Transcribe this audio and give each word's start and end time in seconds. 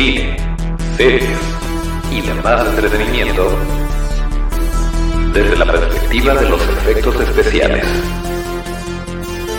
cine, 0.00 0.34
series 0.96 1.38
y 2.10 2.22
demás 2.22 2.66
entretenimiento 2.68 3.50
desde 5.34 5.56
la 5.58 5.66
perspectiva 5.66 6.34
de 6.36 6.48
los 6.48 6.62
efectos 6.62 7.20
especiales. 7.20 7.84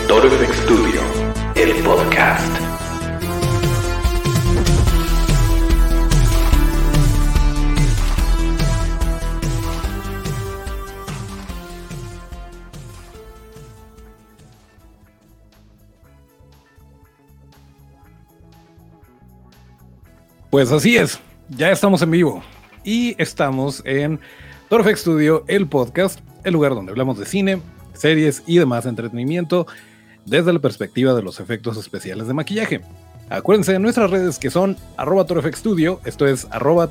Toro 0.08 0.28
Studio, 0.52 1.00
el 1.54 1.74
podcast. 1.84 2.71
Pues 20.52 20.70
así 20.70 20.98
es, 20.98 21.18
ya 21.48 21.70
estamos 21.70 22.02
en 22.02 22.10
vivo 22.10 22.42
y 22.84 23.14
estamos 23.16 23.80
en 23.86 24.20
Torfex 24.68 25.00
Studio, 25.00 25.44
el 25.48 25.66
podcast, 25.66 26.20
el 26.44 26.52
lugar 26.52 26.74
donde 26.74 26.92
hablamos 26.92 27.18
de 27.18 27.24
cine, 27.24 27.62
series 27.94 28.42
y 28.46 28.58
demás 28.58 28.84
entretenimiento 28.84 29.66
desde 30.26 30.52
la 30.52 30.58
perspectiva 30.58 31.14
de 31.14 31.22
los 31.22 31.40
efectos 31.40 31.78
especiales 31.78 32.26
de 32.26 32.34
maquillaje. 32.34 32.82
Acuérdense 33.30 33.72
de 33.72 33.78
nuestras 33.78 34.10
redes 34.10 34.38
que 34.38 34.50
son 34.50 34.76
arroba 34.98 35.24
esto 36.04 36.26
es 36.26 36.46
arroba. 36.50 36.90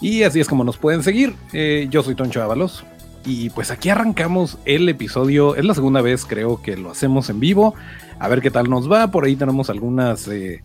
Y 0.00 0.22
así 0.22 0.40
es 0.40 0.48
como 0.48 0.64
nos 0.64 0.78
pueden 0.78 1.02
seguir. 1.02 1.34
Eh, 1.52 1.86
yo 1.90 2.02
soy 2.02 2.14
Toncho 2.14 2.42
Ábalos. 2.42 2.82
Y 3.26 3.50
pues 3.50 3.70
aquí 3.70 3.90
arrancamos 3.90 4.56
el 4.64 4.88
episodio. 4.88 5.54
Es 5.54 5.66
la 5.66 5.74
segunda 5.74 6.00
vez 6.00 6.24
creo 6.24 6.62
que 6.62 6.78
lo 6.78 6.90
hacemos 6.90 7.28
en 7.28 7.40
vivo 7.40 7.74
a 8.18 8.28
ver 8.28 8.40
qué 8.40 8.50
tal 8.50 8.68
nos 8.68 8.90
va. 8.90 9.10
Por 9.10 9.24
ahí 9.24 9.36
tenemos 9.36 9.70
algunas, 9.70 10.28
eh, 10.28 10.62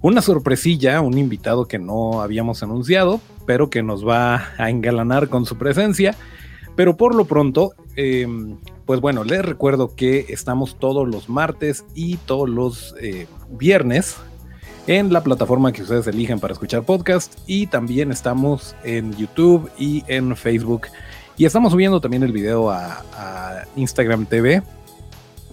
una 0.00 0.22
sorpresilla, 0.22 1.00
un 1.00 1.18
invitado 1.18 1.66
que 1.66 1.78
no 1.78 2.22
habíamos 2.22 2.62
anunciado, 2.62 3.20
pero 3.46 3.70
que 3.70 3.82
nos 3.82 4.06
va 4.06 4.48
a 4.58 4.70
engalanar 4.70 5.28
con 5.28 5.46
su 5.46 5.56
presencia. 5.56 6.14
Pero 6.74 6.96
por 6.96 7.14
lo 7.14 7.26
pronto, 7.26 7.72
em, 7.96 8.56
pues 8.86 9.00
bueno, 9.00 9.24
les 9.24 9.44
recuerdo 9.44 9.94
que 9.94 10.26
estamos 10.28 10.78
todos 10.78 11.08
los 11.08 11.28
martes 11.28 11.84
y 11.94 12.16
todos 12.16 12.48
los 12.48 12.94
eh, 13.00 13.26
viernes 13.50 14.16
en 14.86 15.12
la 15.12 15.22
plataforma 15.22 15.72
que 15.72 15.82
ustedes 15.82 16.06
eligen 16.06 16.40
para 16.40 16.54
escuchar 16.54 16.82
podcast 16.82 17.38
y 17.46 17.66
también 17.68 18.10
estamos 18.10 18.74
en 18.82 19.14
YouTube 19.16 19.70
y 19.78 20.02
en 20.08 20.34
Facebook 20.34 20.88
y 21.36 21.44
estamos 21.44 21.72
subiendo 21.72 22.00
también 22.00 22.24
el 22.24 22.32
video 22.32 22.70
a, 22.70 23.04
a 23.14 23.64
Instagram 23.76 24.26
TV 24.26 24.62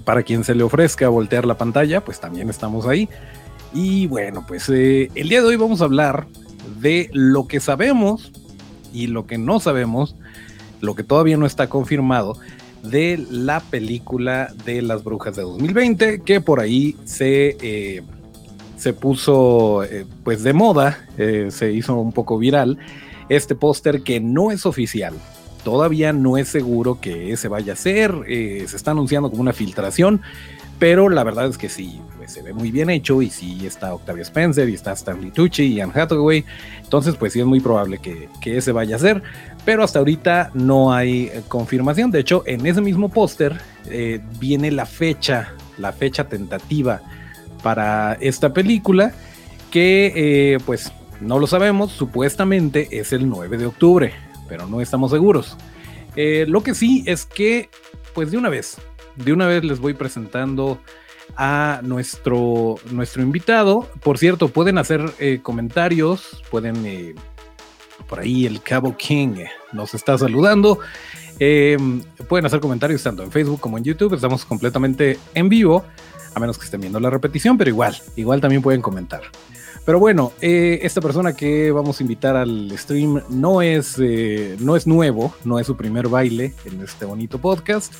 para 0.09 0.23
quien 0.23 0.43
se 0.43 0.55
le 0.55 0.63
ofrezca 0.63 1.07
voltear 1.07 1.45
la 1.45 1.55
pantalla, 1.55 2.03
pues 2.03 2.19
también 2.19 2.49
estamos 2.49 2.87
ahí. 2.87 3.07
Y 3.75 4.07
bueno, 4.07 4.43
pues 4.47 4.67
eh, 4.69 5.11
el 5.13 5.29
día 5.29 5.39
de 5.39 5.49
hoy 5.49 5.55
vamos 5.55 5.81
a 5.81 5.83
hablar 5.83 6.25
de 6.81 7.11
lo 7.13 7.47
que 7.47 7.59
sabemos 7.59 8.31
y 8.91 9.05
lo 9.05 9.27
que 9.27 9.37
no 9.37 9.59
sabemos, 9.59 10.15
lo 10.81 10.95
que 10.95 11.03
todavía 11.03 11.37
no 11.37 11.45
está 11.45 11.69
confirmado 11.69 12.39
de 12.81 13.23
la 13.29 13.59
película 13.59 14.51
de 14.65 14.81
las 14.81 15.03
brujas 15.03 15.35
de 15.35 15.43
2020, 15.43 16.21
que 16.23 16.41
por 16.41 16.59
ahí 16.59 16.97
se, 17.05 17.55
eh, 17.61 18.01
se 18.77 18.93
puso 18.93 19.83
eh, 19.83 20.07
pues 20.23 20.41
de 20.41 20.53
moda, 20.53 21.07
se 21.17 21.71
hizo 21.71 21.93
un 21.93 22.13
poco 22.13 22.39
viral, 22.39 22.79
este 23.29 23.53
póster 23.53 24.01
que 24.01 24.19
no 24.19 24.49
es 24.49 24.65
oficial, 24.65 25.13
Todavía 25.63 26.13
no 26.13 26.37
es 26.37 26.47
seguro 26.47 26.99
que 27.01 27.35
se 27.35 27.47
vaya 27.47 27.73
a 27.73 27.75
hacer, 27.75 28.13
eh, 28.27 28.65
se 28.67 28.75
está 28.77 28.91
anunciando 28.91 29.29
como 29.29 29.41
una 29.41 29.53
filtración, 29.53 30.21
pero 30.79 31.09
la 31.09 31.25
verdad 31.25 31.47
es 31.47 31.57
que 31.57 31.67
sí, 31.67 31.99
pues, 32.17 32.31
se 32.31 32.41
ve 32.41 32.53
muy 32.53 32.71
bien 32.71 32.89
hecho 32.89 33.21
y 33.21 33.29
sí 33.29 33.65
está 33.65 33.93
Octavia 33.93 34.21
Spencer 34.21 34.69
y 34.69 34.73
está 34.73 34.93
Stanley 34.93 35.31
Tucci 35.31 35.63
y 35.65 35.81
Anne 35.81 35.91
Hathaway, 35.93 36.45
entonces 36.81 37.15
pues 37.15 37.33
sí 37.33 37.41
es 37.41 37.45
muy 37.45 37.59
probable 37.59 37.97
que, 37.97 38.29
que 38.39 38.57
ese 38.57 38.71
vaya 38.71 38.95
a 38.95 38.99
ser, 38.99 39.21
pero 39.65 39.83
hasta 39.83 39.99
ahorita 39.99 40.51
no 40.53 40.93
hay 40.93 41.23
eh, 41.25 41.41
confirmación, 41.49 42.09
de 42.09 42.19
hecho 42.19 42.43
en 42.45 42.65
ese 42.65 42.79
mismo 42.79 43.09
póster 43.09 43.59
eh, 43.89 44.21
viene 44.39 44.71
la 44.71 44.85
fecha, 44.85 45.53
la 45.77 45.91
fecha 45.91 46.29
tentativa 46.29 47.01
para 47.61 48.13
esta 48.21 48.53
película 48.53 49.11
que 49.71 50.57
pues 50.65 50.91
no 51.19 51.37
lo 51.37 51.45
sabemos, 51.45 51.91
supuestamente 51.91 52.87
es 52.97 53.11
el 53.11 53.27
9 53.27 53.57
de 53.57 53.65
octubre 53.65 54.28
pero 54.49 54.67
no 54.67 54.81
estamos 54.81 55.11
seguros. 55.11 55.55
Eh, 56.15 56.45
lo 56.47 56.63
que 56.63 56.73
sí 56.73 57.03
es 57.05 57.25
que, 57.25 57.69
pues 58.13 58.31
de 58.31 58.37
una 58.37 58.49
vez, 58.49 58.77
de 59.15 59.31
una 59.31 59.47
vez 59.47 59.63
les 59.63 59.79
voy 59.79 59.93
presentando 59.93 60.79
a 61.37 61.81
nuestro, 61.83 62.75
nuestro 62.91 63.21
invitado. 63.21 63.87
Por 64.01 64.17
cierto, 64.17 64.49
pueden 64.49 64.77
hacer 64.77 65.01
eh, 65.19 65.39
comentarios, 65.41 66.43
pueden, 66.49 66.85
eh, 66.85 67.15
por 68.07 68.19
ahí 68.19 68.45
el 68.45 68.61
Cabo 68.61 68.97
King 68.97 69.45
nos 69.71 69.93
está 69.93 70.17
saludando. 70.17 70.79
pueden 72.27 72.45
hacer 72.45 72.59
comentarios 72.59 73.03
tanto 73.03 73.23
en 73.23 73.31
Facebook 73.31 73.59
como 73.59 73.77
en 73.77 73.83
YouTube. 73.83 74.13
Estamos 74.13 74.43
completamente 74.43 75.19
en 75.35 75.47
vivo, 75.47 75.85
a 76.33 76.39
menos 76.39 76.57
que 76.57 76.65
estén 76.65 76.81
viendo 76.81 76.99
la 76.99 77.09
repetición, 77.09 77.57
pero 77.57 77.69
igual, 77.69 77.95
igual 78.15 78.41
también 78.41 78.61
pueden 78.61 78.81
comentar. 78.81 79.21
Pero 79.85 79.99
bueno, 79.99 80.33
eh, 80.41 80.79
esta 80.83 81.01
persona 81.01 81.33
que 81.33 81.71
vamos 81.71 81.99
a 81.99 82.03
invitar 82.03 82.35
al 82.35 82.71
stream 82.77 83.23
no 83.29 83.61
es, 83.61 83.97
eh, 83.99 84.55
no 84.59 84.75
es 84.75 84.85
nuevo, 84.85 85.33
no 85.43 85.59
es 85.59 85.67
su 85.67 85.75
primer 85.75 86.07
baile 86.07 86.53
en 86.65 86.81
este 86.81 87.05
bonito 87.05 87.39
podcast. 87.39 87.93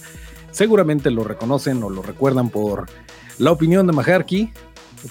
Seguramente 0.52 1.12
lo 1.12 1.24
reconocen 1.24 1.82
o 1.84 1.90
lo 1.90 2.02
recuerdan 2.02 2.50
por 2.50 2.88
la 3.38 3.52
opinión 3.52 3.88
de 3.88 3.94
Majarki, 3.94 4.52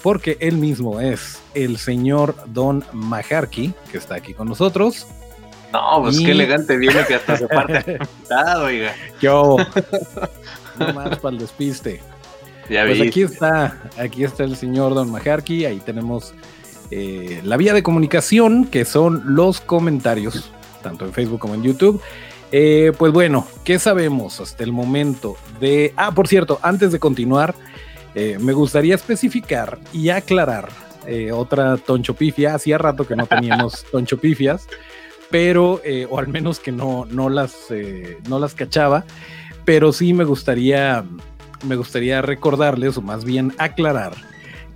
porque 0.03 0.37
él 0.39 0.57
mismo 0.57 0.99
es 0.99 1.39
el 1.53 1.77
señor 1.77 2.35
Don 2.47 2.83
Majarki, 2.93 3.73
que 3.91 3.97
está 3.97 4.15
aquí 4.15 4.33
con 4.33 4.47
nosotros. 4.47 5.07
No, 5.73 6.01
pues 6.01 6.19
qué 6.19 6.31
elegante 6.31 6.77
viene 6.77 7.05
que 7.05 7.15
hasta 7.15 7.37
se 7.37 7.47
parte 7.49 7.99
oiga. 8.61 8.93
Yo, 9.21 9.57
no 10.79 10.93
más 10.93 11.19
para 11.19 11.33
el 11.33 11.39
despiste. 11.39 12.01
Ya 12.69 12.85
pues 12.85 13.01
aquí 13.01 13.23
está, 13.23 13.81
aquí 13.97 14.23
está 14.23 14.43
el 14.43 14.55
señor 14.55 14.93
Don 14.93 15.09
Majarki, 15.09 15.65
ahí 15.65 15.79
tenemos 15.79 16.33
eh, 16.91 17.41
la 17.43 17.57
vía 17.57 17.73
de 17.73 17.83
comunicación, 17.83 18.65
que 18.65 18.85
son 18.85 19.35
los 19.35 19.61
comentarios, 19.61 20.51
tanto 20.81 21.05
en 21.05 21.13
Facebook 21.13 21.39
como 21.39 21.55
en 21.55 21.63
YouTube. 21.63 22.01
Eh, 22.51 22.93
pues 22.97 23.13
bueno, 23.13 23.45
¿qué 23.63 23.77
sabemos 23.77 24.39
hasta 24.39 24.63
el 24.63 24.71
momento 24.71 25.37
de... 25.59 25.93
Ah, 25.95 26.11
por 26.13 26.27
cierto, 26.27 26.59
antes 26.63 26.91
de 26.91 26.99
continuar, 26.99 27.53
eh, 28.15 28.37
me 28.39 28.53
gustaría 28.53 28.95
especificar 28.95 29.79
y 29.93 30.09
aclarar 30.09 30.69
otra 31.33 31.77
tonchopifia. 31.77 32.53
Hacía 32.53 32.77
rato 32.77 33.07
que 33.07 33.15
no 33.15 33.25
teníamos 33.25 33.83
tonchopifias, 33.91 34.67
pero, 35.31 35.81
o 36.09 36.19
al 36.19 36.27
menos 36.27 36.59
que 36.59 36.71
no, 36.71 37.05
no, 37.09 37.29
las, 37.29 37.55
no 38.27 38.37
las 38.37 38.53
cachaba, 38.53 39.05
pero 39.65 39.91
sí 39.91 40.13
me 40.13 40.23
gustaría, 40.23 41.03
me 41.65 41.77
gustaría 41.77 42.21
recordarles, 42.21 42.95
o 42.97 43.01
más 43.01 43.25
bien 43.25 43.55
aclarar, 43.57 44.13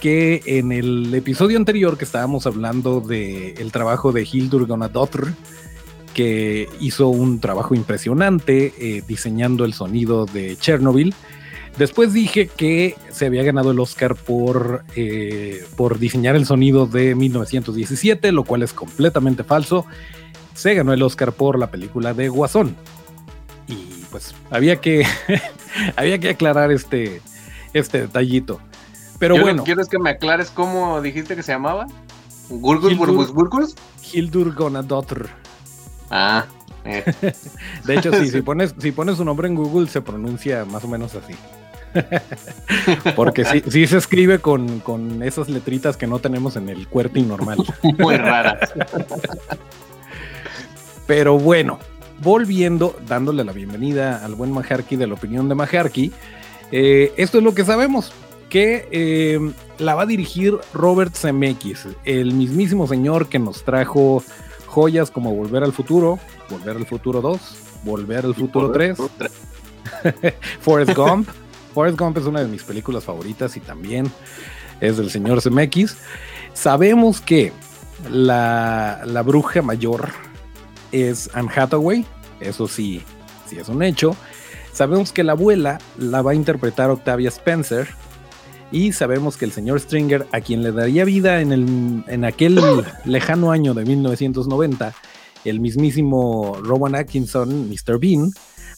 que 0.04 0.42
en 0.46 0.74
el 0.74 1.16
episodio 1.16 1.58
anterior 1.58 1.98
que 1.98 2.04
estábamos 2.04 2.46
hablando 2.46 3.00
del 3.00 3.58
el 3.58 3.72
trabajo 3.72 4.12
de 4.12 4.28
Hildur 4.30 4.68
Gonadotr, 4.68 5.32
que 6.14 6.68
hizo 6.82 7.08
un 7.08 7.40
trabajo 7.40 7.74
impresionante 7.74 8.74
eh, 8.78 9.02
diseñando 9.08 9.64
el 9.64 9.74
sonido 9.74 10.26
de 10.26 10.58
Chernobyl. 10.58 11.16
Después 11.78 12.12
dije 12.12 12.48
que 12.48 12.98
se 13.12 13.28
había 13.28 13.44
ganado 13.44 13.72
el 13.72 13.80
Oscar 13.80 14.16
por, 14.16 14.84
eh, 14.98 15.66
por 15.78 16.00
diseñar 16.00 16.36
el 16.36 16.46
sonido 16.46 16.86
de 16.86 17.16
1917, 17.16 18.34
lo 18.34 18.44
cual 18.44 18.64
es 18.64 18.74
completamente 18.74 19.46
falso. 19.46 19.86
Se 20.54 20.74
ganó 20.74 20.92
el 20.92 21.02
Oscar 21.02 21.32
por 21.32 21.58
la 21.58 21.72
película 21.72 22.14
de 22.14 22.28
Guasón. 22.28 22.76
Y 23.70 24.04
pues 24.12 24.36
había 24.52 24.82
que, 24.82 25.06
había 25.96 26.20
que 26.20 26.32
aclarar 26.32 26.74
este, 26.74 27.22
este 27.74 28.02
detallito. 28.02 28.60
Pero 29.24 29.40
bueno. 29.40 29.64
¿Quieres 29.64 29.88
que 29.88 29.98
me 29.98 30.10
aclares 30.10 30.52
cómo 30.52 31.02
dijiste 31.02 31.38
que 31.38 31.44
se 31.44 31.54
llamaba? 31.54 31.88
¿Gurgus 32.50 32.98
Burgus 32.98 33.74
Hildur 34.12 34.54
Gonadotr. 34.54 35.30
Ah. 36.12 36.44
Eh. 36.84 37.06
De 37.86 37.96
hecho, 37.96 38.12
sí, 38.20 38.28
si 38.28 38.42
pones, 38.42 38.76
si 38.78 38.92
pones 38.92 39.16
su 39.16 39.24
nombre 39.24 39.48
en 39.48 39.56
Google 39.56 39.88
se 39.88 40.02
pronuncia 40.02 40.66
más 40.66 40.84
o 40.84 40.90
menos 40.90 41.16
así. 41.16 41.36
Porque 43.16 43.46
sí, 43.46 43.64
sí 43.70 43.88
se 43.88 43.96
escribe 43.96 44.40
con, 44.40 44.82
con, 44.82 45.24
esas 45.24 45.48
letritas 45.48 45.96
que 45.96 46.06
no 46.06 46.20
tenemos 46.20 46.58
en 46.58 46.68
el 46.68 46.90
QWERTY 46.90 47.22
normal. 47.22 47.60
Muy 47.98 48.18
raras. 48.18 48.74
Pero 51.08 51.40
bueno, 51.40 51.80
volviendo, 52.22 52.94
dándole 53.08 53.46
la 53.46 53.54
bienvenida 53.54 54.26
al 54.26 54.36
buen 54.36 54.52
Majarki 54.52 54.98
de 54.98 55.08
la 55.08 55.14
opinión 55.14 55.48
de 55.48 55.56
Majarki, 55.56 56.12
eh, 56.74 57.14
esto 57.16 57.38
es 57.38 57.44
lo 57.46 57.54
que 57.54 57.64
sabemos 57.64 58.12
que 58.54 58.88
eh, 58.92 59.40
la 59.80 59.96
va 59.96 60.04
a 60.04 60.06
dirigir 60.06 60.60
Robert 60.76 61.16
Zemeckis, 61.16 61.88
el 62.06 62.36
mismísimo 62.36 62.88
señor 62.88 63.28
que 63.28 63.40
nos 63.40 63.64
trajo 63.64 64.24
joyas 64.68 65.10
como 65.10 65.34
Volver 65.34 65.64
al 65.64 65.74
Futuro, 65.74 66.20
Volver 66.52 66.78
al 66.78 66.86
Futuro 66.86 67.20
2, 67.20 67.42
Volver 67.84 68.26
al 68.26 68.36
Futuro 68.36 68.72
3, 68.72 68.96
Forrest 70.62 70.96
Gump. 70.96 71.28
Forrest 71.74 71.98
Gump 71.98 72.16
es 72.20 72.26
una 72.26 72.42
de 72.42 72.48
mis 72.48 72.62
películas 72.62 73.04
favoritas 73.04 73.58
y 73.58 73.60
también 73.60 74.12
es 74.82 74.98
del 74.98 75.10
señor 75.10 75.42
CMX. 75.42 75.98
Sabemos 76.54 77.22
que 77.22 77.52
la, 78.12 79.02
la 79.04 79.24
bruja 79.24 79.64
mayor 79.64 80.10
es 80.92 81.28
Anne 81.34 81.50
Hathaway, 81.56 82.06
eso 82.40 82.68
sí, 82.68 83.02
sí 83.48 83.58
es 83.58 83.68
un 83.68 83.82
hecho. 83.82 84.16
Sabemos 84.74 85.12
que 85.12 85.24
la 85.24 85.32
abuela 85.32 85.80
la 85.98 86.22
va 86.22 86.32
a 86.32 86.36
interpretar 86.36 86.92
Octavia 86.92 87.30
Spencer. 87.30 87.90
Y 88.74 88.92
sabemos 88.92 89.38
que 89.38 89.46
el 89.46 89.52
señor 89.52 89.80
Stringer, 89.80 90.26
a 90.32 90.42
quien 90.42 90.64
le 90.64 90.72
daría 90.72 91.06
vida 91.06 91.42
en, 91.42 91.52
el, 91.52 92.04
en 92.08 92.26
aquel 92.26 92.60
lejano 93.06 93.52
año 93.52 93.76
de 93.76 93.86
1990, 93.86 94.96
el 95.46 95.60
mismísimo 95.60 96.58
Rowan 96.60 96.96
Atkinson, 96.96 97.70
Mr. 97.70 98.00
Bean, 98.00 98.32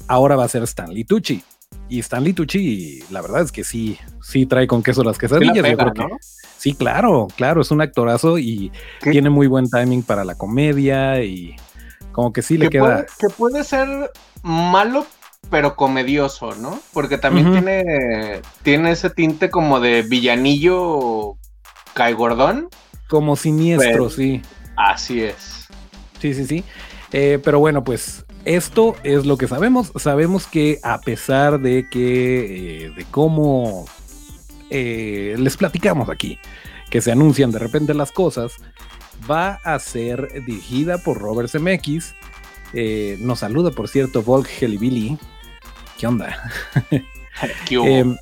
ahora 0.10 0.36
va 0.36 0.44
a 0.44 0.50
ser 0.50 0.64
Stanley 0.64 1.06
Tucci. 1.06 1.42
Y 1.88 2.00
Stanley 2.00 2.34
Tucci, 2.34 3.06
la 3.10 3.22
verdad 3.22 3.44
es 3.44 3.54
que 3.54 3.64
sí, 3.64 3.98
sí 4.22 4.46
trae 4.46 4.68
con 4.68 4.84
queso 4.84 5.02
las 5.02 5.18
quesadillas. 5.18 5.56
yo 5.56 5.78
creo 5.78 5.94
que, 5.94 6.04
sí, 6.58 6.74
claro, 6.74 7.30
claro, 7.38 7.62
es 7.62 7.72
un 7.72 7.80
actorazo 7.80 8.38
y 8.38 8.74
tiene 9.02 9.30
muy 9.30 9.48
buen 9.48 9.70
timing 9.70 10.04
para 10.04 10.26
la 10.26 10.36
comedia 10.36 11.24
y 11.24 11.56
como 12.12 12.34
que 12.34 12.42
sí 12.42 12.58
le 12.58 12.70
queda. 12.70 13.06
que 13.18 13.30
puede 13.30 13.64
ser 13.64 14.12
malo, 14.44 15.06
pero 15.50 15.76
comedioso, 15.76 16.56
¿no? 16.56 16.80
Porque 16.94 17.18
también 17.18 17.52
tiene, 17.52 18.42
tiene 18.64 18.92
ese 18.92 19.10
tinte 19.10 19.50
como 19.50 19.80
de 19.80 20.02
villanillo 20.02 21.38
caigordón. 21.94 22.70
Como 23.08 23.36
siniestro, 23.36 24.10
sí. 24.10 24.42
Así 24.76 25.22
es. 25.22 25.68
Sí, 26.20 26.34
sí, 26.34 26.46
sí. 26.46 26.64
Eh, 27.12 27.40
pero 27.44 27.60
bueno, 27.60 27.84
pues 27.84 28.26
esto 28.44 28.96
es 29.04 29.26
lo 29.26 29.38
que 29.38 29.48
sabemos. 29.48 29.92
Sabemos 29.96 30.48
que 30.48 30.80
a 30.84 31.00
pesar 31.00 31.60
de 31.60 31.88
que, 31.90 32.86
eh, 32.86 32.92
de 32.92 33.06
cómo 33.06 33.86
eh, 34.70 35.36
les 35.38 35.58
platicamos 35.58 36.10
aquí, 36.10 36.40
que 36.90 37.02
se 37.02 37.12
anuncian 37.12 37.52
de 37.52 37.60
repente 37.60 37.94
las 37.94 38.12
cosas, 38.12 38.54
va 39.30 39.60
a 39.64 39.80
ser 39.80 40.44
dirigida 40.46 40.98
por 40.98 41.20
Robert 41.20 41.50
Zemeckis. 41.50 42.14
nos 43.20 43.40
saluda, 43.40 43.72
por 43.72 43.88
cierto, 43.88 44.22
Volk 44.22 44.50
Helibili. 44.62 45.18
¿Qué 46.06 46.08
onda? 46.08 46.52
Em, 47.70 48.16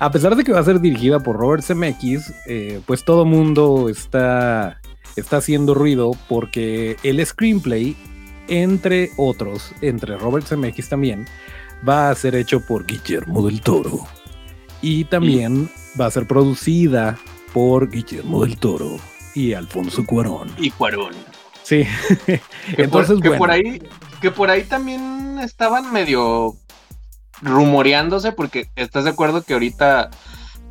a 0.00 0.10
pesar 0.10 0.34
de 0.34 0.42
que 0.42 0.50
va 0.50 0.58
a 0.58 0.64
ser 0.64 0.80
dirigida 0.80 1.20
por 1.20 1.36
Robert 1.36 1.62
Zemeckis, 1.62 2.34
pues 2.84 3.04
todo 3.04 3.24
mundo 3.24 3.88
está, 3.88 4.80
está 5.14 5.36
haciendo 5.36 5.72
ruido 5.72 6.10
porque 6.28 6.96
el 7.04 7.24
screenplay 7.24 7.96
entre 8.48 9.10
otros, 9.16 9.72
entre 9.82 10.16
Robert 10.16 10.46
Zemeckis 10.46 10.88
también, 10.88 11.26
va 11.88 12.10
a 12.10 12.14
ser 12.14 12.34
hecho 12.34 12.60
por 12.60 12.86
Guillermo 12.86 13.46
del 13.46 13.60
Toro. 13.60 14.06
Y 14.82 15.04
también 15.04 15.70
va 16.00 16.06
a 16.06 16.10
ser 16.10 16.26
producida 16.26 17.18
por 17.52 17.90
Guillermo 17.90 18.44
del 18.44 18.58
Toro 18.58 18.96
y 19.34 19.52
Alfonso 19.52 20.04
Cuarón. 20.04 20.50
Y 20.56 20.70
Cuarón. 20.70 21.14
Sí. 21.62 21.84
Entonces, 22.76 23.20
que 23.20 23.32
por 23.32 23.50
ahí, 23.50 23.82
que 24.20 24.30
por 24.30 24.50
ahí 24.50 24.64
también 24.64 25.38
estaban 25.40 25.92
medio 25.92 26.56
rumoreándose, 27.42 28.32
porque 28.32 28.68
estás 28.76 29.04
de 29.04 29.10
acuerdo 29.10 29.42
que 29.42 29.54
ahorita 29.54 30.10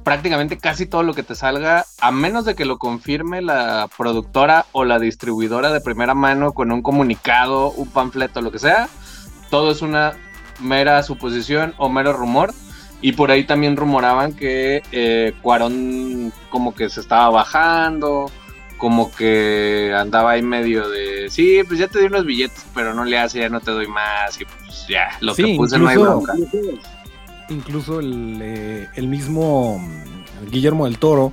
prácticamente 0.03 0.57
casi 0.57 0.85
todo 0.85 1.03
lo 1.03 1.13
que 1.13 1.23
te 1.23 1.35
salga, 1.35 1.85
a 1.99 2.11
menos 2.11 2.45
de 2.45 2.55
que 2.55 2.63
lo 2.63 2.77
confirme 2.77 3.41
la 3.41 3.89
productora 3.97 4.65
o 4.71 4.85
la 4.85 4.99
distribuidora 4.99 5.71
de 5.71 5.81
primera 5.81 6.13
mano 6.13 6.53
con 6.53 6.71
un 6.71 6.81
comunicado, 6.81 7.71
un 7.71 7.89
panfleto, 7.89 8.41
lo 8.41 8.51
que 8.51 8.59
sea, 8.59 8.87
todo 9.49 9.71
es 9.71 9.81
una 9.81 10.13
mera 10.61 11.03
suposición 11.03 11.73
o 11.77 11.89
mero 11.89 12.13
rumor. 12.13 12.53
Y 13.01 13.11
por 13.11 13.29
ahí 13.29 13.43
también 13.43 13.77
rumoraban 13.77 14.33
que 14.33 14.81
eh, 14.91 15.33
Cuarón 15.41 16.33
como 16.49 16.73
que 16.73 16.89
se 16.89 17.01
estaba 17.01 17.29
bajando, 17.29 18.31
como 18.77 19.12
que 19.12 19.94
andaba 19.95 20.31
ahí 20.31 20.41
medio 20.41 20.88
de, 20.89 21.29
sí, 21.29 21.62
pues 21.68 21.79
ya 21.79 21.88
te 21.88 22.00
di 22.00 22.06
unos 22.06 22.25
billetes, 22.25 22.65
pero 22.74 22.94
no 22.94 23.06
le 23.06 23.18
hace, 23.18 23.39
ya 23.39 23.50
no 23.50 23.59
te 23.59 23.71
doy 23.71 23.88
más, 23.88 24.39
y 24.39 24.45
pues 24.45 24.88
ya, 24.88 25.09
lo 25.19 25.35
que 25.35 25.56
puse 25.57 25.77
no 25.77 25.88
hay 25.88 25.97
bronca 25.97 26.33
incluso 27.50 28.00
eh, 28.01 28.88
el, 28.95 29.07
mismo 29.07 29.81
Guillermo 30.51 30.85
del 30.85 30.97
Toro 30.97 31.31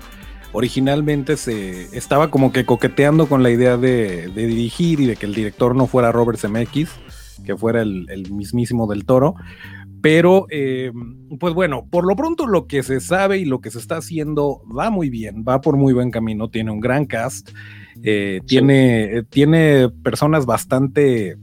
originalmente 0.52 1.36
se 1.36 1.96
estaba 1.96 2.30
como 2.30 2.52
que 2.52 2.64
coqueteando 2.64 3.26
con 3.26 3.42
la 3.42 3.50
idea 3.50 3.76
de, 3.76 4.28
dirigir 4.34 5.00
y 5.00 5.06
de 5.06 5.16
que 5.16 5.26
el 5.26 5.34
director 5.34 5.74
no 5.74 5.86
fuera 5.86 6.12
Robert 6.12 6.38
Zemeckis, 6.38 6.90
que 7.44 7.56
fuera 7.56 7.82
el, 7.82 8.28
mismísimo 8.30 8.86
del 8.86 9.04
Toro. 9.04 9.34
Pero, 10.04 10.44
eh, 10.50 10.92
pues 11.40 11.54
bueno, 11.54 11.88
por 11.90 12.06
lo 12.06 12.14
pronto 12.14 12.46
lo 12.46 12.66
que 12.66 12.82
se 12.82 13.00
sabe 13.00 13.38
y 13.38 13.46
lo 13.46 13.62
que 13.62 13.70
se 13.70 13.78
está 13.78 13.96
haciendo 13.96 14.60
va 14.66 14.90
muy 14.90 15.08
bien, 15.08 15.46
va 15.48 15.62
por 15.62 15.78
muy 15.78 15.94
buen 15.94 16.10
camino, 16.10 16.50
tiene 16.50 16.72
un 16.72 16.80
gran 16.80 17.06
cast, 17.06 17.48
eh, 18.02 18.42
tiene, 18.46 19.22
tiene 19.30 19.88
personas 19.88 20.44
bastante 20.44 21.38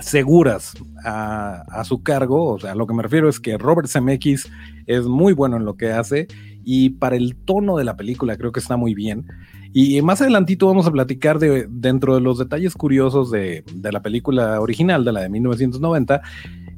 seguras 0.00 0.74
a, 1.04 1.84
su 1.84 2.02
cargo. 2.02 2.54
O 2.54 2.58
sea, 2.58 2.74
lo 2.74 2.84
que 2.88 2.94
me 2.94 3.02
refiero 3.04 3.28
es 3.28 3.38
que 3.38 3.56
Robert 3.56 3.88
Zemeckis 3.88 4.50
es 4.88 5.06
muy 5.06 5.32
bueno 5.32 5.56
en 5.56 5.64
lo 5.64 5.76
que 5.76 5.92
hace 5.92 6.26
y 6.64 6.90
para 6.90 7.14
el 7.14 7.36
tono 7.36 7.76
de 7.76 7.84
la 7.84 7.96
película 7.96 8.36
creo 8.36 8.50
que 8.50 8.58
está 8.58 8.76
muy 8.76 8.92
bien. 8.92 9.24
Y 9.72 10.02
más 10.02 10.20
adelantito 10.20 10.66
vamos 10.66 10.88
a 10.88 10.90
platicar 10.90 11.38
de 11.38 11.68
dentro 11.70 12.16
de 12.16 12.22
los 12.22 12.38
detalles 12.38 12.74
curiosos 12.74 13.30
de, 13.30 13.62
la 13.80 14.02
película 14.02 14.60
original, 14.60 15.04
de 15.04 15.12
la 15.12 15.20
de 15.20 15.28
1990. 15.28 16.22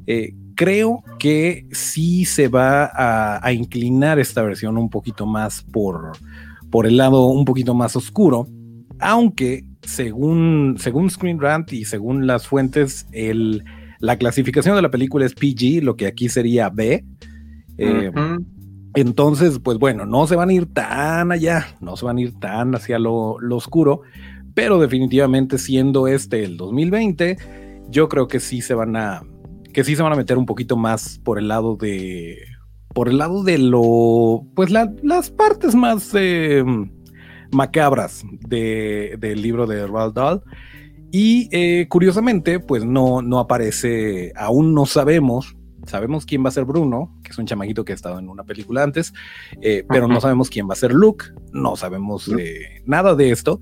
Eh, 0.05 0.35
creo 0.61 1.03
que 1.17 1.65
sí 1.71 2.23
se 2.23 2.47
va 2.47 2.85
a, 2.85 3.43
a, 3.43 3.51
inclinar 3.51 4.19
esta 4.19 4.43
versión 4.43 4.77
un 4.77 4.91
poquito 4.91 5.25
más 5.25 5.63
por, 5.63 6.11
por 6.69 6.85
el 6.85 6.97
lado 6.97 7.25
un 7.25 7.45
poquito 7.45 7.73
más 7.73 7.95
oscuro, 7.95 8.47
aunque 8.99 9.65
según, 9.81 10.75
según 10.77 11.09
Screen 11.09 11.39
Rant 11.39 11.73
y 11.73 11.85
según 11.85 12.27
las 12.27 12.45
fuentes, 12.45 13.07
el, 13.11 13.63
la 14.01 14.17
clasificación 14.17 14.75
de 14.75 14.83
la 14.83 14.91
película 14.91 15.25
es 15.25 15.33
PG, 15.33 15.83
lo 15.83 15.95
que 15.95 16.05
aquí 16.05 16.29
sería 16.29 16.69
B. 16.69 17.03
Eh, 17.79 18.11
entonces, 18.93 19.57
pues 19.57 19.79
bueno, 19.79 20.05
no 20.05 20.27
se 20.27 20.35
van 20.35 20.49
a 20.49 20.53
ir 20.53 20.71
tan 20.71 21.31
allá, 21.31 21.75
no 21.79 21.97
se 21.97 22.05
van 22.05 22.17
a 22.17 22.21
ir 22.21 22.39
tan 22.39 22.75
hacia 22.75 22.99
lo, 22.99 23.37
oscuro, 23.49 24.01
pero 24.53 24.79
definitivamente 24.79 25.57
siendo 25.57 26.05
este 26.05 26.43
el 26.43 26.55
2020, 26.55 27.37
yo 27.89 28.09
creo 28.09 28.27
que 28.27 28.39
sí 28.39 28.61
se 28.61 28.75
van 28.75 28.95
a, 28.95 29.23
que 29.71 29.83
sí 29.83 29.95
se 29.95 30.03
van 30.03 30.13
a 30.13 30.17
meter 30.17 30.37
un 30.37 30.45
poquito 30.45 30.77
más 30.77 31.19
por 31.19 31.39
el 31.39 31.47
lado 31.47 31.75
de, 31.75 32.37
por 32.93 33.09
el 33.09 33.17
lado 33.17 33.43
de 33.43 33.57
lo, 33.57 34.45
pues 34.55 34.71
las 34.71 35.31
partes 35.31 35.75
más... 35.75 36.11
Eh, 36.13 36.63
macabras 37.51 38.23
del 38.47 39.41
libro 39.41 39.67
de 39.67 39.85
Roald 39.85 40.15
Dahl. 40.15 40.41
Y 41.11 41.49
eh, 41.51 41.87
curiosamente, 41.89 42.59
pues 42.59 42.85
no, 42.85 43.21
no 43.21 43.39
aparece, 43.39 44.31
aún 44.35 44.73
no 44.73 44.85
sabemos, 44.85 45.57
sabemos 45.85 46.25
quién 46.25 46.43
va 46.43 46.49
a 46.49 46.53
ser 46.53 46.63
Bruno, 46.63 47.19
que 47.21 47.31
es 47.31 47.37
un 47.37 47.45
chamaguito 47.45 47.83
que 47.83 47.91
ha 47.91 47.95
estado 47.95 48.17
en 48.17 48.29
una 48.29 48.45
película 48.45 48.81
antes, 48.81 49.13
eh, 49.61 49.83
pero 49.89 50.07
no 50.07 50.21
sabemos 50.21 50.49
quién 50.49 50.69
va 50.69 50.73
a 50.73 50.77
ser 50.77 50.93
Luke, 50.93 51.25
no 51.51 51.75
sabemos 51.75 52.29
eh, 52.39 52.81
nada 52.85 53.13
de 53.15 53.31
esto. 53.31 53.59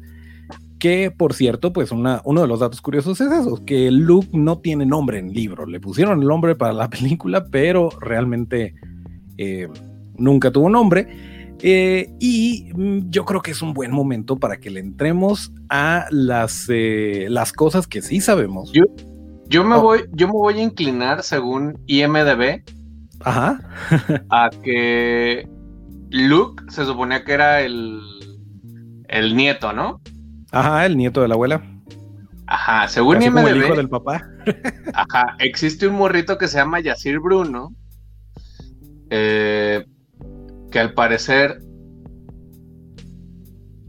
Que 0.80 1.12
por 1.12 1.34
cierto, 1.34 1.74
pues 1.74 1.92
una, 1.92 2.22
uno 2.24 2.42
de 2.42 2.48
los 2.48 2.62
datos 2.62 2.82
curiosos 2.82 3.20
es 3.20 3.32
eso, 3.32 3.64
que 3.66 3.92
Luke 3.92 4.30
no 4.32 4.60
tiene 4.60 4.86
nombre 4.86 5.20
en 5.20 5.28
el 5.28 5.34
libro. 5.34 5.66
Le 5.66 5.80
pusieron 5.80 6.22
el 6.22 6.28
nombre 6.28 6.56
para 6.56 6.74
la 6.74 6.90
película, 6.90 7.46
pero 7.52 7.90
realmente 8.00 8.76
nunca 10.18 10.52
tuvo 10.52 10.70
nombre. 10.70 11.08
Eh, 11.62 12.10
y 12.20 12.72
mm, 12.74 13.10
yo 13.10 13.26
creo 13.26 13.42
que 13.42 13.52
es 13.52 13.62
un 13.62 13.74
buen 13.74 13.92
momento 13.92 14.38
para 14.38 14.60
que 14.60 14.70
le 14.70 14.80
entremos 14.80 15.52
a 15.70 16.06
las, 16.10 16.68
eh, 16.70 17.28
las 17.30 17.52
cosas 17.52 17.88
que 17.88 18.02
sí 18.02 18.22
sabemos. 18.22 18.72
Yo, 18.72 18.84
yo, 19.48 19.64
me 19.66 19.76
oh. 19.76 19.82
voy, 19.82 20.06
yo 20.14 20.28
me 20.28 20.34
voy 20.34 20.60
a 20.60 20.64
inclinar 20.64 21.24
según 21.24 21.78
IMDB 21.88 22.64
Ajá. 23.22 23.60
a 24.30 24.50
que 24.64 25.48
Luke 26.10 26.64
se 26.70 26.86
suponía 26.86 27.26
que 27.26 27.34
era 27.34 27.62
el, 27.62 28.00
el 29.10 29.36
nieto, 29.36 29.74
¿no? 29.74 30.02
Ajá, 30.52 30.86
el 30.86 30.98
nieto 30.98 31.22
de 31.22 31.28
la 31.28 31.36
abuela. 31.36 31.64
Ajá, 32.48 32.88
según 32.88 33.22
IMDB. 33.22 33.48
el 33.48 33.58
hijo 33.64 33.76
del 33.76 33.90
papá. 33.90 34.28
ajá, 34.94 35.36
existe 35.40 35.88
un 35.88 35.96
morrito 35.96 36.38
que 36.38 36.48
se 36.48 36.58
llama 36.58 36.80
Yacir 36.80 37.20
Bruno. 37.20 37.76
Eh, 39.12 39.86
que 40.72 40.80
al 40.80 40.94
parecer 40.94 41.60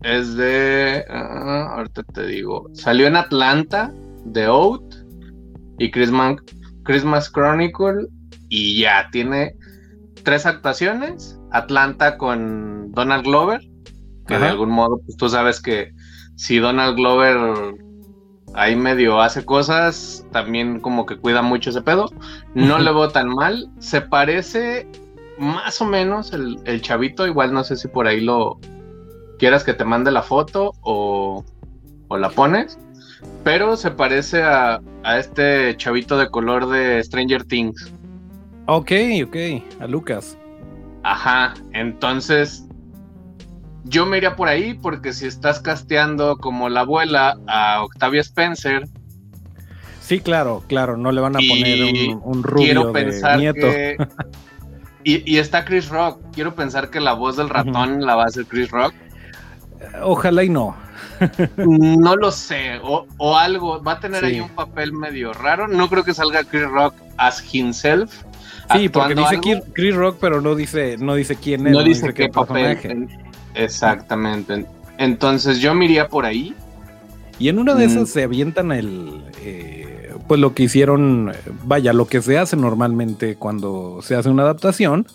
es 0.02 0.34
de. 0.36 1.04
Ah, 1.08 1.74
ahorita 1.76 2.02
te 2.02 2.26
digo. 2.26 2.68
Salió 2.74 3.06
en 3.06 3.16
Atlanta, 3.16 3.92
The 4.30 4.44
Out 4.44 4.94
y 5.78 5.90
Christmas, 5.90 6.36
Christmas 6.84 7.30
Chronicle. 7.30 8.08
Y 8.50 8.80
ya 8.80 9.08
tiene 9.10 9.54
tres 10.22 10.44
actuaciones. 10.44 11.38
Atlanta 11.50 12.18
con 12.18 12.92
Donald 12.92 13.24
Glover. 13.24 13.60
Que 14.26 14.38
de 14.38 14.46
algún 14.46 14.70
modo, 14.70 15.00
pues 15.04 15.16
tú 15.16 15.28
sabes 15.28 15.60
que 15.60 15.92
si 16.40 16.58
Donald 16.58 16.96
Glover 16.96 17.74
ahí 18.54 18.74
medio 18.74 19.20
hace 19.20 19.44
cosas, 19.44 20.26
también 20.32 20.80
como 20.80 21.04
que 21.04 21.18
cuida 21.18 21.42
mucho 21.42 21.68
ese 21.68 21.82
pedo. 21.82 22.10
No 22.54 22.78
le 22.78 22.90
veo 22.90 23.10
tan 23.10 23.28
mal. 23.28 23.68
Se 23.78 24.00
parece 24.00 24.88
más 25.36 25.82
o 25.82 25.84
menos 25.84 26.32
el, 26.32 26.58
el, 26.64 26.80
chavito, 26.80 27.26
igual 27.26 27.52
no 27.52 27.62
sé 27.62 27.76
si 27.76 27.88
por 27.88 28.06
ahí 28.06 28.22
lo 28.22 28.58
quieras 29.38 29.64
que 29.64 29.74
te 29.74 29.84
mande 29.84 30.10
la 30.10 30.22
foto 30.22 30.72
o, 30.80 31.44
o 32.08 32.16
la 32.16 32.30
pones, 32.30 32.78
pero 33.44 33.76
se 33.76 33.90
parece 33.90 34.42
a, 34.42 34.80
a, 35.02 35.18
este 35.18 35.76
chavito 35.76 36.16
de 36.16 36.30
color 36.30 36.70
de 36.70 37.04
Stranger 37.04 37.44
Things. 37.44 37.92
Ok, 38.64 38.92
ok, 39.26 39.36
a 39.78 39.86
Lucas. 39.86 40.38
Ajá, 41.02 41.52
entonces 41.74 42.66
yo 43.84 44.06
me 44.06 44.18
iría 44.18 44.36
por 44.36 44.48
ahí 44.48 44.74
porque 44.74 45.12
si 45.12 45.26
estás 45.26 45.60
casteando 45.60 46.36
como 46.36 46.68
la 46.68 46.80
abuela 46.80 47.38
a 47.46 47.82
Octavia 47.82 48.20
Spencer. 48.20 48.84
Sí, 50.00 50.20
claro, 50.20 50.64
claro, 50.66 50.96
no 50.96 51.12
le 51.12 51.20
van 51.20 51.36
a 51.36 51.38
poner 51.38 52.16
un, 52.22 52.42
rubio 52.42 52.92
de 52.92 53.36
nieto. 53.36 53.66
y, 55.04 55.38
está 55.38 55.64
Chris 55.64 55.88
Rock. 55.88 56.20
Quiero 56.32 56.54
pensar 56.54 56.90
que 56.90 57.00
la 57.00 57.12
voz 57.12 57.36
del 57.36 57.48
ratón 57.48 58.04
la 58.04 58.16
va 58.16 58.24
a 58.24 58.26
hacer 58.26 58.46
Chris 58.46 58.70
Rock. 58.70 58.92
Ojalá 60.02 60.42
y 60.42 60.48
no. 60.48 60.76
no 61.56 62.16
lo 62.16 62.32
sé. 62.32 62.80
O, 62.82 63.36
algo. 63.36 63.82
Va 63.82 63.92
a 63.92 64.00
tener 64.00 64.24
ahí 64.24 64.40
un 64.40 64.48
papel 64.50 64.92
medio 64.92 65.32
raro. 65.32 65.68
No 65.68 65.88
creo 65.88 66.02
que 66.02 66.12
salga 66.12 66.42
Chris 66.44 66.68
Rock 66.68 66.94
as 67.16 67.54
himself. 67.54 68.24
Sí, 68.72 68.88
porque 68.88 69.14
dice 69.14 69.62
Chris 69.72 69.94
Rock, 69.94 70.18
pero 70.20 70.40
no 70.40 70.54
dice, 70.54 70.96
no 70.98 71.14
dice 71.14 71.36
quién 71.36 71.66
es. 71.66 71.72
No, 71.72 71.82
dice, 71.82 72.12
qué, 72.14 72.28
papel. 72.28 73.08
Exactamente. 73.60 74.66
Entonces 74.98 75.60
yo 75.60 75.74
me 75.74 75.84
iría 75.84 76.08
por 76.08 76.24
ahí. 76.24 76.54
Y 77.38 77.48
en 77.48 77.58
una 77.58 77.74
de 77.74 77.84
esas 77.84 78.02
mm. 78.02 78.06
se 78.06 78.22
avientan 78.22 78.72
el. 78.72 79.24
Eh, 79.42 80.14
pues 80.26 80.40
lo 80.40 80.54
que 80.54 80.64
hicieron. 80.64 81.32
Vaya, 81.64 81.92
lo 81.92 82.06
que 82.06 82.22
se 82.22 82.38
hace 82.38 82.56
normalmente 82.56 83.36
cuando 83.36 84.00
se 84.02 84.14
hace 84.14 84.28
una 84.28 84.42
adaptación. 84.42 85.06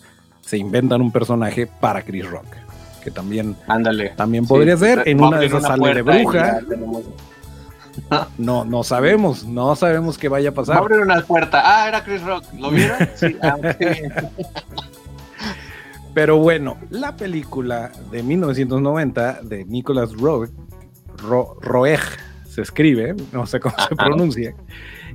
Se 0.42 0.58
inventan 0.58 1.02
un 1.02 1.12
personaje 1.12 1.66
para 1.66 2.04
Chris 2.04 2.30
Rock. 2.30 2.46
Que 3.04 3.12
también. 3.12 3.56
Ándale. 3.68 4.10
También 4.10 4.46
podría 4.46 4.78
ser. 4.78 5.04
En 5.06 5.24
una 5.24 5.40
de 5.40 5.48
esas 5.48 5.64
sale 5.64 5.94
de 5.94 6.02
bruja. 6.02 6.60
No, 8.38 8.66
no 8.66 8.84
sabemos, 8.84 9.46
no 9.46 9.74
sabemos 9.78 10.18
qué 10.18 10.28
vaya 10.28 10.50
a 10.50 10.52
pasar. 10.52 10.78
abrir 10.78 11.00
una 11.00 11.22
puerta. 11.22 11.62
Ah, 11.64 11.88
era 11.88 12.04
Chris 12.04 12.22
Rock. 12.24 12.44
¿Lo 12.60 12.70
vieron? 12.70 12.98
Sí. 13.16 13.38
Ah, 13.42 13.56
pero 16.16 16.38
bueno, 16.38 16.78
la 16.90 17.18
película 17.18 17.92
de 18.10 18.24
1990 18.24 19.42
de 19.44 19.66
Nicholas 19.66 20.14
Roeg, 20.14 20.50
Roeg 21.62 22.00
se 22.48 22.62
escribe, 22.62 23.16
no 23.34 23.46
sé 23.46 23.60
cómo 23.60 23.76
se 23.88 23.96
pronuncia. 23.98 24.56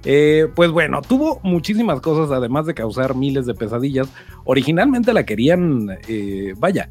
Eh, 0.04 0.46
pues 0.54 0.70
bueno, 0.70 1.00
tuvo 1.00 1.40
muchísimas 1.42 2.02
cosas, 2.02 2.30
además 2.30 2.66
de 2.66 2.74
causar 2.74 3.14
miles 3.14 3.46
de 3.46 3.54
pesadillas. 3.54 4.08
Originalmente 4.44 5.14
la 5.14 5.24
querían, 5.24 5.88
eh, 6.06 6.52
vaya, 6.58 6.90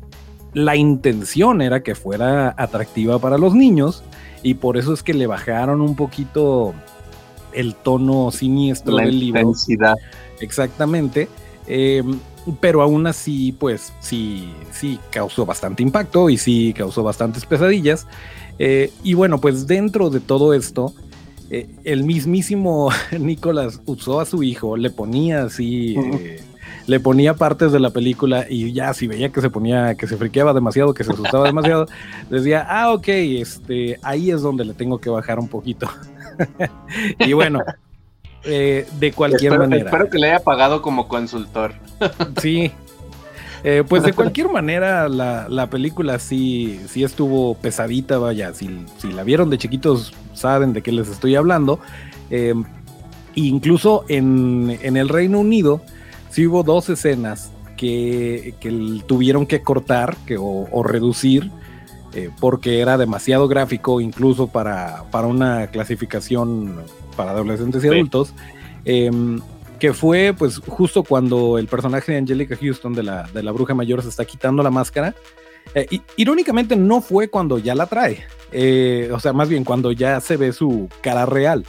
la 0.53 0.75
intención 0.75 1.61
era 1.61 1.83
que 1.83 1.93
fuera 1.93 2.55
atractiva 2.57 3.19
para 3.19 3.37
los 3.37 3.53
niños 3.53 4.03
y 4.41 4.55
por 4.55 4.77
eso 4.77 4.91
es 4.91 5.03
que 5.03 5.13
le 5.13 5.27
bajaron 5.27 5.81
un 5.81 5.95
poquito 5.95 6.73
el 7.53 7.75
tono 7.75 8.31
siniestro 8.31 8.95
del 8.95 9.19
libro. 9.19 9.41
Intensidad. 9.41 9.93
Exactamente. 10.39 11.27
Eh, 11.67 12.01
pero 12.59 12.81
aún 12.81 13.07
así, 13.07 13.51
pues 13.51 13.93
sí, 13.99 14.53
sí 14.71 14.99
causó 15.11 15.45
bastante 15.45 15.83
impacto 15.83 16.29
y 16.29 16.37
sí 16.37 16.73
causó 16.77 17.03
bastantes 17.03 17.45
pesadillas. 17.45 18.07
Eh, 18.57 18.91
y 19.03 19.13
bueno, 19.13 19.39
pues 19.39 19.67
dentro 19.67 20.09
de 20.09 20.19
todo 20.19 20.53
esto, 20.53 20.93
eh, 21.49 21.67
el 21.83 22.03
mismísimo 22.03 22.89
Nicolás 23.19 23.81
usó 23.85 24.19
a 24.19 24.25
su 24.25 24.43
hijo, 24.43 24.77
le 24.77 24.89
ponía 24.89 25.43
así, 25.43 25.95
eh, 25.97 26.41
le 26.85 26.99
ponía 26.99 27.33
partes 27.35 27.71
de 27.71 27.79
la 27.79 27.89
película 27.89 28.45
y 28.49 28.71
ya 28.73 28.93
si 28.93 29.07
veía 29.07 29.29
que 29.29 29.41
se 29.41 29.49
ponía, 29.49 29.95
que 29.95 30.07
se 30.07 30.17
friqueaba 30.17 30.53
demasiado, 30.53 30.93
que 30.93 31.03
se 31.03 31.11
asustaba 31.11 31.45
demasiado, 31.45 31.87
decía, 32.29 32.65
ah, 32.69 32.91
ok, 32.93 33.07
este, 33.07 33.97
ahí 34.03 34.31
es 34.31 34.41
donde 34.41 34.65
le 34.65 34.73
tengo 34.73 34.99
que 34.99 35.09
bajar 35.09 35.39
un 35.39 35.47
poquito. 35.47 35.89
y 37.19 37.33
bueno, 37.33 37.61
eh, 38.43 38.87
de 38.99 39.11
cualquier 39.11 39.57
manera. 39.57 39.85
Espero 39.85 40.09
que 40.09 40.17
le 40.17 40.31
haya 40.31 40.43
pagado 40.43 40.81
como 40.81 41.07
consultor. 41.07 41.73
sí. 42.41 42.71
Eh, 43.63 43.83
pues 43.87 44.03
de 44.03 44.13
cualquier 44.15 44.49
manera, 44.49 45.09
la, 45.09 45.67
película 45.69 46.19
sí, 46.19 46.79
sí 46.87 47.03
estuvo 47.03 47.55
pesadita, 47.55 48.17
vaya. 48.17 48.53
Si, 48.53 48.85
si, 48.97 49.11
la 49.11 49.23
vieron 49.23 49.49
de 49.49 49.57
chiquitos, 49.57 50.13
saben 50.33 50.73
de 50.73 50.81
qué 50.81 50.91
les 50.91 51.09
estoy 51.09 51.35
hablando. 51.35 51.79
Eh, 52.29 52.53
incluso 53.35 54.05
en, 54.07 54.79
el 54.81 55.09
Reino 55.09 55.39
Unido, 55.39 55.81
sí 56.29 56.47
hubo 56.47 56.63
dos 56.63 56.89
escenas 56.89 57.51
que, 57.75 58.53
tuvieron 59.07 59.45
que 59.45 59.61
cortar 59.61 60.15
que, 60.25 60.37
o, 60.39 60.83
reducir. 60.83 61.51
porque 62.39 62.79
era 62.79 62.97
demasiado 62.97 63.47
gráfico 63.47 64.01
incluso 64.01 64.47
para, 64.47 65.03
para 65.11 65.27
una 65.27 65.67
clasificación 65.67 66.83
para 67.19 67.31
adolescentes 67.31 67.83
y 67.83 67.87
adultos, 67.89 68.33
em, 68.85 69.41
que 69.77 69.91
fue 69.91 70.33
pues 70.37 70.59
justo 70.59 71.03
cuando 71.03 71.57
el 71.57 71.67
personaje 71.67 72.13
de 72.13 72.17
Angelica 72.19 72.55
Houston 72.55 72.93
de 72.93 73.03
la, 73.03 73.23
de 73.33 73.43
la 73.43 73.51
bruja 73.51 73.73
mayor 73.73 74.01
se 74.01 74.07
está 74.07 74.23
quitando 74.23 74.63
la 74.63 74.71
máscara. 74.71 75.13
Eh, 75.75 75.85
y, 75.91 76.01
irónicamente 76.15 76.77
no 76.77 77.01
fue 77.01 77.27
cuando 77.27 77.57
ya 77.57 77.75
la 77.75 77.87
trae, 77.87 78.23
eh, 78.53 79.11
o 79.13 79.19
sea, 79.19 79.33
más 79.33 79.49
bien 79.49 79.65
cuando 79.65 79.91
ya 79.91 80.21
se 80.21 80.37
ve 80.37 80.53
su 80.53 80.87
cara 81.01 81.25
real, 81.25 81.65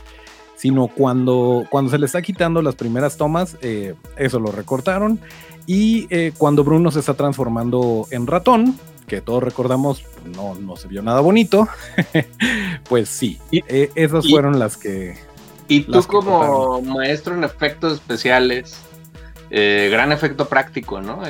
sino 0.55 0.87
cuando, 0.87 1.67
cuando 1.69 1.91
se 1.91 1.99
le 1.99 2.07
está 2.07 2.23
quitando 2.23 2.63
las 2.63 2.77
primeras 2.77 3.17
tomas, 3.17 3.57
eh, 3.61 3.95
eso 4.17 4.39
lo 4.39 4.53
recortaron, 4.53 5.19
y 5.67 6.07
cuando 6.39 6.63
Bruno 6.63 6.93
se 6.93 7.01
está 7.01 7.15
transformando 7.15 8.07
en 8.13 8.29
ratón, 8.29 8.79
que 9.09 9.21
todos 9.21 9.43
recordamos 9.43 10.05
no, 10.37 10.55
no 10.55 10.77
se 10.77 10.87
vio 10.87 11.03
nada 11.03 11.21
bonito, 11.21 11.69
pues 12.89 13.09
sí, 13.09 13.39
esas 13.51 14.31
fueron 14.31 14.59
las 14.59 14.77
que 14.77 15.17
y 15.71 15.83
tú 15.83 16.03
como 16.03 16.83
maestro 16.83 17.37
en 17.37 17.45
efectos 17.45 17.95
especiales, 17.95 18.77
eh, 19.51 19.89
gran 19.91 20.11
efecto 20.11 20.49
práctico, 20.49 21.01
¿no? 21.01 21.23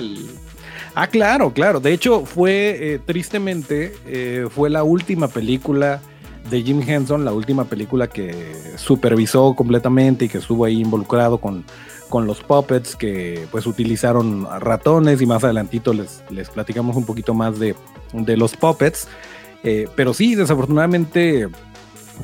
Ah, 0.94 1.06
claro, 1.08 1.52
claro. 1.52 1.78
De 1.78 1.92
hecho, 1.92 2.24
fue, 2.24 2.94
eh, 2.94 2.98
tristemente, 3.04 3.94
eh, 4.06 4.48
fue 4.50 4.70
la 4.70 4.82
última 4.82 5.28
película 5.28 6.00
de 6.48 6.62
Jim 6.62 6.80
Henson, 6.80 7.26
la 7.26 7.34
última 7.34 7.66
película 7.66 8.06
que 8.06 8.34
supervisó 8.76 9.54
completamente 9.54 10.24
y 10.24 10.28
que 10.30 10.38
estuvo 10.38 10.64
ahí 10.64 10.80
involucrado 10.80 11.36
con, 11.36 11.62
con 12.08 12.26
los 12.26 12.40
puppets 12.42 12.96
que 12.96 13.46
pues 13.50 13.66
utilizaron 13.66 14.48
ratones 14.58 15.20
y 15.20 15.26
más 15.26 15.44
adelantito 15.44 15.92
les, 15.92 16.24
les 16.30 16.48
platicamos 16.48 16.96
un 16.96 17.04
poquito 17.04 17.34
más 17.34 17.58
de, 17.58 17.74
de 18.14 18.38
los 18.38 18.56
puppets. 18.56 19.06
pero 19.94 20.14
sí, 20.14 20.34
desafortunadamente 20.34 21.46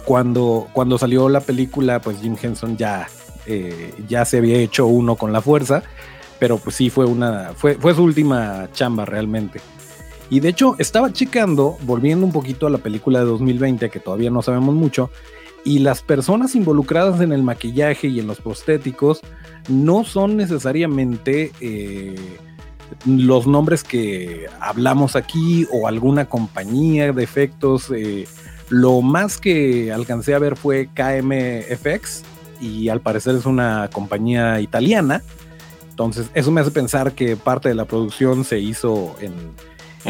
cuando, 0.05 0.69
cuando 0.73 0.99
salió 0.99 1.29
la 1.29 1.41
película, 1.41 2.01
pues 2.01 2.21
Jim 2.21 2.37
Henson 2.41 2.77
ya, 2.77 3.09
eh, 3.47 3.95
ya 4.09 4.25
se 4.25 4.39
había 4.39 4.59
hecho 4.59 4.87
uno 4.87 5.17
con 5.17 5.33
la 5.33 5.41
fuerza, 5.41 5.83
pero 6.39 6.59
pues 6.59 6.77
sí 6.77 6.91
fue 6.91 7.07
una, 7.07 7.53
fue, 7.55 7.75
fue 7.75 7.95
su 7.95 8.03
última 8.03 8.69
chamba 8.73 9.05
realmente. 9.05 9.61
Y 10.29 10.41
de 10.41 10.49
hecho, 10.49 10.75
estaba 10.79 11.13
checando, 11.13 11.77
volviendo 11.83 12.27
un 12.27 12.33
poquito 12.33 12.67
a 12.67 12.71
la 12.71 12.79
película 12.79 13.21
de 13.21 13.27
2020, 13.27 13.91
que 13.91 14.01
todavía 14.01 14.31
no 14.31 14.43
sabemos 14.43 14.75
mucho, 14.75 15.11
y 15.65 15.81
las 15.81 16.03
personas 16.03 16.55
involucradas 16.55 17.21
en 17.21 17.33
el 17.33 17.43
maquillaje 17.43 18.09
y 18.09 18.21
en 18.21 18.27
los 18.27 18.41
prostéticos 18.41 19.21
no 19.69 20.05
son 20.05 20.37
necesariamente 20.37 21.53
eh, 21.61 22.15
los 23.05 23.47
nombres 23.47 23.83
que 23.83 24.47
hablamos 24.61 25.17
aquí 25.17 25.67
o 25.73 25.89
alguna 25.89 26.27
compañía 26.27 27.13
de 27.13 27.25
efectos. 27.25 27.91
Eh, 27.95 28.27
lo 28.69 29.01
más 29.03 29.39
que 29.39 29.93
alcancé 29.93 30.35
a 30.35 30.39
ver 30.39 30.57
fue 30.57 30.89
KMFX 30.95 32.25
y 32.61 32.89
al 32.89 33.01
parecer 33.01 33.35
es 33.37 33.47
una 33.47 33.89
compañía 33.93 34.61
italiana. 34.61 35.23
Entonces, 35.91 36.31
eso 36.35 36.51
me 36.51 36.61
hace 36.61 36.71
pensar 36.71 37.13
que 37.13 37.37
parte 37.37 37.69
de 37.69 37.75
la 37.75 37.85
producción 37.85 38.45
se 38.45 38.59
hizo 38.59 39.17
en, 39.21 39.55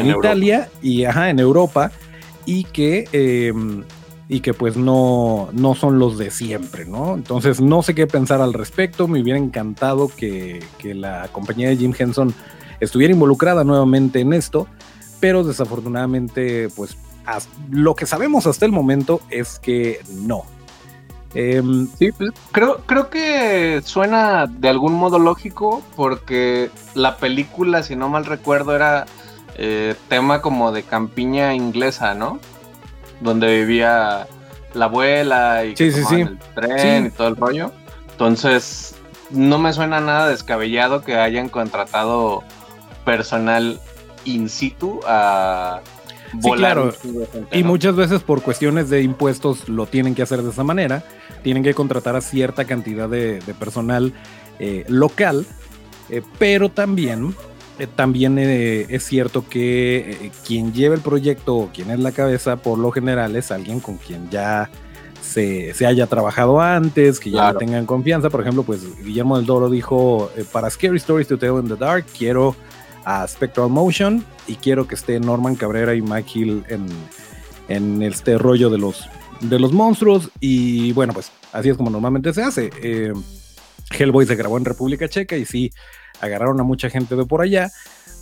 Italia 0.05 0.69
y 0.81 1.05
ajá, 1.05 1.31
en 1.31 1.39
Europa 1.39 1.91
y 2.45 2.65
que, 2.65 3.07
em, 3.13 3.83
y 4.29 4.41
que 4.41 4.53
pues 4.53 4.77
no, 4.77 5.49
no 5.53 5.73
son 5.73 5.97
los 5.97 6.19
de 6.19 6.29
siempre, 6.29 6.85
¿no? 6.85 7.15
Entonces, 7.15 7.61
no 7.61 7.81
sé 7.81 7.95
qué 7.95 8.05
pensar 8.05 8.41
al 8.41 8.53
respecto. 8.53 9.07
Me 9.07 9.21
hubiera 9.21 9.39
encantado 9.39 10.07
que, 10.07 10.59
que 10.77 10.93
la 10.93 11.29
compañía 11.31 11.69
de 11.69 11.77
Jim 11.77 11.93
Henson 11.97 12.33
estuviera 12.79 13.13
involucrada 13.13 13.63
nuevamente 13.63 14.19
en 14.19 14.33
esto, 14.33 14.67
pero 15.19 15.43
desafortunadamente, 15.43 16.69
pues 16.75 16.95
lo 17.69 17.95
que 17.95 18.05
sabemos 18.05 18.47
hasta 18.47 18.65
el 18.65 18.71
momento 18.71 19.21
es 19.29 19.59
que 19.59 20.01
no. 20.11 20.43
Em, 21.33 21.87
sí, 21.99 22.11
pues, 22.11 22.31
creo, 22.51 22.77
creo 22.85 23.09
que 23.09 23.81
suena 23.83 24.47
de 24.47 24.69
algún 24.69 24.93
modo 24.93 25.19
lógico 25.19 25.83
porque 25.95 26.71
la 26.95 27.17
película, 27.17 27.83
si 27.83 27.95
no 27.95 28.09
mal 28.09 28.25
recuerdo, 28.25 28.75
era 28.75 29.05
eh, 29.55 29.95
tema 30.07 30.41
como 30.41 30.71
de 30.71 30.83
campiña 30.83 31.53
inglesa, 31.53 32.13
¿no? 32.13 32.39
Donde 33.21 33.59
vivía 33.59 34.27
la 34.73 34.85
abuela 34.85 35.65
y 35.65 35.75
el 35.77 36.39
tren 36.55 37.07
y 37.07 37.09
todo 37.09 37.27
el 37.27 37.35
rollo. 37.35 37.71
Entonces, 38.11 38.95
no 39.29 39.59
me 39.59 39.73
suena 39.73 39.99
nada 39.99 40.29
descabellado 40.29 41.03
que 41.03 41.17
hayan 41.17 41.49
contratado 41.49 42.43
personal 43.05 43.79
in 44.25 44.49
situ 44.49 44.99
a 45.05 45.81
Sí, 46.41 46.51
claro. 46.51 46.93
Y 47.51 47.63
muchas 47.63 47.95
veces 47.95 48.21
por 48.21 48.41
cuestiones 48.41 48.89
de 48.89 49.01
impuestos 49.01 49.69
lo 49.69 49.85
tienen 49.85 50.15
que 50.15 50.21
hacer 50.21 50.41
de 50.41 50.49
esa 50.49 50.63
manera. 50.63 51.03
Tienen 51.43 51.63
que 51.63 51.73
contratar 51.73 52.15
a 52.15 52.21
cierta 52.21 52.65
cantidad 52.65 53.09
de, 53.09 53.41
personal 53.59 54.13
eh, 54.59 54.85
local. 54.87 55.45
Eh, 56.09 56.21
pero 56.39 56.69
también, 56.69 57.35
eh, 57.79 57.87
también 57.87 58.37
es 58.37 59.03
cierto 59.03 59.47
que 59.47 60.31
quien 60.45 60.73
lleva 60.73 60.95
el 60.95 61.01
proyecto 61.01 61.55
o 61.55 61.69
quien 61.69 61.91
es 61.91 61.99
la 61.99 62.11
cabeza, 62.11 62.57
por 62.57 62.77
lo 62.77 62.91
general 62.91 63.35
es 63.35 63.51
alguien 63.51 63.79
con 63.79 63.97
quien 63.97 64.29
ya 64.29 64.69
se, 65.21 65.73
haya 65.85 66.07
trabajado 66.07 66.61
antes, 66.61 67.19
que 67.19 67.31
ya 67.31 67.53
tengan 67.53 67.85
confianza. 67.85 68.29
Por 68.29 68.41
ejemplo, 68.41 68.63
pues 68.63 68.81
Guillermo 69.03 69.37
del 69.37 69.45
Doro 69.45 69.69
dijo, 69.69 70.31
para 70.51 70.69
Scary 70.69 70.97
Stories 70.97 71.27
to 71.27 71.37
Tell 71.37 71.59
in 71.59 71.67
the 71.67 71.75
Dark, 71.75 72.05
quiero 72.17 72.55
a 73.07 73.25
Spectral 73.25 73.69
Motion 73.69 74.25
y 74.47 74.55
quiero 74.55 74.85
que 74.85 74.95
esté 74.95 75.17
Norman 75.21 75.55
Cabrera 75.55 75.95
y 75.95 76.01
Mike 76.01 76.29
Hill 76.35 76.63
en, 77.69 78.03
este 78.03 78.37
rollo 78.37 78.69
de 78.69 78.77
los, 78.77 79.07
de 79.39 79.59
los 79.59 79.71
monstruos. 79.71 80.29
Y 80.41 80.91
bueno, 80.91 81.13
pues 81.13 81.31
así 81.53 81.69
es 81.69 81.77
como 81.77 81.89
normalmente 81.89 82.33
se 82.33 82.43
hace. 82.43 82.69
Eh, 82.83 83.13
Hellboy 83.97 84.25
se 84.25 84.35
grabó 84.35 84.57
en 84.57 84.65
República 84.65 85.07
Checa 85.07 85.37
y 85.37 85.45
sí, 85.45 85.71
agarraron 86.19 86.59
a 86.59 86.63
mucha 86.63 86.89
gente 86.89 87.15
de 87.15 87.23
por 87.23 87.41
allá, 87.41 87.71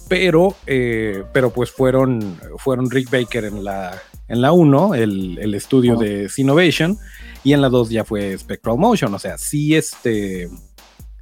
pero, 0.07 0.55
eh, 0.67 1.23
pero 1.33 1.49
pues 1.49 1.71
fueron, 1.71 2.39
fueron 2.59 2.91
Rick 2.91 3.09
Baker 3.09 3.45
en 3.45 3.63
la, 3.63 3.99
en 4.27 4.39
la 4.39 4.51
1, 4.51 4.93
el, 4.93 5.55
estudio 5.55 5.95
de 5.95 6.29
Sinovation, 6.29 6.99
y 7.43 7.53
en 7.53 7.61
la 7.61 7.69
2 7.69 7.89
ya 7.89 8.03
fue 8.03 8.37
Spectral 8.37 8.77
Motion, 8.77 9.11
o 9.15 9.19
sea, 9.19 9.39
sí 9.39 9.73
este 9.73 10.47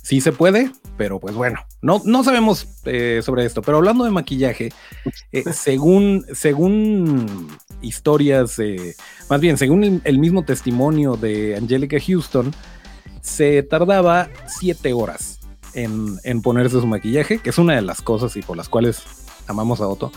sí 0.04 0.22
se 0.22 0.32
puede, 0.32 0.72
pero 0.98 1.20
pues 1.20 1.34
bueno, 1.34 1.60
no, 1.82 2.02
no 2.06 2.24
sabemos 2.24 2.68
eh, 2.86 3.22
sobre 3.24 3.46
esto. 3.46 3.64
Pero 3.64 3.78
hablando 3.78 4.04
de 4.04 4.12
maquillaje, 4.12 4.72
eh, 5.32 5.44
según, 5.54 6.26
según 6.34 7.48
historias, 7.82 8.60
eh, 8.60 8.96
más 9.30 9.42
bien, 9.42 9.58
según 9.58 10.02
el, 10.04 10.20
mismo 10.20 10.44
testimonio 10.44 11.16
de 11.16 11.56
Angelica 11.56 11.98
Houston, 12.00 12.54
se 13.22 13.64
tardaba 13.64 14.30
siete 14.46 14.94
horas 14.94 15.40
en, 15.74 16.20
en, 16.24 16.42
ponerse 16.42 16.80
su 16.80 16.86
maquillaje, 16.86 17.40
que 17.40 17.50
es 17.50 17.58
una 17.58 17.76
de 17.76 17.82
las 17.82 18.02
cosas 18.02 18.36
y 18.36 18.42
por 18.42 18.58
las 18.58 18.70
cuales 18.70 19.02
amamos 19.48 19.82
a 19.82 19.88
Otto. 19.88 20.12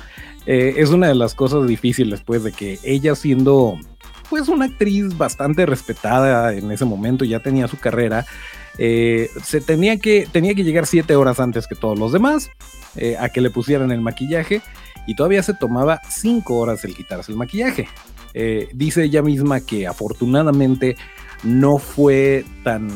es 0.47 0.91
una 0.91 1.09
de 1.09 1.15
las 1.15 1.35
cosas 1.35 1.67
difíciles, 1.67 2.21
pues, 2.23 2.43
de 2.43 2.53
que 2.53 2.79
ella 2.83 3.15
siendo 3.15 3.79
pues 4.29 4.49
una 4.49 4.65
actriz 4.65 5.17
bastante 5.17 5.67
respetada 5.67 6.53
en 6.53 6.73
ese 6.73 6.85
momento, 6.85 7.25
ya 7.25 7.41
tenía 7.41 7.69
su 7.69 7.79
carrera, 7.79 8.27
eh, 8.79 9.31
se 9.43 9.61
tenía 9.61 9.99
que, 9.99 10.29
tenía 10.31 10.55
que 10.55 10.65
llegar 10.65 10.87
siete 10.87 11.17
horas 11.17 11.41
antes 11.41 11.67
que 11.67 11.75
todos 11.75 11.99
los 11.99 12.13
demás 12.13 12.51
eh, 12.97 13.17
a 13.19 13.29
que 13.29 13.41
le 13.41 13.51
pusieran 13.51 13.91
el 13.91 14.01
maquillaje 14.01 14.61
y 15.07 15.15
todavía 15.15 15.43
se 15.43 15.55
tomaba 15.55 16.01
cinco 16.09 16.59
horas 16.59 16.85
el 16.85 16.95
quitarse 16.95 17.33
el 17.33 17.39
maquillaje. 17.39 17.89
Eh, 18.35 18.69
dice 18.75 19.05
ella 19.05 19.23
misma 19.23 19.61
que 19.61 19.87
afortunadamente 19.87 20.97
no 21.43 21.79
fue 21.79 22.45
tan 22.65 22.89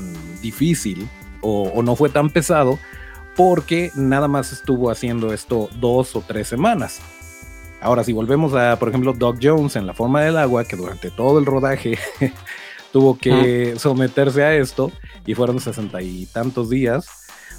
difícil 0.43 1.09
o, 1.41 1.83
no 1.83 1.97
fue 1.97 2.11
tan 2.11 2.29
pesado 2.29 2.79
porque 3.37 3.91
nada 3.95 4.29
más 4.29 4.53
estuvo 4.53 4.91
haciendo 4.91 5.33
esto 5.33 5.71
dos 5.81 6.15
o 6.15 6.23
tres 6.27 6.49
semanas. 6.49 7.01
Ahora, 7.81 8.05
si 8.05 8.13
volvemos 8.13 8.53
a, 8.53 8.79
por 8.79 8.91
ejemplo, 8.91 9.15
Doc 9.15 9.39
Jones 9.41 9.77
en 9.77 9.87
La 9.87 9.95
forma 9.95 10.21
del 10.21 10.37
agua, 10.37 10.65
que 10.65 10.77
durante 10.77 11.11
todo 11.11 11.39
el 11.39 11.47
rodaje 11.47 11.99
tuvo 12.93 13.17
que 13.19 13.75
someterse 13.79 14.43
a 14.43 14.57
esto 14.57 14.93
y 15.27 15.35
fueron 15.35 15.61
sesenta 15.61 16.03
y 16.03 16.27
tantos 16.27 16.71
días, 16.71 17.07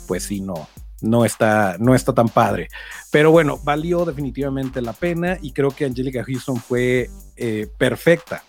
pues 0.07 0.23
sí, 0.23 0.41
no, 0.41 0.67
no 1.01 1.25
está, 1.25 1.77
no 1.79 1.95
está 1.95 2.13
tan 2.13 2.29
padre. 2.29 2.69
Pero 3.11 3.31
bueno, 3.31 3.59
valió 3.63 4.05
definitivamente 4.05 4.81
la 4.81 4.93
pena 4.93 5.37
y 5.41 5.51
creo 5.51 5.71
que 5.71 5.85
Angelica 5.85 6.23
Houston 6.23 6.57
fue 6.57 7.09
eh, 7.37 7.67
perfecta 7.77 8.43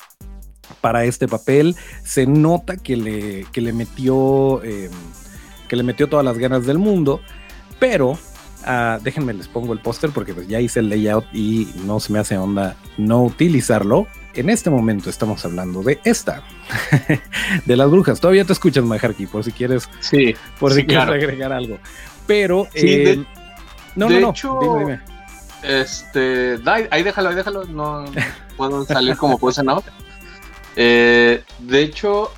para 0.80 1.04
este 1.04 1.28
papel. 1.28 1.76
Se 2.04 2.26
nota 2.26 2.76
que 2.76 2.96
le, 2.96 3.46
que 3.52 3.60
le 3.60 3.72
metió, 3.72 4.62
em, 4.62 4.90
que 5.68 5.76
le 5.76 5.82
metió 5.82 6.08
todas 6.08 6.24
las 6.24 6.38
ganas 6.38 6.66
del 6.66 6.78
mundo, 6.78 7.20
pero 7.78 8.18
ah, 8.64 8.98
déjenme 9.02 9.32
les 9.34 9.48
pongo 9.48 9.72
el 9.72 9.80
póster 9.80 10.10
porque 10.10 10.34
pues 10.34 10.48
ya 10.48 10.60
hice 10.60 10.80
el 10.80 10.88
layout 10.88 11.24
y 11.32 11.68
no 11.84 12.00
se 12.00 12.12
me 12.12 12.18
hace 12.18 12.36
onda 12.38 12.76
no 12.96 13.22
utilizarlo 13.22 14.06
en 14.34 14.50
este 14.50 14.70
momento 14.70 15.10
estamos 15.10 15.44
hablando 15.44 15.82
de 15.82 16.00
esta, 16.04 16.42
de 17.66 17.76
las 17.76 17.90
brujas. 17.90 18.20
Todavía 18.20 18.44
te 18.44 18.52
escuchas, 18.52 18.84
Majarki, 18.84 19.26
por 19.26 19.44
si 19.44 19.52
quieres, 19.52 19.88
sí, 20.00 20.34
por 20.58 20.72
si 20.72 20.86
quieres 20.86 21.08
agregar 21.08 21.52
algo. 21.52 21.78
Pero, 22.26 22.66
eh, 22.74 23.22
no, 23.94 24.08
no, 24.08 24.20
no, 24.20 24.32
dime, 24.32 24.78
dime. 24.78 25.00
Este, 25.62 26.58
ahí 26.90 27.02
déjalo, 27.02 27.28
ahí 27.28 27.34
déjalo, 27.34 27.64
no 27.64 28.04
puedo 28.56 28.84
salir 28.84 29.16
como 29.16 29.38
puse, 29.38 29.62
¿no? 29.62 29.82
Eh, 30.76 31.44
de 31.58 31.82
hecho, 31.82 32.30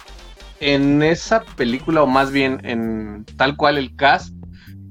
en 0.60 1.02
esa 1.02 1.42
película, 1.42 2.02
o 2.02 2.06
más 2.06 2.32
bien 2.32 2.60
en 2.64 3.24
tal 3.36 3.56
cual 3.56 3.78
el 3.78 3.94
cast, 3.94 4.33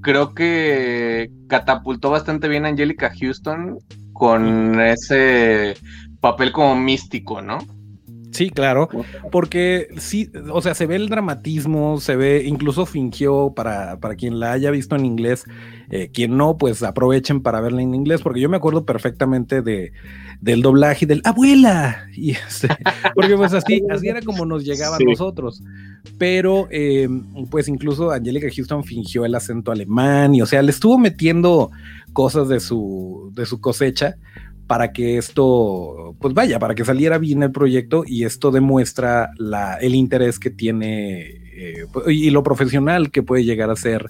creo 0.03 0.35
que 0.35 1.31
catapultó 1.47 2.11
bastante 2.11 2.47
bien 2.47 2.65
a 2.65 2.69
Angelica 2.69 3.11
Houston 3.19 3.79
con 4.11 4.79
ese 4.79 5.75
papel 6.19 6.51
como 6.51 6.75
místico, 6.75 7.41
¿no? 7.41 7.57
Sí, 8.31 8.49
claro, 8.49 8.89
porque 9.31 9.89
sí, 9.97 10.31
o 10.51 10.59
sea, 10.59 10.73
se 10.73 10.87
ve 10.87 10.95
el 10.95 11.07
dramatismo, 11.07 11.99
se 11.99 12.15
ve, 12.15 12.43
incluso 12.45 12.87
fingió 12.87 13.53
para, 13.55 13.99
para 13.99 14.15
quien 14.15 14.39
la 14.39 14.53
haya 14.53 14.71
visto 14.71 14.95
en 14.95 15.05
inglés, 15.05 15.45
eh, 15.91 16.09
quien 16.11 16.35
no, 16.35 16.57
pues 16.57 16.81
aprovechen 16.81 17.43
para 17.43 17.61
verla 17.61 17.83
en 17.83 17.93
inglés, 17.93 18.21
porque 18.23 18.41
yo 18.41 18.49
me 18.49 18.57
acuerdo 18.57 18.85
perfectamente 18.85 19.61
de, 19.61 19.93
del 20.41 20.61
doblaje 20.61 21.05
del 21.05 21.21
abuela, 21.23 22.07
y 22.13 22.31
este, 22.47 22.67
porque 23.15 23.35
pues 23.35 23.53
así, 23.53 23.81
así 23.89 24.07
era 24.07 24.21
como 24.21 24.45
nos 24.45 24.63
llegaba 24.63 24.97
a 24.97 24.99
nosotros, 24.99 25.61
pero 26.17 26.67
eh, 26.71 27.07
pues 27.49 27.67
incluso 27.67 28.11
Angelica 28.11 28.47
Houston 28.53 28.83
fingió 28.83 29.25
el 29.25 29.35
acento 29.35 29.71
alemán, 29.71 30.35
y 30.35 30.41
o 30.41 30.45
sea, 30.45 30.61
le 30.61 30.71
estuvo 30.71 30.97
metiendo 30.97 31.71
cosas 32.13 32.47
de 32.49 32.59
su, 32.59 33.31
de 33.33 33.45
su 33.45 33.59
cosecha, 33.59 34.17
para 34.67 34.93
que 34.93 35.17
esto, 35.17 36.15
pues 36.19 36.33
vaya, 36.33 36.57
para 36.57 36.73
que 36.73 36.85
saliera 36.85 37.17
bien 37.17 37.43
el 37.43 37.51
proyecto 37.51 38.03
y 38.07 38.23
esto 38.23 38.49
demuestra 38.49 39.31
la, 39.37 39.75
el 39.75 39.93
interés 39.93 40.39
que 40.39 40.49
tiene 40.49 41.19
eh, 41.53 41.85
y 42.07 42.29
lo 42.29 42.43
profesional 42.43 43.11
que 43.11 43.23
puede 43.23 43.43
llegar 43.43 43.69
a 43.69 43.75
ser 43.75 44.09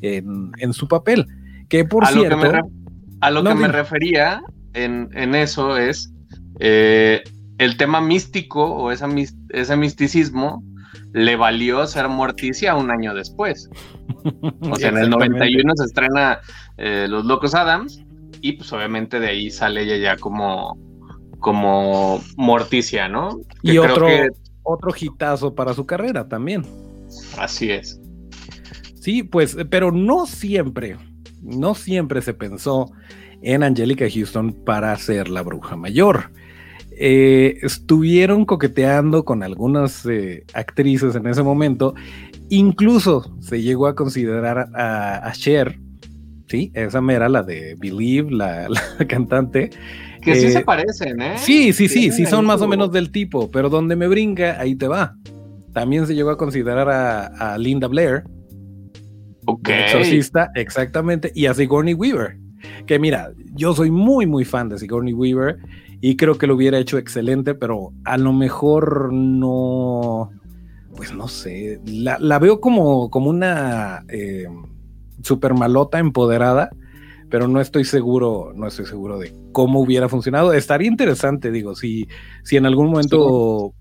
en, 0.00 0.72
su 0.72 0.88
papel. 0.88 1.26
Que 1.68 1.84
por 1.84 2.06
cierto... 2.06 2.52
a 3.20 3.30
lo 3.30 3.44
que 3.44 3.54
me 3.54 3.68
refería 3.68 4.42
en, 4.74 5.34
eso 5.34 5.76
es 5.76 6.12
eh, 6.60 7.22
el 7.58 7.76
tema 7.76 8.00
místico 8.00 8.64
o 8.64 8.90
esa, 8.90 9.08
ese 9.50 9.76
misticismo 9.76 10.62
le 11.12 11.36
valió 11.36 11.86
ser 11.86 12.08
Morticia 12.08 12.74
un 12.74 12.90
año 12.90 13.14
después. 13.14 13.68
O 14.60 14.76
sea, 14.76 14.90
en 14.90 14.98
el 14.98 15.10
91 15.10 15.72
se 15.76 15.84
estrena 15.84 16.40
eh, 16.76 17.06
Los 17.08 17.24
Locos 17.24 17.54
Adams 17.54 18.04
y 18.40 18.52
pues 18.52 18.72
obviamente 18.72 19.20
de 19.20 19.28
ahí 19.28 19.50
sale 19.50 19.82
ella 19.82 19.96
ya 19.96 20.16
como, 20.16 20.78
como 21.38 22.22
Morticia, 22.36 23.08
¿no? 23.08 23.40
y 23.62 23.78
otro, 23.78 24.08
otro 24.62 24.90
hitazo 24.98 25.54
para 25.54 25.74
su 25.74 25.86
carrera 25.86 26.28
también. 26.28 26.62
Así 27.38 27.70
es. 27.70 28.00
Sí, 29.00 29.22
pues, 29.22 29.56
pero 29.70 29.90
no 29.90 30.26
siempre, 30.26 30.96
no 31.42 31.74
siempre 31.74 32.20
se 32.20 32.34
pensó 32.34 32.90
en 33.42 33.62
Angelica 33.62 34.06
Houston 34.12 34.52
para 34.64 34.96
ser 34.96 35.28
la 35.28 35.42
bruja 35.42 35.76
mayor. 35.76 36.30
Eh, 37.00 37.58
estuvieron 37.62 38.44
coqueteando 38.44 39.24
con 39.24 39.42
algunas 39.42 40.04
eh, 40.06 40.44
actrices 40.54 41.14
en 41.14 41.26
ese 41.26 41.42
momento. 41.42 41.94
Incluso 42.48 43.36
se 43.40 43.62
llegó 43.62 43.86
a 43.86 43.94
considerar 43.94 44.70
a, 44.74 45.28
a 45.28 45.32
Cher 45.32 45.78
Sí, 46.48 46.72
esa 46.74 47.02
mera, 47.02 47.28
la 47.28 47.42
de 47.42 47.76
Believe, 47.78 48.30
la, 48.30 48.68
cantante. 49.08 49.70
Que 50.22 50.34
sí 50.34 50.50
se 50.50 50.58
eh, 50.58 50.64
parecen, 50.64 51.20
¿eh? 51.20 51.34
Sí, 51.36 51.72
sí, 51.72 51.88
sí, 51.88 52.10
sí, 52.10 52.26
son 52.26 52.46
más 52.46 52.62
o 52.62 52.68
menos 52.68 52.90
del 52.90 53.12
tipo, 53.12 53.50
pero 53.50 53.68
donde 53.68 53.96
me 53.96 54.08
brinca, 54.08 54.58
ahí 54.58 54.74
te 54.74 54.88
va. 54.88 55.14
También 55.72 56.06
se 56.06 56.14
llegó 56.14 56.30
a 56.30 56.38
considerar 56.38 56.88
a, 56.88 57.58
Linda 57.58 57.86
Blair. 57.86 58.24
Ok. 59.46 59.68
Exorcista, 59.68 60.50
exactamente, 60.54 61.30
y 61.34 61.46
a 61.46 61.54
Sigourney 61.54 61.94
Weaver. 61.94 62.38
Que 62.86 62.98
mira, 62.98 63.32
yo 63.54 63.74
soy 63.74 63.90
muy, 63.90 64.26
muy 64.26 64.44
fan 64.44 64.68
de 64.68 64.78
Sigourney 64.78 65.12
Weaver 65.12 65.58
y 66.00 66.16
creo 66.16 66.38
que 66.38 66.46
lo 66.46 66.54
hubiera 66.54 66.78
hecho 66.78 66.98
excelente, 66.98 67.54
pero 67.54 67.92
a 68.04 68.18
lo 68.18 68.32
mejor 68.32 69.12
no, 69.12 70.30
pues 70.96 71.12
no 71.12 71.28
sé, 71.28 71.80
la, 71.84 72.38
veo 72.38 72.60
como, 72.60 73.10
como 73.10 73.30
una... 73.30 74.04
Eh, 74.08 74.46
super 75.22 75.54
malota, 75.54 75.98
empoderada, 75.98 76.70
pero 77.30 77.48
no 77.48 77.60
estoy 77.60 77.84
seguro, 77.84 78.52
no 78.54 78.66
estoy 78.66 78.86
seguro 78.86 79.18
de 79.18 79.32
cómo 79.52 79.80
hubiera 79.80 80.08
funcionado. 80.08 80.52
Estaría 80.52 80.88
interesante, 80.88 81.50
digo, 81.50 81.74
si, 81.74 82.08
si 82.42 82.56
en 82.56 82.66
algún 82.66 82.90
momento 82.90 83.74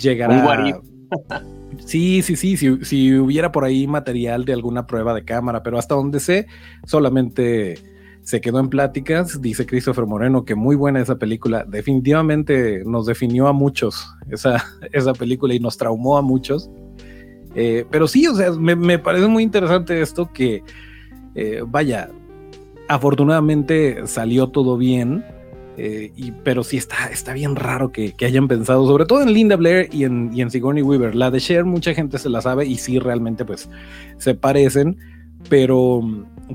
llegara. 0.00 0.80
sí, 1.84 2.22
sí, 2.22 2.36
sí, 2.36 2.56
si, 2.56 2.84
si, 2.84 3.14
hubiera 3.14 3.52
por 3.52 3.64
ahí 3.64 3.86
material 3.86 4.44
de 4.44 4.52
alguna 4.52 4.86
prueba 4.86 5.14
de 5.14 5.24
cámara, 5.24 5.62
pero 5.62 5.78
hasta 5.78 5.94
donde 5.94 6.20
sé, 6.20 6.46
solamente 6.84 7.95
se 8.26 8.40
quedó 8.40 8.58
en 8.58 8.68
pláticas. 8.68 9.40
Dice 9.40 9.66
Christopher 9.66 10.04
Moreno 10.04 10.44
que 10.44 10.56
muy 10.56 10.74
buena 10.74 11.00
esa 11.00 11.14
película. 11.14 11.64
Definitivamente 11.64 12.82
nos 12.84 13.06
definió 13.06 13.46
a 13.46 13.52
muchos 13.52 14.12
esa, 14.28 14.64
esa 14.92 15.12
película 15.12 15.54
y 15.54 15.60
nos 15.60 15.76
traumó 15.76 16.18
a 16.18 16.22
muchos. 16.22 16.68
Eh, 17.54 17.86
pero 17.88 18.08
sí, 18.08 18.26
o 18.26 18.34
sea, 18.34 18.50
me, 18.50 18.98
parece 18.98 19.28
muy 19.28 19.44
interesante 19.44 20.00
esto 20.00 20.32
que, 20.32 20.64
eh, 21.36 21.62
vaya, 21.64 22.10
afortunadamente 22.88 24.08
salió 24.08 24.48
todo 24.48 24.76
bien. 24.76 25.24
Eh, 25.78 26.10
y, 26.16 26.32
pero 26.32 26.64
sí 26.64 26.78
está, 26.78 27.06
está 27.12 27.32
bien 27.32 27.54
raro 27.54 27.92
que, 27.92 28.12
hayan 28.22 28.48
pensado, 28.48 28.88
sobre 28.88 29.06
todo 29.06 29.22
en 29.22 29.32
Linda 29.32 29.54
Blair 29.54 29.88
y 29.92 30.02
en, 30.02 30.30
y 30.34 30.40
en 30.40 30.50
Sigourney 30.50 30.82
Weaver. 30.82 31.14
La 31.14 31.30
de 31.30 31.38
Cher, 31.38 31.64
mucha 31.64 31.94
gente 31.94 32.18
se 32.18 32.28
la 32.28 32.40
sabe 32.40 32.66
y 32.66 32.76
sí, 32.76 32.98
realmente, 32.98 33.44
pues 33.44 33.70
se 34.18 34.34
parecen, 34.34 34.96
pero, 35.48 36.02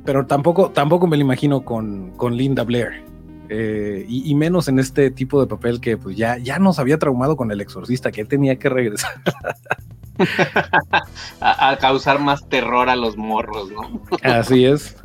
pero 0.05 0.25
tampoco, 0.25 0.71
tampoco 0.71 1.07
me 1.07 1.17
lo 1.17 1.21
imagino 1.21 1.63
con, 1.63 2.11
con 2.11 2.35
Linda 2.35 2.63
Blair. 2.63 3.03
Eh, 3.53 4.05
y, 4.07 4.33
menos 4.33 4.69
en 4.69 4.79
este 4.79 5.11
tipo 5.11 5.41
de 5.41 5.45
papel 5.45 5.81
que 5.81 5.97
pues 5.97 6.15
ya, 6.15 6.37
ya 6.37 6.57
nos 6.57 6.79
había 6.79 6.97
traumado 6.97 7.35
con 7.35 7.51
el 7.51 7.59
exorcista, 7.59 8.09
que 8.09 8.23
tenía 8.23 8.57
que 8.57 8.69
regresar. 8.69 9.11
a, 11.41 11.77
causar 11.77 12.21
más 12.21 12.47
terror 12.47 12.87
a 12.87 12.95
los 12.95 13.17
morros, 13.17 13.69
¿no? 13.69 14.01
Así 14.23 14.63
es. 14.63 14.95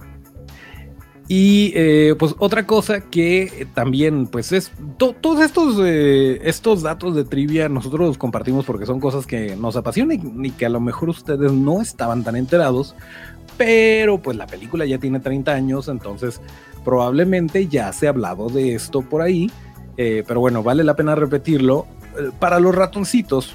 Y 1.28 1.72
eh, 1.74 2.14
pues 2.16 2.36
otra 2.38 2.66
cosa 2.66 3.00
que 3.00 3.66
también, 3.74 4.28
pues 4.28 4.52
es 4.52 4.70
todos 4.96 5.40
estos, 5.40 5.80
eh, 5.84 6.40
estos 6.44 6.82
datos 6.82 7.16
de 7.16 7.24
trivia 7.24 7.68
nosotros 7.68 8.06
los 8.06 8.18
compartimos 8.18 8.64
porque 8.64 8.86
son 8.86 9.00
cosas 9.00 9.26
que 9.26 9.56
nos 9.56 9.74
apasionan 9.74 10.44
y, 10.44 10.50
que 10.52 10.66
a 10.66 10.68
lo 10.68 10.80
mejor 10.80 11.08
ustedes 11.08 11.50
no 11.50 11.82
estaban 11.82 12.22
tan 12.22 12.36
enterados, 12.36 12.94
pero 13.56 14.18
pues 14.18 14.36
la 14.36 14.46
película 14.46 14.84
ya 14.84 14.98
tiene 14.98 15.20
30 15.20 15.52
años, 15.52 15.88
entonces 15.88 16.40
probablemente 16.84 17.66
ya 17.66 17.92
se 17.92 18.06
ha 18.06 18.10
hablado 18.10 18.48
de 18.48 18.74
esto 18.74 19.02
por 19.02 19.22
ahí, 19.22 19.50
eh, 19.96 20.24
pero 20.26 20.40
bueno, 20.40 20.62
vale 20.62 20.84
la 20.84 20.96
pena 20.96 21.14
repetirlo. 21.14 21.86
para 22.38 22.60
los 22.60 22.74
ratoncitos, 22.74 23.54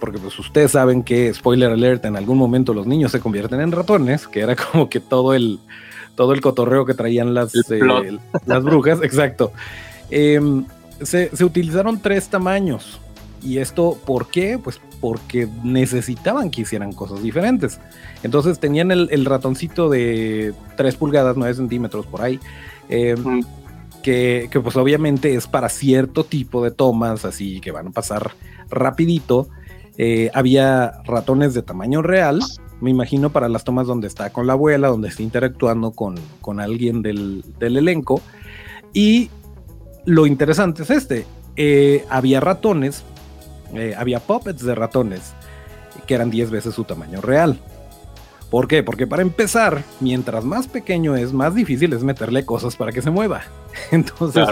porque 0.00 0.18
pues 0.18 0.38
ustedes 0.38 0.70
saben 0.70 1.02
que, 1.02 1.34
spoiler 1.34 1.70
alert, 1.70 2.04
en 2.04 2.16
algún 2.16 2.38
momento 2.38 2.72
los 2.72 2.86
niños 2.86 3.12
se 3.12 3.20
convierten 3.20 3.60
en 3.60 3.72
ratones, 3.72 4.26
que 4.28 4.40
era 4.40 4.56
como 4.72 4.88
que 4.88 5.00
todo 5.00 5.34
el 5.34 5.58
todo 6.14 6.32
el 6.32 6.40
cotorreo 6.40 6.84
que 6.84 6.94
traían 6.94 7.34
las, 7.34 7.54
eh, 7.54 7.80
las 8.46 8.62
brujas, 8.62 9.00
exacto. 9.02 9.52
Em, 10.10 10.64
se, 11.02 11.30
utilizaron 11.44 12.00
tres 12.00 12.28
tamaños. 12.28 13.00
¿Y 13.42 13.58
esto 13.58 13.98
por 14.06 14.28
qué? 14.28 14.58
Pues 14.62 14.80
porque 15.04 15.46
necesitaban 15.62 16.50
que 16.50 16.62
hicieran 16.62 16.94
cosas 16.94 17.22
diferentes. 17.22 17.78
Entonces 18.22 18.58
tenían 18.58 18.90
el, 18.90 19.24
ratoncito 19.26 19.90
de 19.90 20.54
3 20.78 20.96
pulgadas, 20.96 21.36
9 21.36 21.52
centímetros 21.52 22.06
por 22.06 22.22
ahí, 22.22 22.40
em, 22.88 23.42
que, 24.02 24.48
pues 24.62 24.76
obviamente 24.76 25.34
es 25.34 25.46
para 25.46 25.68
cierto 25.68 26.24
tipo 26.24 26.64
de 26.64 26.70
tomas, 26.70 27.26
así 27.26 27.60
que 27.60 27.70
van 27.70 27.88
a 27.88 27.90
pasar 27.90 28.30
rapidito. 28.70 29.50
Eh, 29.98 30.30
había 30.32 31.02
ratones 31.04 31.52
de 31.52 31.60
tamaño 31.60 32.00
real 32.00 32.40
me 32.80 32.90
imagino 32.90 33.30
para 33.30 33.50
las 33.50 33.62
tomas 33.62 33.86
donde 33.86 34.06
está 34.06 34.30
con 34.30 34.46
la 34.46 34.54
abuela, 34.54 34.88
donde 34.88 35.08
está 35.08 35.22
interactuando 35.22 35.90
con, 35.90 36.16
alguien 36.60 37.02
del, 37.02 37.44
elenco. 37.60 38.22
Y 38.94 39.28
lo 40.06 40.26
interesante 40.26 40.84
es 40.84 40.90
este, 40.90 41.26
eh, 41.56 42.06
había 42.08 42.40
ratones, 42.40 43.04
eh, 43.74 43.94
había 43.96 44.20
puppets 44.20 44.64
de 44.64 44.74
ratones 44.74 45.34
que 46.06 46.14
eran 46.14 46.30
10 46.30 46.50
veces 46.50 46.74
su 46.74 46.84
tamaño 46.84 47.20
real. 47.20 47.58
¿Por 48.50 48.68
qué? 48.68 48.82
Porque 48.82 49.06
para 49.06 49.22
empezar, 49.22 49.82
mientras 50.00 50.44
más 50.44 50.68
pequeño 50.68 51.16
es, 51.16 51.32
más 51.32 51.54
difícil 51.54 51.92
es 51.92 52.04
meterle 52.04 52.44
cosas 52.44 52.76
para 52.76 52.92
que 52.92 53.02
se 53.02 53.10
mueva. 53.10 53.42
Entonces, 53.90 54.46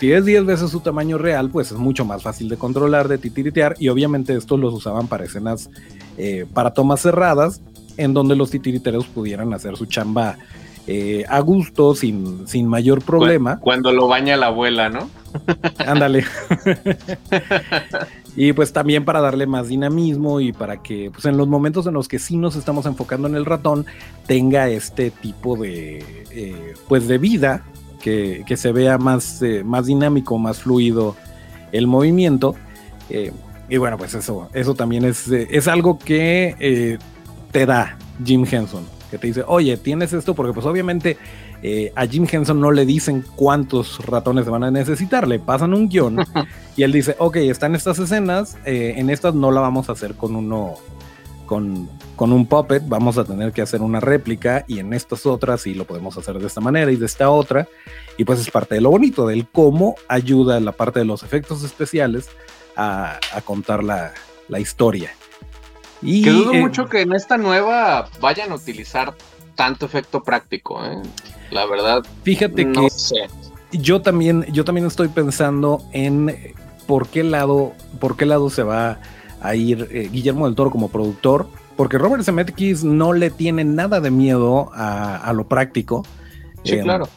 si 0.00 0.12
es 0.12 0.24
10 0.24 0.44
veces 0.44 0.70
su 0.70 0.80
tamaño 0.80 1.18
real, 1.18 1.50
pues 1.50 1.70
es 1.70 1.78
mucho 1.78 2.04
más 2.04 2.22
fácil 2.22 2.48
de 2.48 2.56
controlar, 2.56 3.06
de 3.06 3.18
titiritear, 3.18 3.76
y 3.78 3.88
obviamente 3.88 4.34
estos 4.34 4.58
los 4.58 4.74
usaban 4.74 5.06
para 5.06 5.24
escenas, 5.24 5.70
eh, 6.16 6.46
para 6.52 6.72
tomas 6.72 7.00
cerradas, 7.00 7.60
en 7.96 8.14
donde 8.14 8.34
los 8.34 8.50
titiriteros 8.50 9.06
pudieran 9.06 9.52
hacer 9.52 9.76
su 9.76 9.86
chamba 9.86 10.36
eh, 10.86 11.24
a 11.28 11.40
gusto, 11.40 11.94
sin, 11.94 12.48
sin 12.48 12.66
mayor 12.66 13.02
problema. 13.02 13.58
Cuando 13.60 13.92
lo 13.92 14.08
baña 14.08 14.36
la 14.36 14.46
abuela, 14.46 14.88
¿no? 14.88 15.10
Ándale. 15.78 16.24
y 18.40 18.52
pues 18.52 18.72
también 18.72 19.04
para 19.04 19.20
darle 19.20 19.48
más 19.48 19.66
dinamismo 19.66 20.40
y 20.40 20.52
para 20.52 20.80
que 20.80 21.10
pues 21.10 21.24
en 21.24 21.36
los 21.36 21.48
momentos 21.48 21.88
en 21.88 21.94
los 21.94 22.06
que 22.06 22.20
sí 22.20 22.36
nos 22.36 22.54
estamos 22.54 22.86
enfocando 22.86 23.26
en 23.26 23.34
el 23.34 23.44
ratón 23.44 23.84
tenga 24.28 24.68
este 24.68 25.10
tipo 25.10 25.56
de 25.56 26.24
eh, 26.30 26.74
pues 26.86 27.08
de 27.08 27.18
vida 27.18 27.64
que, 28.00 28.44
se 28.56 28.70
vea 28.70 28.96
más, 28.96 29.42
eh, 29.42 29.64
más 29.64 29.86
dinámico, 29.86 30.38
más 30.38 30.60
fluido 30.60 31.16
el 31.72 31.88
movimiento. 31.88 32.54
Eh, 33.10 33.32
y 33.68 33.76
bueno, 33.76 33.98
pues 33.98 34.14
eso, 34.14 34.48
eso 34.54 34.72
también 34.76 35.04
es, 35.04 35.26
es 35.26 35.66
algo 35.66 35.98
que 35.98 36.96
te 37.50 37.66
da 37.66 37.98
Jim 38.24 38.46
Henson, 38.48 38.84
que 39.10 39.18
te 39.18 39.26
dice, 39.26 39.42
oye, 39.48 39.76
tienes 39.76 40.12
esto 40.12 40.34
porque 40.34 40.52
pues 40.52 40.64
obviamente 40.64 41.16
a 41.94 42.06
Jim 42.06 42.26
Henson 42.30 42.60
no 42.60 42.70
le 42.70 42.86
dicen 42.86 43.24
cuántos 43.34 44.04
ratones 44.06 44.44
se 44.44 44.50
van 44.50 44.64
a 44.64 44.70
necesitar, 44.70 45.26
le 45.26 45.38
pasan 45.38 45.74
un 45.74 45.88
guion 45.88 46.18
y 46.76 46.82
él 46.82 46.92
dice, 46.92 47.16
ok, 47.18 47.36
están 47.36 47.74
estas 47.74 47.98
escenas, 47.98 48.56
en 48.64 49.10
estas 49.10 49.34
no 49.34 49.50
la 49.50 49.60
vamos 49.60 49.88
a 49.88 49.92
hacer 49.92 50.14
con 50.14 50.36
uno, 50.36 50.76
con, 51.48 51.88
con 52.14 52.32
un 52.32 52.46
puppet 52.46 52.82
vamos 52.86 53.16
a 53.16 53.24
tener 53.24 53.52
que 53.52 53.62
hacer 53.62 53.80
una 53.80 54.00
réplica 54.00 54.64
y 54.68 54.80
en 54.80 54.92
estas 54.92 55.24
otras 55.24 55.62
sí 55.62 55.74
lo 55.74 55.84
podemos 55.84 56.16
hacer 56.18 56.38
de 56.38 56.46
esta 56.46 56.60
manera 56.60 56.92
y 56.92 56.96
de 56.96 57.06
esta 57.06 57.30
otra. 57.30 57.66
Y 58.16 58.24
pues 58.24 58.40
es 58.40 58.50
parte 58.50 58.74
de 58.74 58.80
lo 58.80 58.90
bonito, 58.90 59.26
del 59.26 59.46
cómo 59.46 59.94
ayuda 60.08 60.60
la 60.60 60.72
parte 60.72 60.98
de 60.98 61.04
los 61.04 61.22
efectos 61.22 61.64
especiales 61.64 62.28
a, 62.76 63.18
contar 63.44 63.82
la, 63.82 64.12
historia. 64.58 65.10
Y, 66.02 66.22
que 66.22 66.30
dudo 66.30 66.52
eh, 66.52 66.60
mucho 66.60 66.86
que 66.86 67.02
en 67.02 67.12
esta 67.12 67.38
nueva 67.38 68.08
vayan 68.20 68.52
a 68.52 68.56
utilizar 68.56 69.14
tanto 69.54 69.86
efecto 69.86 70.22
práctico, 70.22 70.84
¿eh? 70.84 71.00
La 71.50 71.66
verdad. 71.66 72.04
Fíjate 72.22 72.70
que 72.70 72.88
yo 73.72 74.02
también, 74.02 74.44
yo 74.52 74.64
también 74.64 74.86
estoy 74.86 75.08
pensando 75.08 75.82
en 75.92 76.54
por 76.86 77.08
qué 77.08 77.22
lado, 77.22 77.72
por 78.00 78.16
qué 78.16 78.26
lado 78.26 78.50
se 78.50 78.62
va 78.62 78.98
a 79.40 79.54
ir 79.54 79.88
eh, 79.90 80.08
Guillermo 80.10 80.46
del 80.46 80.54
Toro 80.54 80.70
como 80.70 80.88
productor 80.88 81.48
porque 81.78 81.96
Robert 81.96 82.24
Zemeckis 82.24 82.82
no 82.82 83.12
le 83.12 83.30
tiene 83.30 83.64
nada 83.64 84.00
de 84.00 84.10
miedo 84.10 84.68
a, 84.74 85.32
lo 85.32 85.46
práctico. 85.46 86.04
Sí, 86.64 86.74
eh, 86.74 86.80
claro. 86.82 87.08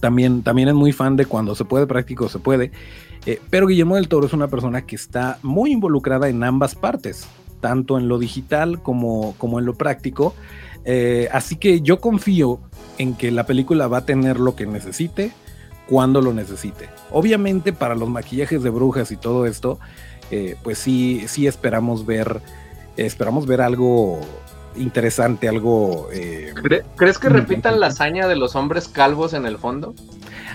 También, 0.00 0.42
también 0.42 0.68
es 0.68 0.74
muy 0.74 0.92
fan 0.92 1.16
de 1.16 1.24
cuando 1.24 1.54
se 1.54 1.64
puede 1.64 1.86
práctico, 1.86 2.28
se 2.28 2.38
puede. 2.38 2.72
Eh, 3.24 3.40
pero 3.48 3.66
Guillermo 3.66 3.94
del 3.94 4.08
Toro 4.08 4.26
es 4.26 4.34
una 4.34 4.48
persona 4.48 4.84
que 4.84 4.96
está 4.96 5.38
muy 5.42 5.72
involucrada 5.72 6.28
en 6.28 6.44
ambas 6.44 6.74
partes, 6.74 7.26
tanto 7.62 7.96
en 7.96 8.06
lo 8.06 8.18
digital 8.18 8.82
como, 8.82 9.34
como 9.38 9.58
en 9.60 9.64
lo 9.64 9.72
práctico. 9.72 10.34
Eh, 10.86 11.28
así 11.32 11.56
que 11.56 11.82
yo 11.82 12.00
confío 12.00 12.60
en 12.96 13.14
que 13.14 13.30
la 13.30 13.44
película 13.44 13.88
va 13.88 13.98
a 13.98 14.06
tener 14.06 14.40
lo 14.40 14.56
que 14.56 14.66
necesite 14.66 15.32
cuando 15.86 16.22
lo 16.22 16.32
necesite. 16.32 16.88
Obviamente 17.10 17.74
para 17.74 17.94
los 17.94 18.08
maquillajes 18.08 18.62
de 18.62 18.70
brujas 18.70 19.10
y 19.10 19.16
todo 19.16 19.46
esto, 19.46 19.78
pues 20.64 20.78
sí, 20.78 21.24
sí 21.28 21.46
esperamos 21.46 22.06
ver 22.06 22.40
esperamos 22.96 23.46
ver 23.46 23.60
algo 23.60 24.20
interesante, 24.76 25.48
algo... 25.48 26.08
Eh, 26.12 26.52
¿Crees 26.96 27.18
que 27.18 27.28
repitan 27.28 27.80
la 27.80 27.88
hazaña 27.88 28.28
de 28.28 28.36
los 28.36 28.56
hombres 28.56 28.88
calvos 28.88 29.32
en 29.32 29.46
el 29.46 29.58
fondo? 29.58 29.94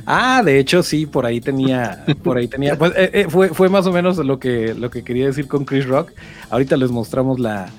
Ah, 0.05 0.41
de 0.43 0.59
hecho 0.59 0.83
sí, 0.83 1.05
por 1.05 1.25
ahí 1.25 1.41
tenía, 1.41 2.05
por 2.23 2.37
ahí 2.37 2.47
tenía, 2.47 2.77
pues, 2.77 2.93
eh, 2.95 3.11
eh, 3.13 3.25
fue, 3.29 3.49
fue 3.49 3.69
más 3.69 3.85
o 3.85 3.91
menos 3.91 4.17
lo 4.17 4.39
que, 4.39 4.73
lo 4.73 4.89
que 4.89 5.03
quería 5.03 5.27
decir 5.27 5.47
con 5.47 5.65
Chris 5.65 5.87
Rock. 5.87 6.11
Ahorita 6.49 6.77
les 6.77 6.91
mostramos 6.91 7.39
la, 7.39 7.69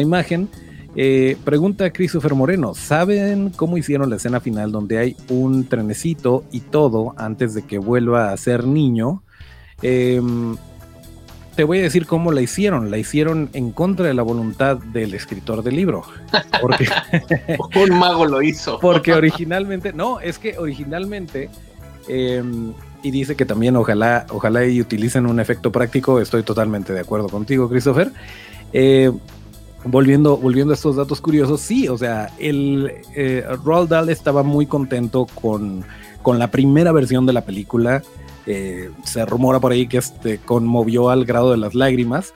imagen. 0.00 0.48
Pregunta 1.44 1.90
Christopher 1.92 2.34
Moreno, 2.34 2.74
¿saben 2.74 3.50
cómo 3.50 3.78
hicieron 3.78 4.10
la 4.10 4.16
escena 4.16 4.40
final 4.40 4.72
donde 4.72 4.98
hay 4.98 5.16
un 5.28 5.66
trenecito 5.66 6.44
y 6.52 6.60
todo 6.60 7.14
antes 7.16 7.54
de 7.54 7.62
que 7.62 7.78
vuelva 7.78 8.32
a 8.32 8.36
ser 8.36 8.66
niño? 8.66 9.22
Eh, 9.82 10.20
te 11.54 11.64
voy 11.64 11.80
a 11.80 11.82
decir 11.82 12.06
cómo 12.06 12.32
la 12.32 12.40
hicieron. 12.40 12.90
La 12.90 12.98
hicieron 12.98 13.50
en 13.52 13.72
contra 13.72 14.06
de 14.06 14.14
la 14.14 14.22
voluntad 14.22 14.78
del 14.78 15.14
escritor 15.14 15.62
del 15.62 15.76
libro. 15.76 16.02
Porque 16.60 16.88
un 17.76 17.98
mago 17.98 18.26
lo 18.26 18.42
hizo. 18.42 18.78
Porque 18.80 19.12
originalmente, 19.12 19.92
no, 19.92 20.20
es 20.20 20.38
que 20.38 20.58
originalmente, 20.58 21.50
em, 22.08 22.72
y 23.02 23.10
dice 23.10 23.36
que 23.36 23.44
también 23.44 23.76
ojalá, 23.76 24.26
ojalá 24.30 24.64
y 24.64 24.80
utilicen 24.80 25.26
un 25.26 25.40
efecto 25.40 25.70
práctico. 25.70 26.20
Estoy 26.20 26.42
totalmente 26.42 26.92
de 26.92 27.00
acuerdo 27.00 27.28
contigo, 27.28 27.68
Christopher. 27.68 28.12
Eh, 28.72 29.12
volviendo, 29.84 30.36
volviendo 30.36 30.72
a 30.72 30.76
estos 30.76 30.96
datos 30.96 31.20
curiosos, 31.20 31.60
sí, 31.60 31.88
o 31.88 31.98
sea, 31.98 32.30
el 32.38 32.92
eh, 33.14 33.44
Roald 33.64 33.88
Dahl 33.88 34.08
estaba 34.08 34.42
muy 34.42 34.66
contento 34.66 35.26
con, 35.26 35.84
con 36.22 36.38
la 36.38 36.50
primera 36.50 36.92
versión 36.92 37.26
de 37.26 37.32
la 37.32 37.44
película. 37.44 38.02
Eh, 38.46 38.90
se 39.04 39.24
rumora 39.24 39.60
por 39.60 39.72
ahí 39.72 39.86
que 39.86 39.98
este, 39.98 40.38
conmovió 40.38 41.10
al 41.10 41.24
grado 41.24 41.52
de 41.52 41.56
las 41.56 41.74
lágrimas, 41.74 42.34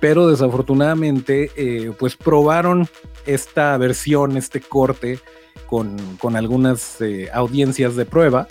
pero 0.00 0.28
desafortunadamente 0.28 1.50
eh, 1.56 1.92
pues 1.98 2.16
probaron 2.16 2.86
esta 3.26 3.76
versión, 3.78 4.36
este 4.36 4.60
corte 4.60 5.18
con, 5.66 5.96
con 6.18 6.36
algunas 6.36 6.98
audiencias 7.32 7.96
de 7.96 8.04
prueba 8.04 8.46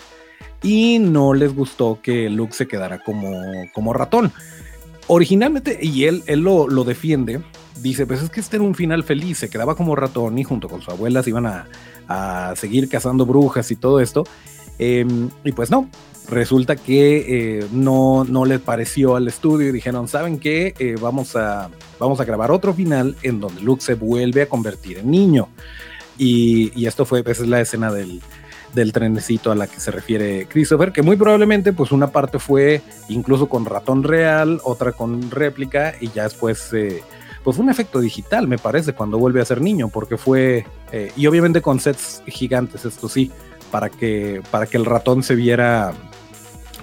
y 0.62 1.00
no 1.00 1.34
les 1.34 1.56
gustó 1.56 2.00
que 2.02 2.30
Luke 2.30 2.54
se 2.54 2.68
quedara 2.68 3.00
como, 3.04 3.32
como 3.74 3.94
ratón. 3.94 4.32
Originalmente, 5.08 5.80
y 5.82 6.06
él, 6.06 6.24
él 6.28 6.42
lo, 6.42 6.68
lo, 6.68 6.84
defiende, 6.84 7.42
dice, 7.82 8.06
pues 8.06 8.22
es 8.22 8.30
que 8.30 8.40
este 8.40 8.58
era 8.58 8.66
un 8.66 8.76
final 8.76 9.04
feliz, 9.04 9.38
se 9.40 9.50
quedaba 9.50 9.76
como 9.76 9.96
ratón 9.96 10.38
y 10.38 10.44
junto 10.44 10.70
con 10.70 10.82
su 10.82 10.92
abuela 10.92 11.24
se 11.24 11.30
iban 11.30 11.46
a, 11.46 11.68
a 12.08 12.54
seguir 12.56 12.90
cazando 12.90 13.26
brujas 13.26 13.72
y 13.72 13.76
todo 13.76 14.00
esto. 14.00 14.24
Em, 14.80 15.30
y 15.44 15.52
pues 15.54 15.72
no, 15.72 15.90
resulta 16.30 16.76
que 16.76 17.60
eh, 17.60 17.68
no, 17.72 18.24
no 18.24 18.46
les 18.46 18.60
pareció 18.60 19.16
al 19.16 19.28
estudio 19.28 19.70
y 19.70 19.72
dijeron, 19.72 20.08
¿saben 20.08 20.40
qué? 20.40 20.74
Eh, 20.80 20.96
vamos, 21.00 21.36
a, 21.36 21.70
vamos 22.00 22.20
a 22.20 22.26
grabar 22.26 22.52
otro 22.52 22.74
final 22.74 23.16
en 23.24 23.40
donde 23.40 23.62
Luke 23.62 23.84
se 23.84 23.96
vuelve 23.96 24.44
a 24.44 24.50
convertir 24.50 25.00
en 25.00 25.12
niño. 25.12 25.50
Y, 26.18 26.72
y 26.80 26.88
esto 26.88 27.06
fue, 27.06 27.22
esa 27.22 27.44
es 27.44 27.48
la 27.48 27.62
escena 27.62 27.92
del, 27.92 28.22
del 28.74 28.92
trenecito 28.92 29.52
a 29.52 29.56
la 29.56 29.68
que 29.68 29.80
se 29.80 29.92
refiere 29.92 30.48
Christopher, 30.48 30.92
que 30.92 31.02
muy 31.02 31.16
probablemente 31.16 31.74
pues 31.74 31.92
una 31.92 32.08
parte 32.08 32.40
fue 32.40 32.82
incluso 33.10 33.50
con 33.50 33.66
ratón 33.66 34.04
real, 34.04 34.62
otra 34.64 34.92
con 34.92 35.32
réplica 35.32 35.96
y 36.00 36.10
ya 36.10 36.24
después 36.24 36.72
eh, 36.74 37.02
pues 37.48 37.60
un 37.60 37.70
efecto 37.70 38.02
digital 38.02 38.46
me 38.46 38.58
parece 38.58 38.92
cuando 38.92 39.18
vuelve 39.18 39.40
a 39.40 39.46
ser 39.46 39.62
niño, 39.62 39.88
porque 39.88 40.18
fue, 40.18 40.66
eh, 40.92 41.14
y 41.16 41.28
obviamente 41.28 41.62
con 41.62 41.80
sets 41.80 42.22
gigantes, 42.28 42.84
esto 42.84 43.08
sí, 43.08 43.32
para 43.72 43.90
que, 43.90 44.42
para 44.52 44.66
que 44.66 44.76
el 44.76 44.84
ratón 44.84 45.24
se 45.24 45.34
viera 45.34 45.94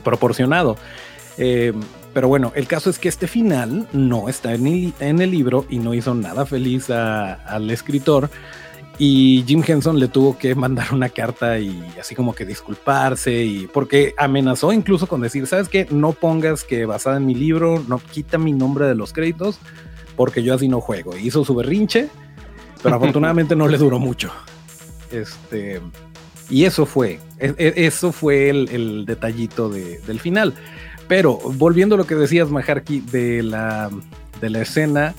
proporcionado. 0.03 0.79
Eh, 1.37 1.74
pero 2.14 2.29
bueno, 2.29 2.50
el 2.55 2.66
caso 2.66 2.88
es 2.88 2.98
que 2.98 3.11
este 3.11 3.27
final 3.27 3.87
no 3.92 4.31
está 4.31 4.55
en 4.55 4.66
el, 4.66 4.94
en 5.00 5.20
el 5.20 5.33
libro 5.33 5.66
y 5.68 5.81
no 5.81 5.92
hizo 5.92 6.14
nada 6.14 6.46
feliz 6.46 6.88
al 6.88 7.70
escritor. 7.70 8.31
Y 8.96 9.44
Jim 9.46 9.62
Henson 9.66 10.00
le 10.00 10.09
tuvo 10.09 10.38
que 10.38 10.55
mandar 10.55 10.94
una 10.94 11.11
carta 11.11 11.59
y 11.59 11.79
así 12.00 12.14
como 12.14 12.35
que 12.35 12.46
disculparse 12.46 13.44
y 13.44 13.66
porque 13.66 14.14
amenazó 14.16 14.72
incluso 14.72 15.09
con 15.09 15.20
decir, 15.20 15.46
¿sabes 15.46 15.68
qué? 15.68 15.87
No 15.90 16.12
pongas 16.12 16.64
que 16.64 16.87
basada 16.87 17.18
en 17.18 17.27
mi 17.27 17.35
libro, 17.35 17.85
no 17.87 17.98
quita 17.98 18.38
mi 18.38 18.53
nombre 18.53 18.87
de 18.87 18.94
los 18.94 19.12
créditos 19.12 19.61
porque 20.16 20.42
yo 20.42 20.55
así 20.55 20.68
no 20.68 20.81
juego. 20.81 21.16
Hizo 21.16 21.44
su 21.44 21.55
berrinche, 21.55 22.09
pero 22.83 22.96
afortunadamente 22.96 23.57
no 23.57 23.68
le 23.68 23.79
duró 23.79 23.98
mucho. 23.98 24.31
Este, 25.11 25.81
y 26.50 26.64
eso 26.64 26.87
fue, 26.87 27.20
e, 27.38 27.55
e, 27.57 27.87
eso 27.87 28.12
fue 28.12 28.50
el, 28.50 29.05
detallito 29.07 29.68
del 29.68 30.20
final. 30.20 30.55
Pero 31.09 31.37
volviendo 31.37 31.94
a 31.94 31.98
lo 31.98 32.07
que 32.07 32.14
decías, 32.14 32.50
Majarki, 32.50 33.00
de 33.00 33.42
la, 33.42 33.90
de 34.40 34.50
la 34.50 34.62
escena, 34.62 35.14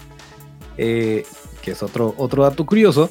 eh, 0.78 1.26
que 1.62 1.72
es 1.72 1.84
otro, 1.84 2.14
otro 2.18 2.44
dato 2.44 2.66
curioso, 2.66 3.10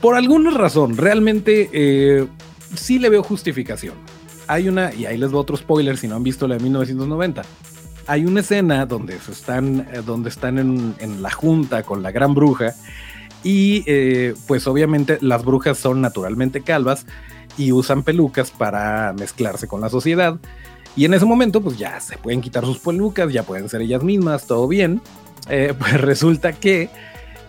por 0.00 0.14
alguna 0.14 0.50
razón, 0.50 0.96
realmente 0.96 1.70
eh, 1.72 2.26
sí 2.74 2.98
le 2.98 3.08
veo 3.08 3.22
justificación. 3.22 3.94
Hay 4.46 4.68
una, 4.68 4.94
y 4.94 5.06
ahí 5.06 5.18
les 5.18 5.30
doy 5.30 5.40
otro 5.40 5.56
spoiler 5.56 5.96
si 5.96 6.08
no 6.08 6.16
han 6.16 6.22
visto 6.22 6.46
la 6.48 6.56
de 6.56 6.62
1990. 6.62 7.42
Hay 8.08 8.24
una 8.24 8.40
escena 8.40 8.84
donde 8.86 9.16
están, 9.16 9.86
eh, 9.92 10.02
donde 10.04 10.30
están 10.30 10.58
en, 10.58 10.96
en 10.98 11.22
la 11.22 11.30
junta 11.30 11.84
con 11.84 12.02
la 12.02 12.10
gran 12.10 12.34
bruja 12.34 12.74
y 13.44 13.84
pues 14.48 14.66
obviamente 14.66 15.18
las 15.20 15.44
brujas 15.44 15.78
son 15.78 16.00
naturalmente 16.00 16.62
calvas 16.62 17.06
y 17.56 17.72
usan 17.72 18.02
pelucas 18.02 18.50
para 18.50 19.12
mezclarse 19.12 19.68
con 19.68 19.80
la 19.80 19.88
sociedad. 19.88 20.38
Y 20.96 21.04
en 21.04 21.14
ese 21.14 21.26
momento, 21.26 21.60
pues 21.60 21.76
ya 21.78 22.00
se 22.00 22.16
pueden 22.16 22.40
quitar 22.40 22.64
sus 22.64 22.78
pelucas, 22.78 23.32
ya 23.32 23.42
pueden 23.42 23.68
ser 23.68 23.82
ellas 23.82 24.02
mismas, 24.02 24.46
todo 24.46 24.66
bien. 24.66 25.00
Eh, 25.48 25.74
pues 25.78 26.00
resulta 26.00 26.52
que 26.52 26.88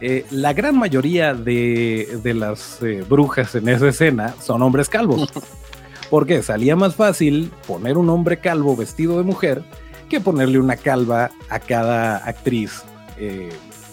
eh, 0.02 0.26
la 0.32 0.54
gran 0.54 0.78
mayoría 0.78 1.34
de, 1.34 2.20
de 2.24 2.34
las 2.34 2.82
eh, 2.82 3.04
brujas 3.08 3.56
en 3.56 3.70
esa 3.70 3.88
escena 3.88 4.36
son 4.42 4.62
hombres 4.62 4.90
calvos. 4.90 5.32
Porque 6.10 6.42
salía 6.42 6.76
más 6.76 6.96
fácil 6.96 7.52
poner 7.68 7.98
un 7.98 8.10
hombre 8.10 8.40
calvo 8.40 8.76
vestido 8.76 9.18
de 9.18 9.24
mujer 9.24 9.64
que 10.10 10.20
ponerle 10.20 10.60
una 10.60 10.76
calva 10.76 11.32
a 11.50 11.60
cada 11.60 12.18
actriz 12.18 12.84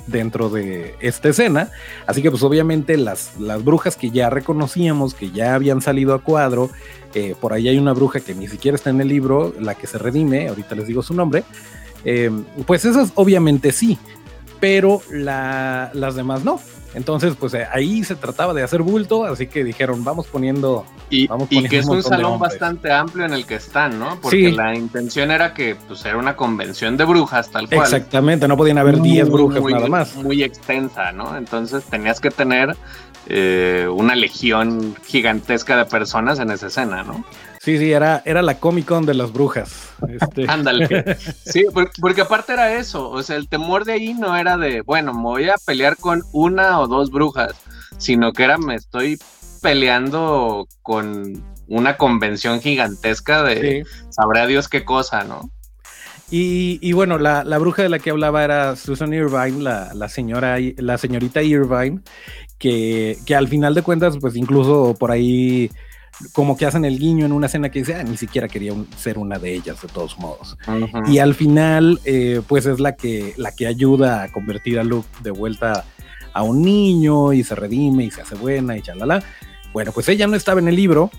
dentro 0.06 0.48
de 0.48 0.94
esta 1.00 1.28
escena. 1.28 1.70
Así 2.06 2.22
que 2.22 2.30
pues 2.30 2.42
obviamente 2.42 2.96
las, 2.96 3.38
las 3.38 3.64
brujas 3.64 3.96
que 3.96 4.10
ya 4.10 4.30
reconocíamos, 4.30 5.14
que 5.14 5.30
ya 5.30 5.54
habían 5.54 5.80
salido 5.80 6.14
a 6.14 6.22
cuadro, 6.22 6.70
eh, 7.14 7.34
por 7.40 7.52
ahí 7.52 7.68
hay 7.68 7.78
una 7.78 7.92
bruja 7.92 8.20
que 8.20 8.34
ni 8.34 8.48
siquiera 8.48 8.76
está 8.76 8.90
en 8.90 9.00
el 9.00 9.08
libro, 9.08 9.54
la 9.58 9.74
que 9.74 9.86
se 9.86 9.98
redime, 9.98 10.48
ahorita 10.48 10.74
les 10.74 10.86
digo 10.86 11.02
su 11.02 11.14
nombre, 11.14 11.44
eh, 12.04 12.30
pues 12.66 12.84
esas 12.84 13.12
obviamente 13.14 13.72
sí, 13.72 13.98
pero 14.60 15.00
las 15.10 16.14
demás 16.14 16.44
no. 16.44 16.60
Entonces, 16.96 17.34
pues 17.38 17.52
eh, 17.52 17.66
ahí 17.70 18.02
se 18.04 18.14
trataba 18.14 18.54
de 18.54 18.62
hacer 18.62 18.80
bulto, 18.80 19.26
así 19.26 19.48
que 19.48 19.62
dijeron, 19.62 20.02
vamos 20.02 20.28
poniendo. 20.28 20.86
Y, 21.10 21.28
que 21.68 21.78
es 21.78 21.86
un 21.86 22.02
salón 22.02 22.38
bastante 22.38 22.90
amplio 22.90 23.26
en 23.26 23.34
el 23.34 23.44
que 23.44 23.56
están, 23.56 23.98
¿no? 23.98 24.18
Porque 24.18 24.50
la 24.50 24.74
intención 24.74 25.30
era 25.30 25.52
que 25.52 25.74
pues 25.74 26.02
era 26.06 26.16
una 26.16 26.36
convención 26.36 26.96
de 26.96 27.04
brujas, 27.04 27.50
tal 27.50 27.68
cual. 27.68 27.82
Exactamente, 27.82 28.48
no 28.48 28.56
podían 28.56 28.78
haber 28.78 29.02
10 29.02 29.28
brujas 29.28 29.62
nada 29.62 29.88
más. 29.88 30.16
Muy 30.16 30.42
extensa, 30.42 31.12
¿no? 31.12 31.36
Entonces 31.36 31.84
tenías 31.84 32.18
que 32.18 32.30
tener 32.30 32.74
eh, 33.26 33.86
una 33.92 34.14
legión 34.14 34.96
gigantesca 35.04 35.76
de 35.76 35.84
personas 35.84 36.38
en 36.38 36.50
esa 36.50 36.68
escena, 36.68 37.02
¿no? 37.02 37.26
Sí, 37.66 37.78
sí, 37.78 37.90
era, 37.90 38.22
era 38.24 38.42
la 38.42 38.60
Comic 38.60 38.86
Con 38.86 39.06
de 39.06 39.14
las 39.14 39.32
brujas. 39.32 39.88
Este. 40.08 40.44
Ándale. 40.48 41.16
sí, 41.44 41.64
porque, 42.00 42.20
aparte 42.20 42.52
era 42.52 42.74
eso, 42.74 43.10
o 43.10 43.20
sea, 43.24 43.34
el 43.34 43.48
temor 43.48 43.84
de 43.84 43.94
ahí 43.94 44.14
no 44.14 44.36
era 44.36 44.56
de, 44.56 44.82
bueno, 44.82 45.12
me 45.12 45.22
voy 45.22 45.48
a 45.48 45.56
pelear 45.66 45.96
con 45.96 46.22
una 46.30 46.78
o 46.78 46.86
dos 46.86 47.10
brujas, 47.10 47.56
sino 47.98 48.32
que 48.32 48.44
era, 48.44 48.56
me 48.56 48.76
estoy 48.76 49.18
peleando 49.62 50.68
con 50.82 51.42
una 51.66 51.96
convención 51.96 52.60
gigantesca 52.60 53.42
de 53.42 53.84
sabrá 54.10 54.46
Dios 54.46 54.68
qué 54.68 54.84
cosa, 54.84 55.24
¿no? 55.24 55.50
Y, 56.30 56.92
bueno, 56.92 57.18
la, 57.18 57.42
bruja 57.58 57.82
de 57.82 57.88
la 57.88 57.98
que 57.98 58.10
hablaba 58.10 58.44
era 58.44 58.76
Susan 58.76 59.12
Irvine, 59.12 59.60
la, 59.60 59.92
la, 59.92 60.08
señora, 60.08 60.58
la 60.76 60.98
señorita 60.98 61.42
Irvine, 61.42 62.00
que, 62.58 63.18
que 63.26 63.34
al 63.34 63.48
final 63.48 63.74
de 63.74 63.82
cuentas, 63.82 64.18
pues 64.20 64.36
incluso 64.36 64.94
por 64.96 65.10
ahí 65.10 65.68
como 66.32 66.56
que 66.56 66.66
hacen 66.66 66.84
el 66.84 66.98
guiño 66.98 67.26
en 67.26 67.32
una 67.32 67.46
escena 67.46 67.70
que 67.70 67.80
dice, 67.80 67.94
ah, 67.94 68.02
ni 68.02 68.16
siquiera 68.16 68.48
quería 68.48 68.72
ser 68.96 69.18
una 69.18 69.38
de 69.38 69.54
ellas 69.54 69.80
de 69.82 69.88
todos 69.88 70.18
modos. 70.18 70.56
Y 71.06 71.18
al 71.18 71.34
final, 71.34 72.00
eh, 72.04 72.40
pues 72.46 72.66
es 72.66 72.80
la 72.80 72.96
que, 72.96 73.34
la 73.36 73.52
que 73.52 73.66
ayuda 73.66 74.22
a 74.22 74.32
convertir 74.32 74.78
a 74.78 74.84
Luke 74.84 75.08
de 75.22 75.30
vuelta 75.30 75.84
a 76.32 76.42
un 76.42 76.62
niño 76.62 77.32
y 77.32 77.44
se 77.44 77.54
redime 77.54 78.04
y 78.04 78.10
se 78.10 78.22
hace 78.22 78.34
buena 78.34 78.76
y 78.76 78.82
chalala. 78.82 79.22
Bueno, 79.72 79.92
pues 79.92 80.08
ella 80.08 80.26
no 80.26 80.36
estaba 80.36 80.60
en 80.60 80.68
el 80.68 80.76
libro, 80.76 81.10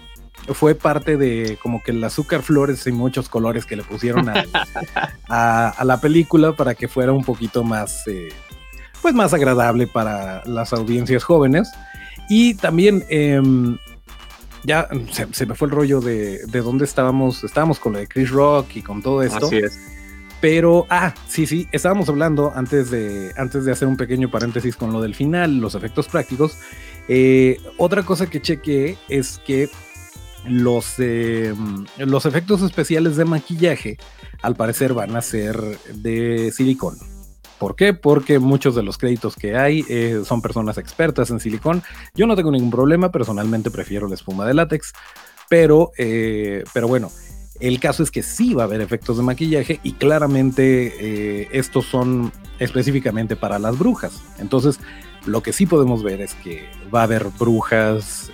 fue 0.54 0.76
parte 0.76 1.18
de 1.18 1.58
como 1.62 1.84
que 1.84 1.92
el 1.92 2.04
azúcar 2.04 2.42
flores 2.42 2.86
y 2.88 2.92
muchos 2.92 3.30
colores 3.30 3.66
que 3.66 3.76
le 3.76 3.84
pusieron 3.84 4.30
a, 5.30 5.84
la 5.84 6.02
película 6.02 6.54
para 6.54 6.76
que 6.76 6.88
fuera 6.88 7.12
un 7.12 7.24
poquito 7.24 7.64
más, 7.64 8.08
eh, 8.08 8.30
pues 9.02 9.14
más 9.14 9.34
agradable 9.34 9.88
para 9.88 10.44
las 10.46 10.74
audiencias 10.74 11.24
jóvenes. 11.24 11.72
Y 12.30 12.56
también 12.56 13.06
em, 13.10 13.78
ya 14.64 14.88
se, 15.32 15.46
me 15.46 15.56
fue 15.56 15.68
el 15.68 15.74
rollo 15.74 16.02
de, 16.02 16.46
de 16.46 16.62
dónde 16.62 16.86
estábamos. 16.86 17.44
Estábamos 17.44 17.80
con 17.80 17.94
lo 17.94 18.00
de 18.00 18.08
Chris 18.08 18.30
Rock 18.30 18.76
y 18.76 18.82
con 18.82 19.02
todo 19.02 19.24
esto. 19.24 19.48
Así 19.48 19.58
es. 19.58 19.80
Pero, 20.40 20.86
ah, 20.90 21.16
sí, 21.28 21.48
sí, 21.48 21.68
estábamos 21.72 22.10
hablando 22.10 22.54
antes 22.56 22.92
de, 22.92 23.34
antes 23.38 23.66
de 23.66 23.72
hacer 23.72 23.88
un 23.88 23.98
pequeño 23.98 24.30
paréntesis 24.30 24.76
con 24.76 24.94
lo 24.94 25.02
del 25.02 25.16
final, 25.16 25.58
los 25.58 25.74
efectos 25.74 26.08
prácticos. 26.08 26.58
Eh, 27.08 27.60
otra 27.78 28.04
cosa 28.04 28.30
que 28.30 28.42
chequeé 28.42 28.98
es 29.10 29.42
que 29.46 29.70
los, 30.46 31.00
em, 31.00 31.86
los 31.98 32.26
efectos 32.26 32.62
especiales 32.62 33.16
de 33.16 33.26
maquillaje, 33.26 33.98
al 34.44 34.56
parecer, 34.56 34.94
van 34.94 35.16
a 35.16 35.22
ser 35.22 35.60
de 35.94 36.52
silicón. 36.52 36.98
¿Por 37.60 37.76
qué? 37.76 37.94
Porque 37.94 38.40
muchos 38.40 38.76
de 38.76 38.84
los 38.84 38.98
créditos 38.98 39.36
que 39.36 39.56
hay 39.56 39.84
eh, 39.90 40.22
son 40.26 40.42
personas 40.42 40.78
expertas 40.78 41.32
en 41.32 41.40
silicón. 41.40 41.84
Yo 42.14 42.28
no 42.28 42.36
tengo 42.36 42.52
ningún 42.52 42.70
problema, 42.70 43.12
personalmente 43.12 43.72
prefiero 43.72 44.08
la 44.08 44.16
espuma 44.16 44.46
de 44.46 44.54
látex, 44.54 44.94
pero, 45.50 45.92
eh, 45.98 46.64
pero 46.74 46.88
bueno, 46.88 47.12
el 47.60 47.80
caso 47.80 48.04
es 48.04 48.12
que 48.12 48.22
sí 48.22 48.54
va 48.54 48.64
a 48.64 48.66
haber 48.66 48.82
efectos 48.82 49.18
de 49.18 49.24
maquillaje 49.24 49.80
y 49.82 49.94
claramente 49.94 50.94
eh, 51.00 51.50
estos 51.52 51.86
son 51.86 52.32
específicamente 52.60 53.36
para 53.36 53.58
las 53.58 53.78
brujas. 53.80 54.22
Entonces, 54.38 54.80
lo 55.26 55.42
que 55.42 55.52
sí 55.52 55.66
podemos 55.66 56.04
ver 56.04 56.22
es 56.22 56.36
que 56.36 56.70
va 56.94 57.02
a 57.02 57.04
haber 57.04 57.26
brujas 57.40 58.32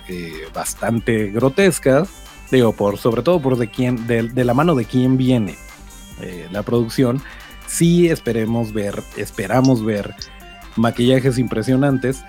bastante 0.54 1.30
grotescas, 1.30 2.08
digo, 2.50 2.72
por, 2.72 2.98
sobre 2.98 3.22
todo 3.22 3.40
por 3.40 3.56
de, 3.56 3.70
quién, 3.70 4.06
de, 4.06 4.44
la 4.44 4.54
mano 4.54 4.74
de 4.74 4.84
quién 4.84 5.16
viene 5.16 5.56
la 6.52 6.62
producción 6.62 7.20
sí 7.74 8.08
esperemos 8.08 8.72
ver, 8.72 9.02
esperamos 9.16 9.84
ver 9.84 10.14
maquillajes 10.76 11.38
impresionantes 11.38 12.24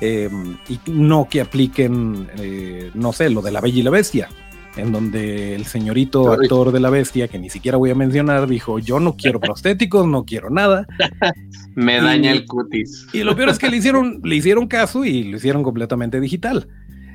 em, 0.00 0.56
y 0.68 0.78
no 0.90 1.26
que 1.30 1.40
apliquen, 1.40 2.28
eh, 2.38 2.90
no 2.94 3.12
sé, 3.12 3.30
lo 3.30 3.40
de 3.40 3.50
la 3.50 3.60
Bella 3.60 3.78
y 3.78 3.82
la 3.82 3.90
Bestia, 3.90 4.28
en 4.76 4.92
donde 4.92 5.54
el 5.54 5.64
señorito 5.64 6.32
actor 6.32 6.70
de 6.70 6.80
la 6.80 6.90
Bestia, 6.90 7.28
que 7.28 7.38
ni 7.38 7.48
siquiera 7.48 7.78
voy 7.78 7.90
a 7.90 7.94
mencionar, 7.94 8.46
dijo, 8.46 8.78
yo 8.78 9.00
no 9.00 9.16
quiero 9.16 9.40
prostéticos, 9.40 10.06
no 10.06 10.24
quiero 10.24 10.50
nada. 10.50 10.86
Me 11.74 12.00
daña 12.00 12.32
el 12.32 12.44
cutis. 12.44 13.06
Y 13.12 13.22
lo 13.22 13.34
peor 13.34 13.48
es 13.48 13.58
que 13.58 13.70
le 13.70 13.78
hicieron, 13.78 14.20
le 14.24 14.36
hicieron 14.36 14.66
caso 14.68 15.04
y 15.04 15.24
lo 15.24 15.38
hicieron 15.38 15.62
completamente 15.62 16.20
digital. 16.20 16.68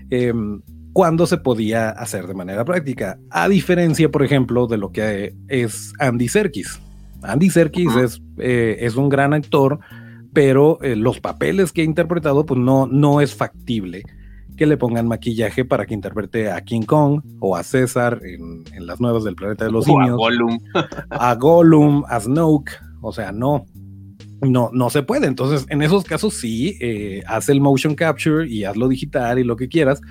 em, 0.10 0.62
cuando 0.94 1.28
se 1.28 1.38
podía 1.38 1.90
hacer 1.90 2.26
de 2.26 2.34
manera 2.34 2.64
práctica. 2.64 3.20
A 3.30 3.50
diferencia, 3.50 4.10
por 4.10 4.24
ejemplo, 4.24 4.66
de 4.66 4.78
lo 4.78 4.94
que 4.94 5.36
es 5.50 5.92
Andy 6.00 6.30
Serkis. 6.30 6.80
Andy 7.26 7.50
Serkis 7.50 7.96
es, 7.96 8.22
eh, 8.38 8.78
es 8.82 8.96
un 8.96 9.10
gran 9.10 9.34
actor, 9.34 9.80
pero 10.34 10.82
eh, 10.82 10.96
los 10.96 11.20
papeles 11.20 11.72
que 11.72 11.82
ha 11.82 11.86
interpretado, 11.86 12.46
pues 12.46 12.60
no, 12.60 12.88
no 12.88 13.22
es 13.22 13.36
factible 13.36 14.04
que 14.56 14.66
le 14.66 14.78
pongan 14.78 15.08
maquillaje 15.08 15.66
para 15.66 15.86
que 15.86 15.94
interprete 15.94 16.50
a 16.50 16.62
King 16.62 16.84
Kong 16.84 17.22
o 17.40 17.56
a 17.56 17.64
César 17.64 18.22
en, 18.24 18.64
las 18.86 19.00
nuevas 19.02 19.24
del 19.24 19.36
planeta 19.36 19.66
de 19.66 19.72
los 19.72 19.86
simios. 19.86 20.12
A 20.12 20.16
Gollum. 20.16 20.60
a 21.10 21.36
Gollum, 21.36 22.04
a 22.08 22.20
Snoke. 22.20 22.72
O 23.02 23.12
sea, 23.12 23.32
no, 23.32 23.66
no, 24.42 24.70
no 24.74 24.90
se 24.90 25.04
puede. 25.04 25.28
Entonces, 25.28 25.66
en 25.70 25.82
esos 25.82 26.06
casos 26.06 26.36
sí, 26.36 26.78
eh, 26.80 27.22
haz 27.28 27.50
el 27.50 27.62
motion 27.62 27.96
capture 27.96 28.48
y 28.48 28.64
hazlo 28.64 28.88
digital 28.88 29.40
y 29.40 29.44
lo 29.44 29.56
que 29.56 29.68
quieras. 29.68 30.02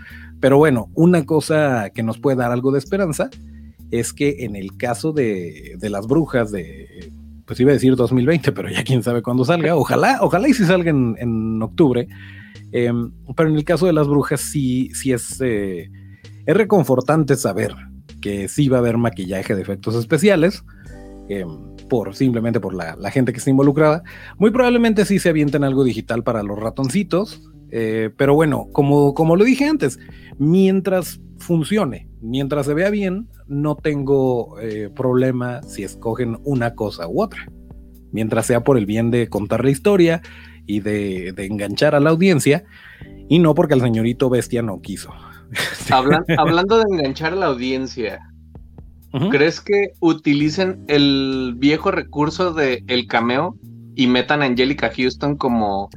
Pero 0.41 0.59
bueno, 0.59 0.91
una 0.95 1.25
cosa 1.25 1.91
que 1.91 2.03
nos 2.03 2.19
puede 2.19 2.37
dar 2.37 2.53
algo 2.53 2.71
de 2.71 2.79
esperanza 2.79 3.31
es 4.01 4.13
que 4.13 4.45
en 4.45 4.57
el 4.57 4.77
caso 4.77 5.13
de, 5.13 5.77
las 5.81 6.07
brujas 6.07 6.51
de, 6.51 7.13
pues 7.47 7.61
iba 7.61 7.71
a 7.71 7.75
decir 7.75 7.97
2020, 7.97 8.53
pero 8.53 8.71
ya 8.71 8.85
quién 8.85 9.03
sabe 9.03 9.23
cuándo 9.23 9.45
salga. 9.45 9.77
Ojalá, 9.77 10.19
ojalá 10.21 10.49
y 10.49 10.55
si 10.55 10.65
salga 10.65 10.91
en 10.91 11.63
octubre. 11.63 12.09
Em, 12.77 13.13
pero 13.37 13.49
en 13.49 13.55
el 13.55 13.65
caso 13.65 13.87
de 13.87 13.93
las 13.93 14.09
brujas 14.09 14.41
sí, 14.41 14.91
sí 14.95 15.13
es, 15.13 15.41
eh, 15.41 15.89
es 16.45 16.57
reconfortante 16.57 17.37
saber 17.37 17.73
que 18.21 18.49
sí 18.49 18.69
va 18.69 18.79
a 18.79 18.81
haber 18.81 18.99
maquillaje 18.99 19.55
de 19.55 19.63
efectos 19.63 19.95
especiales. 19.95 20.65
Em, 21.29 21.49
por 21.89 22.17
simplemente 22.17 22.59
por 22.59 22.75
la, 22.75 22.97
gente 23.13 23.33
que 23.33 23.39
está 23.39 23.51
involucrada. 23.51 24.03
Muy 24.39 24.51
probablemente 24.51 25.05
sí 25.05 25.21
se 25.21 25.29
avienten 25.29 25.63
algo 25.63 25.85
digital 25.85 26.25
para 26.25 26.43
los 26.43 26.59
ratoncitos. 26.59 27.49
Eh, 27.71 28.11
pero 28.17 28.35
bueno, 28.35 28.67
como, 28.73 29.15
como 29.15 29.37
lo 29.37 29.45
dije 29.45 29.67
antes, 29.67 30.01
mientras 30.39 31.21
funcione, 31.39 32.09
mientras 32.25 32.67
se 32.67 32.75
vea 32.75 32.91
bien, 32.91 33.29
no 33.47 33.77
tengo 33.77 34.59
eh, 34.61 34.91
problema 34.95 35.63
si 35.63 35.85
escogen 35.85 36.39
una 36.45 36.75
cosa 36.75 37.07
u 37.07 37.23
otra. 37.23 37.47
Mientras 38.13 38.47
sea 38.47 38.65
por 38.65 38.79
el 38.79 38.87
bien 38.87 39.11
de 39.11 39.29
contar 39.29 39.65
la 39.65 39.71
historia 39.71 40.23
y 40.67 40.81
de, 40.81 41.35
enganchar 41.37 41.95
a 41.95 42.01
la 42.01 42.11
audiencia, 42.11 42.65
y 43.29 43.39
no 43.39 43.55
porque 43.55 43.75
el 43.75 43.81
señorito 43.81 44.31
bestia 44.31 44.63
no 44.63 44.81
quiso. 44.81 45.13
hablando 45.91 46.79
de 46.79 46.85
enganchar 46.91 47.35
a 47.35 47.37
la 47.37 47.47
audiencia, 47.47 48.21
¿crees 49.31 49.61
que 49.61 49.93
utilicen 50.01 50.85
el 50.89 51.55
viejo 51.59 51.91
recurso 51.91 52.55
de 52.55 52.83
el 52.89 53.07
cameo 53.07 53.57
y 53.95 54.07
metan 54.07 54.43
a 54.43 54.47
Angelica 54.47 54.91
Houston 54.97 55.37
como 55.37 55.91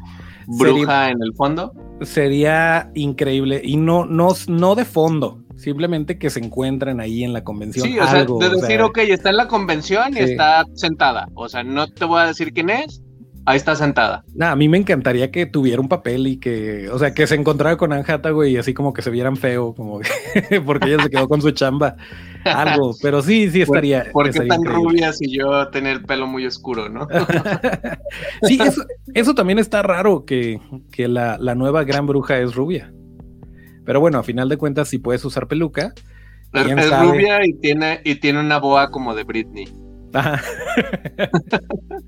bruja 0.47 1.09
en 1.09 1.21
el 1.21 1.33
fondo? 1.35 1.71
Sería 2.01 2.91
increíble, 2.93 3.61
y 3.63 3.77
no, 3.77 4.05
no, 4.05 4.29
no 4.47 4.75
de 4.75 4.85
fondo, 4.85 5.46
simplemente 5.58 6.17
que 6.17 6.30
se 6.30 6.39
encuentren 6.39 7.00
ahí 7.00 7.24
en 7.24 7.34
la 7.34 7.43
convención. 7.43 7.88
Sí, 7.88 8.00
o 8.00 8.08
sea, 8.08 8.26
de 8.26 8.50
decir, 8.50 8.82
ok, 8.82 8.98
está 9.00 9.30
en 9.30 9.38
la 9.38 9.48
convención 9.48 10.15
y 10.15 10.20
está 10.20 10.65
sentada. 10.74 11.28
O 11.34 11.50
sea, 11.50 11.63
no 11.63 11.88
te 11.88 12.06
voy 12.06 12.22
a 12.22 12.28
decir 12.28 12.54
quién 12.54 12.70
es, 12.70 13.02
ahí 13.48 13.56
está 13.56 13.76
sentada. 13.76 14.26
a 14.41 14.56
mí 14.58 14.67
me 14.67 14.78
encantaría 14.78 15.32
que 15.32 15.46
tuviera 15.46 15.82
un 15.82 15.88
papel 15.88 16.28
y 16.28 16.38
que, 16.38 16.89
o 16.89 17.00
sea, 17.00 17.13
que 17.13 17.26
se 17.28 17.36
encontrara 17.36 17.78
con 17.78 17.93
Anne 17.93 18.04
Hathaway 18.06 18.54
y 18.54 18.58
así 18.58 18.74
como 18.74 18.91
que 18.91 19.02
se 19.02 19.10
vieran 19.10 19.38
feo, 19.38 19.74
como 19.74 20.02
porque 20.65 20.93
ella 20.93 21.04
se 21.04 21.10
quedó 21.10 21.30
con 21.30 21.41
su 21.41 21.52
chamba, 21.52 21.96
algo, 22.43 22.93
pero 23.02 23.22
sí, 23.22 23.50
sí 23.50 23.62
estaría. 23.62 24.08
¿Por 24.12 24.30
qué 24.32 24.41
tan 24.41 24.65
rubia 24.65 25.13
si 25.13 25.32
yo 25.32 25.70
tener 25.70 25.93
el 25.93 26.04
pelo 26.04 26.28
muy 26.28 26.46
oscuro, 26.46 26.89
no? 26.89 27.08
sí, 28.43 28.60
eso, 29.13 29.34
también 29.34 29.60
está 29.60 29.82
raro, 29.82 30.26
que, 30.26 30.60
que 30.91 31.08
la, 31.08 31.38
nueva 31.56 31.86
gran 31.86 32.06
bruja 32.06 32.38
es 32.39 32.54
rubia. 32.54 32.93
Pero 33.88 34.02
bueno, 34.02 34.19
a 34.19 34.23
final 34.23 34.50
de 34.50 34.58
cuentas, 34.58 34.89
si 34.89 35.00
puedes 35.00 35.23
usar 35.23 35.47
peluca. 35.47 35.93
Es, 36.52 37.00
rubia 37.00 37.45
y 37.45 37.54
tiene, 37.54 38.02
y 38.04 38.15
tiene 38.15 38.41
una 38.41 38.60
boa 38.60 38.91
como 38.91 39.15
de 39.15 39.23
Britney. 39.23 39.65
Ajá. 40.13 40.41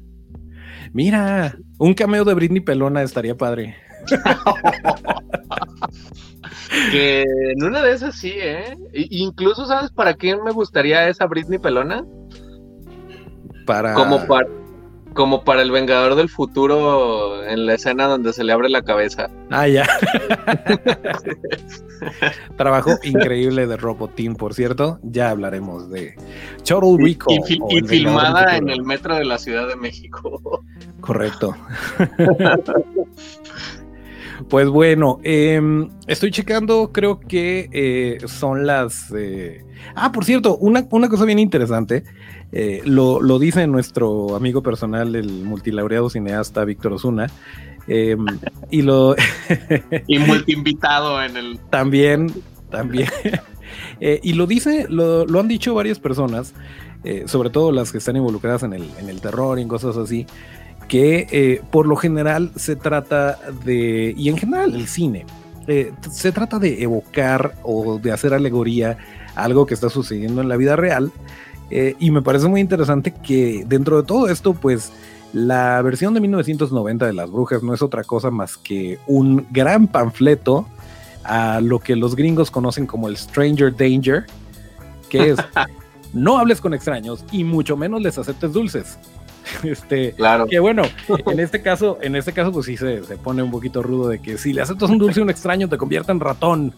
Mira, 0.94 1.58
un 1.78 1.94
cameo 1.94 2.26
de 2.26 2.34
Britney 2.34 2.60
Pelona 2.60 3.02
estaría 3.02 3.38
padre. 3.38 3.78
que 6.92 7.22
en 7.22 7.64
una 7.64 7.82
de 7.82 7.94
esas 7.94 8.14
sí, 8.14 8.34
¿eh? 8.36 8.76
incluso, 8.92 9.66
¿sabes 9.66 9.90
para 9.92 10.16
quién 10.16 10.44
me 10.44 10.52
gustaría 10.52 11.08
esa 11.08 11.28
Britney 11.28 11.60
Pelona? 11.60 12.04
Para. 13.66 13.94
Como 13.94 14.28
para, 14.28 14.50
como 15.14 15.44
para 15.44 15.62
el 15.62 15.72
Vengador 15.72 16.16
del 16.16 16.30
Futuro 16.30 17.44
en 17.46 17.66
la 17.66 17.74
escena 17.74 18.06
donde 18.06 18.34
se 18.34 18.44
le 18.44 18.54
abre 18.54 18.70
la 18.70 18.84
cabeza. 18.84 19.30
Ah, 19.50 19.68
ya. 19.68 19.88
Trabajo 22.58 22.92
increíble 23.04 23.68
de 23.68 23.78
Robotín, 23.78 24.36
por 24.36 24.54
cierto. 24.54 25.00
Ya 25.04 25.30
hablaremos 25.30 25.90
de 25.90 26.16
Total 26.64 26.98
Recall. 26.98 27.40
Y, 27.70 27.82
filmada 27.88 28.58
en 28.58 28.70
el 28.70 28.84
metro 28.84 29.16
de 29.16 29.26
la 29.26 29.38
Ciudad 29.38 29.68
de 29.68 29.76
México. 29.76 30.64
Correcto. 31.02 31.56
pues 34.50 34.70
bueno, 34.70 35.20
em, 35.24 35.90
estoy 36.08 36.32
checando, 36.32 36.92
creo 36.92 37.20
que 37.20 37.70
eh, 37.72 38.18
son 38.28 38.66
las... 38.66 39.14
Eh, 39.16 39.66
ah, 39.96 40.12
por 40.12 40.26
cierto, 40.26 40.58
una, 40.58 40.88
una 40.92 41.10
cosa 41.10 41.26
bien 41.26 41.40
interesante. 41.40 42.04
Eh, 42.52 42.82
lo, 42.84 43.22
lo, 43.22 43.38
dice 43.38 43.68
nuestro 43.68 44.36
amigo 44.36 44.64
personal, 44.64 45.16
el 45.16 45.44
multilaureado 45.44 46.10
cineasta 46.10 46.66
Víctor 46.66 46.94
Osuna. 46.94 47.28
Em, 47.88 48.26
y 48.70 48.82
lo. 48.82 49.16
y 50.08 50.20
multiinvitado 50.20 51.22
en 51.24 51.38
el. 51.38 51.60
También, 51.70 52.32
también. 52.70 53.10
Eh, 54.02 54.20
y 54.24 54.34
lo 54.34 54.48
dice, 54.48 54.88
lo, 54.90 55.26
lo, 55.28 55.40
han 55.40 55.48
dicho 55.48 55.76
varias 55.76 56.00
personas, 56.00 56.54
eh, 57.04 57.26
sobre 57.28 57.50
todo 57.50 57.72
las 57.72 57.92
que 57.92 58.00
están 58.00 58.16
involucradas 58.16 58.64
en 58.64 58.74
el, 58.74 58.90
en 58.98 59.10
el 59.10 59.22
terror 59.22 59.60
y 59.60 59.62
en 59.62 59.68
cosas 59.68 59.96
así, 59.96 60.26
que 60.88 61.62
por 61.70 61.86
lo 61.86 61.96
general 61.96 62.52
se 62.56 62.76
trata 62.76 63.38
de. 63.64 64.16
Y 64.18 64.30
en 64.30 64.38
general 64.38 64.74
el 64.74 64.88
cine. 64.88 65.26
se 66.12 66.32
trata 66.32 66.58
de 66.58 66.82
evocar 66.82 67.54
o 67.62 68.00
de 68.00 68.12
hacer 68.12 68.34
alegoría 68.34 68.98
a 69.36 69.44
algo 69.44 69.68
que 69.68 69.76
está 69.76 69.90
sucediendo 69.90 70.42
en 70.42 70.50
la 70.50 70.58
vida 70.58 70.76
real 70.76 71.12
eh, 71.70 71.96
y 72.00 72.12
me 72.12 72.22
parece 72.22 72.48
muy 72.48 72.62
interesante 72.62 73.14
que 73.14 73.64
dentro 73.68 73.98
de 73.98 74.04
todo 74.04 74.30
esto, 74.30 74.54
pues 74.54 74.92
la 75.34 75.82
versión 75.82 76.14
de 76.14 76.22
1990 76.22 77.06
de 77.06 77.14
Las 77.14 77.30
Brujas 77.32 77.62
no 77.62 77.74
es 77.74 77.82
otra 77.82 78.04
cosa 78.04 78.32
más 78.32 78.58
que 78.58 79.00
un 79.08 79.46
gran 79.52 79.88
panfleto 79.88 80.66
a 81.24 81.62
lo 81.62 81.80
que 81.80 81.96
los 81.96 82.16
gringos 82.16 82.50
conocen 82.50 82.88
como 82.88 83.08
el 83.08 83.18
Stranger 83.18 83.76
Danger, 83.76 84.26
que 85.10 85.32
es 85.32 85.38
no 86.14 86.40
hables 86.40 86.60
con 86.62 86.74
extraños 86.74 87.24
y 87.32 87.44
mucho 87.44 87.78
menos 87.78 88.02
les 88.02 88.18
aceptes 88.18 88.54
dulces. 88.54 88.98
Este, 89.64 90.12
claro. 90.14 90.46
Que 90.46 90.60
bueno, 90.60 90.84
en 91.26 91.40
este 91.40 91.64
caso, 91.64 91.98
en 92.02 92.16
este 92.16 92.34
caso, 92.34 92.52
pues 92.52 92.68
sí 92.68 92.78
se, 92.78 93.04
se, 93.04 93.18
pone 93.18 93.42
un 93.42 93.50
poquito 93.50 93.82
rudo 93.82 94.08
de 94.08 94.20
que 94.20 94.38
si 94.38 94.54
le 94.54 94.62
aceptas 94.62 94.92
un 94.92 95.00
dulce 95.00 95.22
a 95.22 95.24
un 95.24 95.32
extraño 95.32 95.68
te 95.68 95.76
convierte 95.78 96.12
en 96.12 96.20
ratón. 96.20 96.76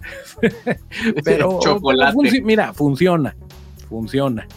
pero, 1.26 1.60
mira, 2.44 2.74
funciona, 2.74 3.36
funciona. 3.90 4.48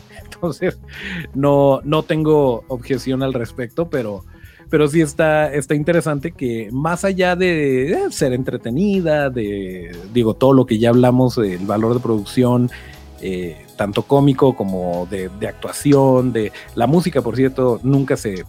No, 1.35 1.81
no 1.85 2.03
tengo 2.03 2.65
objeción 2.69 3.23
al 3.23 3.35
respecto, 3.35 3.89
pero, 3.89 4.25
pero 4.71 4.89
sí 4.89 5.01
está, 5.01 5.53
está 5.53 5.75
interesante 5.75 6.33
que 6.33 6.69
más 6.73 7.05
allá 7.05 7.37
de 7.37 8.09
ser 8.11 8.33
entretenida, 8.33 9.31
de, 9.31 9.97
digo, 10.13 10.35
todo 10.35 10.53
lo 10.53 10.67
que 10.67 10.79
ya 10.79 10.91
hablamos, 10.91 11.37
del 11.37 11.67
valor 11.67 11.95
de 11.95 12.01
producción, 12.01 12.71
eh, 13.21 13.65
tanto 13.77 14.03
cómico 14.03 14.55
como 14.55 15.07
de, 15.11 15.31
actuación, 15.49 16.33
de 16.33 16.53
la 16.75 16.87
música, 16.87 17.23
por 17.23 17.37
cierto, 17.37 17.81
nunca 17.83 18.17
se, 18.17 18.45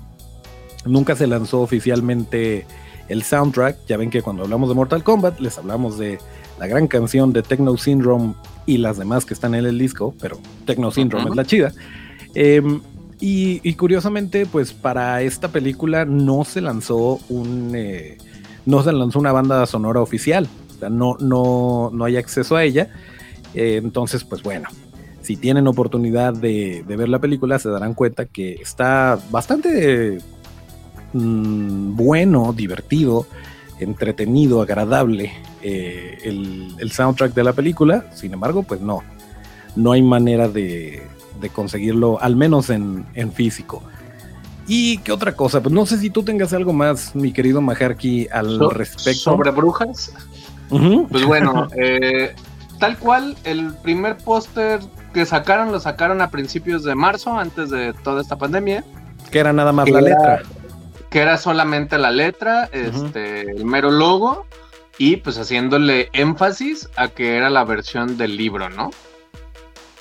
nunca 0.86 1.15
se 1.15 1.27
lanzó 1.27 1.62
oficialmente 1.62 2.65
el 3.07 3.24
soundtrack. 3.24 3.86
Ya 3.88 3.97
ven 3.97 4.09
que 4.09 4.22
cuando 4.22 4.43
hablamos 4.43 4.69
de 4.69 4.76
Mortal 4.76 5.03
Kombat 5.03 5.39
les 5.39 5.57
hablamos 5.57 5.97
de 5.97 6.19
la 6.60 6.68
gran 6.68 6.88
canción 6.88 7.34
de 7.34 7.43
Techno 7.43 7.78
Syndrome 7.78 8.34
y 8.66 8.78
las 8.78 8.97
demás 8.97 9.26
que 9.26 9.34
están 9.34 9.56
en 9.56 9.66
el 9.66 9.78
disco, 9.78 10.14
pero 10.20 10.39
Techno 10.66 10.91
Syndrome 10.91 11.30
es 11.30 11.36
la 11.36 11.45
chida. 11.45 11.74
Em, 12.34 12.82
y, 13.20 13.74
curiosamente, 13.74 14.45
pues 14.45 14.74
para 14.74 15.22
esta 15.22 15.47
película 15.47 16.06
no 16.06 16.43
se 16.43 16.62
lanzó 16.62 17.20
un 17.30 17.72
eh, 17.74 18.18
no 18.66 18.84
se 18.84 18.91
lanzó 18.91 19.20
una 19.20 19.32
banda 19.32 19.66
sonora 19.66 20.01
oficial. 20.01 20.47
O 20.76 20.80
sea, 20.80 20.89
no, 20.89 21.16
no, 21.20 21.91
no 21.93 22.06
hay 22.06 22.18
acceso 22.18 22.56
a 22.56 22.64
ella. 22.64 22.89
Eh, 23.53 23.80
entonces, 23.82 24.24
pues 24.24 24.43
bueno, 24.43 24.68
si 25.22 25.38
tienen 25.38 25.68
oportunidad 25.68 26.34
de, 26.34 26.84
ver 26.86 27.10
la 27.10 27.20
película, 27.20 27.58
se 27.58 27.70
darán 27.70 27.93
cuenta 27.93 28.26
que 28.26 28.53
está 28.53 29.18
bastante 29.32 30.20
mm, 31.14 31.95
bueno, 31.95 32.53
divertido, 32.53 33.26
entretenido, 33.80 34.61
agradable 34.61 35.34
eh, 35.61 36.19
el, 36.23 36.91
soundtrack 36.91 37.34
de 37.34 37.43
la 37.43 37.53
película. 37.53 38.05
Sin 38.13 38.34
embargo, 38.34 38.63
pues 38.63 38.82
no, 38.82 39.03
no 39.76 39.91
hay 39.91 40.01
manera 40.01 40.47
de, 40.47 41.03
conseguirlo, 41.53 42.19
al 42.21 42.36
menos 42.36 42.69
en, 42.69 43.05
físico. 43.34 43.84
¿Y 44.67 44.97
qué 44.99 45.11
otra 45.11 45.36
cosa? 45.36 45.61
Pues 45.61 45.73
no 45.73 45.86
sé 45.86 45.97
si 45.99 46.09
tú 46.09 46.23
tengas 46.23 46.53
algo 46.53 46.73
más, 46.73 47.15
mi 47.15 47.32
querido 47.32 47.61
Majarki, 47.61 48.28
al 48.32 48.59
respecto. 48.71 49.21
¿Sobre 49.32 49.51
brujas? 49.51 50.11
Pues 50.69 51.26
bueno, 51.26 51.67
eh, 51.78 52.34
tal 52.80 52.97
cual, 52.97 53.38
el 53.43 53.73
primer 53.84 54.17
póster 54.17 54.80
que 55.13 55.26
sacaron 55.26 55.71
lo 55.71 55.80
sacaron 55.80 56.21
a 56.21 56.32
principios 56.32 56.84
de 56.84 56.95
marzo, 56.95 57.38
antes 57.38 57.69
de 57.69 57.93
toda 58.03 58.21
esta 58.21 58.38
pandemia. 58.38 58.84
Que 59.32 59.39
era 59.39 59.53
nada 59.53 59.71
más 59.71 59.89
la 59.89 60.01
letra. 60.01 60.41
Que 61.16 61.22
era 61.22 61.38
solamente 61.38 61.97
la 61.97 62.11
letra, 62.11 62.68
este, 62.74 63.49
el 63.49 63.63
mero 63.63 63.89
logo, 63.89 64.45
y 64.97 65.16
pues 65.16 65.38
haciéndole 65.38 66.09
énfasis 66.11 66.89
a 66.97 67.07
que 67.07 67.38
era 67.38 67.49
la 67.49 67.63
versión 67.63 68.18
del 68.18 68.36
libro, 68.36 68.70
¿no? 68.70 68.91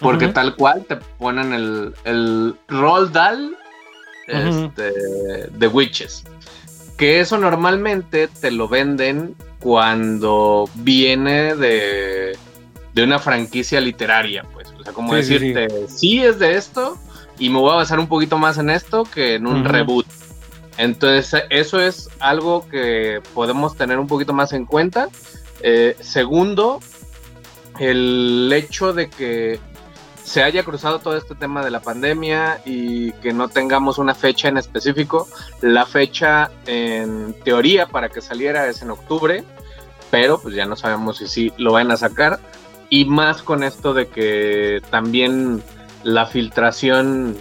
Porque 0.01 0.27
tal 0.27 0.57
cual 0.57 0.85
te 0.89 0.97
ponen 0.97 1.53
el, 1.53 1.95
el 2.03 2.57
Roll 2.67 3.13
Dal 3.13 3.57
este, 4.27 4.91
de 5.53 5.69
Witches. 5.69 6.25
Que 6.97 7.21
eso 7.21 7.39
normalmente 7.39 8.27
te 8.27 8.51
lo 8.51 8.67
venden 8.67 9.37
cuando 9.61 10.69
viene 10.75 11.55
de, 11.55 12.37
de 12.93 13.05
una 13.05 13.21
franquicia 13.21 13.81
literaria, 13.81 14.45
pues. 14.53 14.67
O 14.81 14.83
sea, 14.83 14.93
como 14.93 15.15
decirte, 15.15 15.69
sí, 15.87 16.25
es 16.25 16.41
de 16.41 16.57
esto 16.57 16.99
y 17.39 17.51
me 17.51 17.61
voy 17.61 17.71
a 17.71 17.77
basar 17.77 18.01
un 18.01 18.09
poquito 18.09 18.37
más 18.37 18.59
en 18.59 18.69
esto 18.69 19.05
que 19.05 19.37
en 19.37 19.47
un 19.47 19.65
reboot. 19.65 20.07
Entonces, 20.77 21.43
eso 21.51 21.81
es 21.81 22.09
algo 22.19 22.69
que 22.69 23.21
podemos 23.35 23.77
tener 23.77 23.99
un 23.99 24.07
poquito 24.07 24.33
más 24.33 24.53
en 24.53 24.67
cuenta. 24.67 25.09
Eh, 25.61 25.97
segundo, 26.01 26.81
el 27.79 28.51
hecho 28.53 28.93
de 28.93 29.09
que 29.09 29.61
se 30.25 30.43
haya 30.43 30.65
cruzado 30.65 30.99
todo 30.99 31.17
este 31.17 31.35
tema 31.35 31.65
de 31.65 31.71
la 31.71 31.81
pandemia 31.81 32.61
y 32.65 33.13
que 33.13 33.33
no 33.33 33.49
tengamos 33.49 33.99
una 33.99 34.15
fecha 34.15 34.49
en 34.49 34.57
específico. 34.57 35.29
La 35.61 35.87
fecha 35.87 36.51
en 36.67 37.35
teoría 37.45 37.87
para 37.87 38.09
que 38.09 38.21
saliera 38.21 38.67
es 38.67 38.83
en 38.83 38.91
octubre, 38.91 39.45
pero 40.11 40.41
pues 40.41 40.55
ya 40.55 40.65
no 40.65 40.77
sabemos 40.77 41.19
si 41.19 41.29
sí 41.29 41.53
lo 41.59 41.73
van 41.73 41.91
a 41.91 41.97
sacar. 41.97 42.41
Y 42.89 43.05
más 43.05 43.43
con 43.43 43.63
esto 43.63 43.93
de 43.93 44.09
que 44.09 44.81
también 44.91 45.63
la 46.03 46.27
filtración 46.27 47.37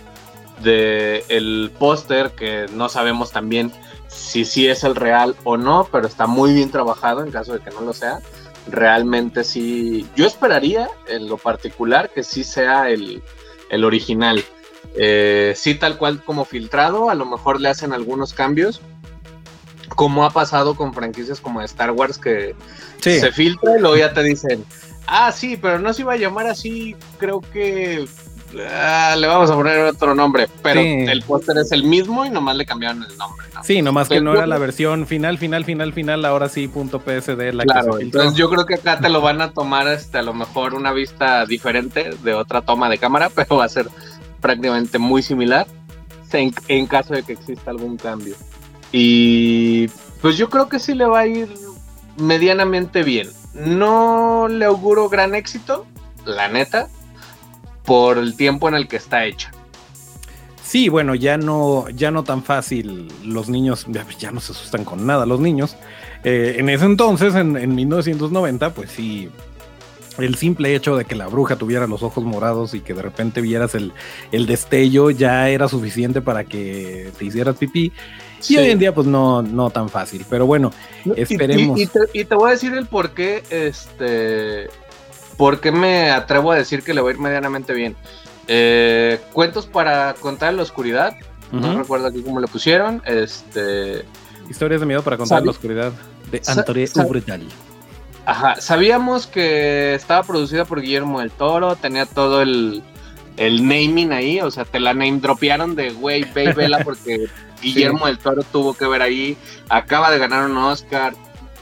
del 0.63 1.23
el 1.29 1.71
póster, 1.77 2.31
que 2.31 2.65
no 2.73 2.89
sabemos 2.89 3.31
también 3.31 3.71
si 4.07 4.45
sí 4.45 4.67
es 4.67 4.83
el 4.83 4.95
real 4.95 5.35
o 5.43 5.57
no, 5.57 5.87
pero 5.91 6.07
está 6.07 6.27
muy 6.27 6.53
bien 6.53 6.71
trabajado 6.71 7.23
en 7.23 7.31
caso 7.31 7.53
de 7.53 7.59
que 7.59 7.71
no 7.71 7.81
lo 7.81 7.93
sea 7.93 8.19
realmente 8.67 9.43
sí, 9.43 10.07
yo 10.15 10.25
esperaría 10.25 10.89
en 11.07 11.27
lo 11.27 11.37
particular 11.37 12.09
que 12.09 12.23
sí 12.23 12.43
sea 12.43 12.89
el, 12.89 13.21
original. 13.83 14.43
Eh, 14.95 15.53
sí, 15.55 15.75
tal 15.75 15.97
cual 15.97 16.23
como 16.23 16.45
filtrado, 16.45 17.09
a 17.09 17.15
lo 17.15 17.25
mejor 17.25 17.59
le 17.59 17.69
hacen 17.69 17.93
algunos 17.93 18.33
cambios, 18.33 18.81
como 19.95 20.25
ha 20.25 20.29
pasado 20.29 20.75
con 20.75 20.93
franquicias 20.93 21.41
como 21.41 21.61
Star 21.61 21.91
Wars 21.91 22.17
que 22.17 22.55
se 23.01 23.31
filtra 23.31 23.77
y 23.77 23.81
luego 23.81 23.97
ya 23.97 24.13
te 24.13 24.23
dicen, 24.23 24.63
ah, 25.07 25.31
sí, 25.31 25.57
pero 25.57 25.79
no 25.79 25.93
se 25.93 26.03
iba 26.03 26.13
a 26.13 26.17
llamar 26.17 26.47
así, 26.47 26.95
creo 27.17 27.41
que 27.41 28.07
Ah, 28.69 29.15
le 29.17 29.27
vamos 29.27 29.49
a 29.49 29.55
poner 29.55 29.79
otro 29.79 30.13
nombre, 30.15 30.47
pero 30.61 30.79
el 30.79 31.21
póster 31.23 31.57
es 31.57 31.71
el 31.71 31.83
mismo 31.83 32.25
y 32.25 32.29
nomás 32.29 32.55
le 32.55 32.65
cambiaron 32.65 33.03
el 33.03 33.17
nombre. 33.17 33.45
Sí, 33.63 33.81
nomás 33.81 34.09
que 34.09 34.21
no 34.21 34.33
era 34.33 34.47
la 34.47 34.57
versión 34.57 35.07
final, 35.07 35.37
final, 35.37 35.65
final, 35.65 35.93
final, 35.93 36.25
ahora 36.25 36.49
sí, 36.49 36.67
punto 36.67 36.99
PSD. 36.99 37.53
La 37.53 37.63
claro, 37.63 37.99
entonces 37.99 38.35
yo 38.35 38.49
creo 38.49 38.65
que 38.65 38.75
acá 38.75 38.99
te 38.99 39.09
lo 39.09 39.21
van 39.21 39.41
a 39.41 39.51
tomar 39.51 39.87
este, 39.87 40.17
a 40.17 40.21
lo 40.21 40.33
mejor 40.33 40.73
una 40.73 40.91
vista 40.91 41.45
diferente 41.45 42.11
de 42.23 42.33
otra 42.33 42.61
toma 42.61 42.89
de 42.89 42.97
cámara, 42.97 43.29
pero 43.35 43.57
va 43.57 43.65
a 43.65 43.69
ser 43.69 43.87
prácticamente 44.41 44.99
muy 44.99 45.21
similar 45.23 45.67
en, 46.67 46.87
caso 46.87 47.13
de 47.13 47.23
que 47.23 47.33
exista 47.33 47.71
algún 47.71 47.97
cambio. 47.97 48.35
Y 48.91 49.87
pues 50.21 50.37
yo 50.37 50.49
creo 50.49 50.69
que 50.69 50.79
sí 50.79 50.93
le 50.93 51.05
va 51.05 51.19
a 51.19 51.27
ir 51.27 51.49
medianamente 52.17 53.03
bien. 53.03 53.29
No 53.53 54.47
le 54.47 54.65
auguro 54.65 55.09
gran 55.09 55.35
éxito, 55.35 55.85
la 56.25 56.47
neta, 56.47 56.89
por 57.85 58.17
el 58.17 58.35
tiempo 58.35 58.67
en 58.67 58.75
el 58.75 58.87
que 58.87 58.97
está 58.97 59.25
hecha. 59.25 59.51
Sí, 60.63 60.89
bueno, 60.89 61.13
ya 61.13 61.37
no, 61.37 61.87
ya 61.89 62.09
no 62.09 62.23
tan 62.23 62.41
fácil. 62.41 63.07
Los 63.23 63.49
niños 63.49 63.85
ya, 64.17 64.31
no 64.31 64.39
se 64.39 64.53
asustan 64.53 64.85
con 64.85 65.05
nada. 65.05 65.25
Los 65.25 65.39
niños, 65.39 65.75
eh, 66.23 66.55
en 66.57 66.69
ese 66.69 66.85
entonces, 66.85 67.35
en, 67.35 67.75
1990, 67.75 68.73
pues 68.73 68.89
sí, 68.89 69.29
el 70.17 70.35
simple 70.35 70.73
hecho 70.73 70.95
de 70.95 71.05
que 71.05 71.15
la 71.15 71.27
bruja 71.27 71.57
tuviera 71.57 71.85
los 71.85 72.01
ojos 72.01 72.23
morados 72.23 72.73
y 72.73 72.79
que 72.79 72.93
de 72.93 73.01
repente 73.01 73.41
vieras 73.41 73.75
el, 73.75 73.93
destello 74.31 75.11
ya 75.11 75.49
era 75.49 75.67
suficiente 75.67 76.21
para 76.21 76.45
que 76.45 77.11
te 77.19 77.25
hicieras 77.25 77.57
pipí. 77.57 77.91
Y 78.49 78.57
hoy 78.57 78.71
en 78.71 78.79
día, 78.79 78.93
pues 78.95 79.05
no, 79.05 79.41
no 79.41 79.69
tan 79.69 79.89
fácil. 79.89 80.25
Pero 80.29 80.45
bueno, 80.45 80.71
esperemos. 81.15 81.79
Y, 81.79 81.85
te, 81.85 81.99
y, 82.13 82.25
te, 82.25 82.35
voy 82.35 82.49
a 82.49 82.51
decir 82.53 82.73
el 82.73 82.87
por 82.87 83.11
qué 83.11 83.43
este, 83.49 84.69
¿Por 85.37 85.59
qué 85.59 85.71
me 85.71 86.11
atrevo 86.11 86.51
a 86.51 86.55
decir 86.55 86.83
que 86.83 86.93
le 86.93 87.01
va 87.01 87.09
a 87.09 87.13
ir 87.13 87.19
medianamente 87.19 87.73
bien? 87.73 87.95
Eh, 88.47 89.19
cuentos 89.31 89.65
para 89.65 90.13
contar 90.15 90.51
en 90.51 90.57
la 90.57 90.63
oscuridad. 90.63 91.15
No 91.51 91.77
recuerdo 91.77 92.07
aquí 92.07 92.23
cómo 92.23 92.39
le 92.39 92.47
pusieron. 92.47 93.01
Este. 93.05 94.03
Historias 94.49 94.81
de 94.81 94.87
miedo 94.87 95.03
para 95.03 95.17
contar 95.17 95.39
en 95.39 95.45
la 95.45 95.51
oscuridad. 95.51 95.93
De 96.31 96.41
Antoine 96.47 96.89
Ubretal. 96.95 97.43
Ajá. 98.25 98.55
Sabíamos 98.59 99.27
que 99.27 99.93
estaba 99.93 100.23
producida 100.23 100.65
por 100.65 100.81
Guillermo 100.81 101.19
del 101.19 101.29
Toro. 101.29 101.75
Tenía 101.75 102.07
todo 102.07 102.41
el, 102.41 102.81
el 103.37 103.67
naming 103.67 104.11
ahí. 104.13 104.41
O 104.41 104.49
sea, 104.49 104.65
te 104.65 104.79
la 104.79 104.95
name 104.95 105.19
dropearon 105.19 105.75
de 105.75 105.91
güey, 105.91 106.23
ve 106.33 106.53
vela 106.53 106.79
porque 106.83 107.27
Guillermo 107.61 108.07
del 108.07 108.17
Toro 108.17 108.41
tuvo 108.43 108.73
que 108.73 108.87
ver 108.87 109.03
ahí. 109.03 109.37
Acaba 109.69 110.09
de 110.09 110.17
ganar 110.17 110.49
un 110.49 110.57
Oscar. 110.57 111.13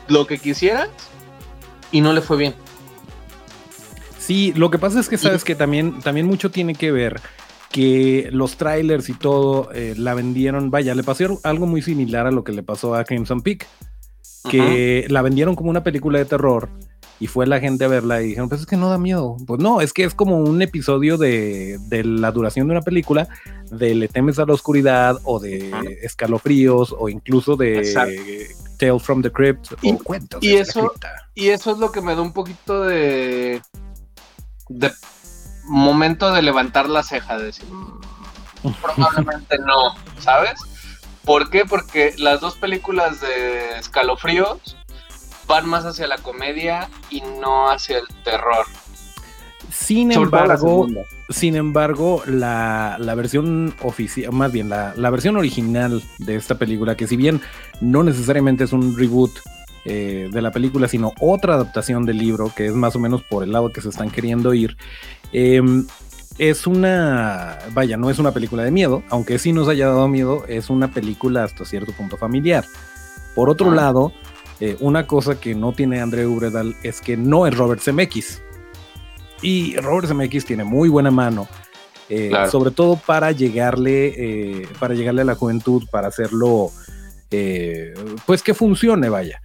Lo 0.07 0.25
que 0.25 0.37
quisieras. 0.37 0.89
Y 1.91 1.99
no 1.99 2.13
le 2.13 2.21
fue 2.21 2.37
bien. 2.37 2.55
Sí, 4.31 4.53
lo 4.55 4.71
que 4.71 4.79
pasa 4.79 4.97
es 4.97 5.09
que 5.09 5.17
sabes 5.17 5.43
que 5.43 5.55
también, 5.55 5.99
también 5.99 6.25
mucho 6.25 6.51
tiene 6.51 6.73
que 6.73 6.89
ver 6.89 7.19
que 7.69 8.29
los 8.31 8.55
trailers 8.55 9.09
y 9.09 9.13
todo 9.13 9.69
eh, 9.73 9.93
la 9.97 10.13
vendieron, 10.13 10.71
vaya, 10.71 10.95
le 10.95 11.03
pasó 11.03 11.41
algo 11.43 11.67
muy 11.67 11.81
similar 11.81 12.27
a 12.27 12.31
lo 12.31 12.45
que 12.45 12.53
le 12.53 12.63
pasó 12.63 12.95
a 12.95 13.03
Crimson 13.03 13.41
Peak, 13.41 13.67
que 14.49 15.05
la 15.09 15.21
vendieron 15.21 15.53
como 15.53 15.69
una 15.69 15.83
película 15.83 16.17
de 16.17 16.23
terror 16.23 16.69
y 17.19 17.27
fue 17.27 17.45
la 17.45 17.59
gente 17.59 17.83
a 17.83 17.89
verla 17.89 18.21
y 18.21 18.27
dijeron, 18.27 18.47
pues 18.47 18.61
es 18.61 18.67
que 18.67 18.77
no 18.77 18.89
da 18.89 18.97
miedo. 18.97 19.35
Pues 19.45 19.59
no, 19.59 19.81
es 19.81 19.91
que 19.91 20.05
es 20.05 20.15
como 20.15 20.37
un 20.37 20.61
episodio 20.61 21.17
de, 21.17 21.77
la 22.05 22.31
duración 22.31 22.67
de 22.67 22.71
una 22.71 22.81
película, 22.83 23.27
de 23.69 23.95
Le 23.95 24.07
temes 24.07 24.39
a 24.39 24.45
la 24.45 24.53
oscuridad 24.53 25.19
o 25.25 25.41
de 25.41 25.99
escalofríos 26.03 26.95
o 26.97 27.09
incluso 27.09 27.57
de 27.57 27.81
Tale 28.79 28.99
from 28.99 29.21
the 29.21 29.29
Crypt 29.29 29.73
y, 29.81 29.91
o 29.91 29.97
cuentos. 29.97 30.41
Y 30.41 30.55
eso, 30.55 30.93
y 31.35 31.49
eso 31.49 31.71
es 31.71 31.79
lo 31.79 31.91
que 31.91 31.99
me 31.99 32.15
da 32.15 32.21
un 32.21 32.31
poquito 32.31 32.85
de 32.85 33.61
de 34.79 34.91
momento 35.63 36.31
de 36.31 36.41
levantar 36.41 36.89
la 36.89 37.03
ceja, 37.03 37.37
de 37.37 37.45
decir, 37.45 37.65
mm, 37.65 38.73
probablemente 38.81 39.57
no, 39.59 39.95
¿sabes? 40.19 40.59
¿Por 41.25 41.49
qué? 41.49 41.65
Porque 41.65 42.13
las 42.17 42.41
dos 42.41 42.55
películas 42.55 43.21
de 43.21 43.77
escalofríos 43.77 44.77
van 45.47 45.67
más 45.67 45.85
hacia 45.85 46.07
la 46.07 46.17
comedia 46.17 46.89
y 47.09 47.21
no 47.21 47.69
hacia 47.69 47.99
el 47.99 48.07
terror. 48.23 48.65
Sin 49.71 50.11
embargo, 50.11 50.87
sin 51.29 51.55
embargo, 51.55 52.23
la, 52.25 52.97
versión 53.15 53.73
oficial, 53.81 54.31
más 54.33 54.51
bien 54.51 54.69
la, 54.69 54.93
la, 54.97 55.09
versión 55.09 55.37
original 55.37 56.03
de 56.17 56.35
esta 56.35 56.55
película, 56.55 56.95
que 56.97 57.07
si 57.07 57.15
bien 57.15 57.41
no 57.79 58.03
necesariamente 58.03 58.65
es 58.65 58.73
un 58.73 58.97
reboot 58.97 59.31
eh, 59.83 60.29
de 60.31 60.41
la 60.43 60.51
película, 60.51 60.87
sino 60.87 61.11
otra 61.19 61.55
adaptación 61.55 62.05
del 62.05 62.19
libro, 62.19 62.51
que 62.55 62.67
es 62.67 62.73
más 62.73 62.95
o 62.95 62.99
menos 62.99 63.23
por 63.23 63.43
el 63.43 63.51
lado 63.51 63.71
que 63.71 63.81
se 63.81 63.89
están 63.89 64.11
queriendo 64.11 64.53
ir. 64.53 64.77
Em, 65.33 65.87
es 66.37 66.67
una, 66.67 67.57
vaya, 67.73 67.97
no 67.97 68.11
es 68.11 68.19
una 68.19 68.31
película 68.31 68.63
de 68.63 68.69
miedo, 68.69 69.01
aunque 69.09 69.39
sí 69.39 69.53
nos 69.53 69.67
haya 69.67 69.87
dado 69.87 70.07
miedo, 70.07 70.45
es 70.47 70.69
una 70.69 70.91
película 70.91 71.43
hasta 71.43 71.65
cierto 71.65 71.93
punto 71.93 72.15
familiar. 72.15 72.63
Por 73.33 73.49
otro 73.49 73.71
ah. 73.71 73.75
lado, 73.75 74.13
eh, 74.59 74.77
una 74.81 75.07
cosa 75.07 75.39
que 75.39 75.55
no 75.55 75.73
tiene 75.73 75.99
André 75.99 76.27
Ubredal 76.27 76.75
es 76.83 77.01
que 77.01 77.17
no 77.17 77.47
es 77.47 77.57
Robert 77.57 77.81
Zemeckis. 77.81 78.39
Y 79.41 79.75
Robert 79.77 80.07
Zemeckis 80.07 80.45
tiene 80.45 80.63
muy 80.63 80.89
buena 80.89 81.09
mano, 81.09 81.47
eh, 82.07 82.31
sobre 82.51 82.69
todo 82.69 82.97
para 82.97 83.31
llegarle, 83.31 84.67
para 84.79 84.93
llegarle 84.93 85.23
a 85.23 85.25
la 85.25 85.33
juventud, 85.33 85.85
para 85.89 86.09
hacerlo, 86.09 86.69
pues 88.27 88.43
que 88.43 88.53
funcione, 88.53 89.09
vaya. 89.09 89.41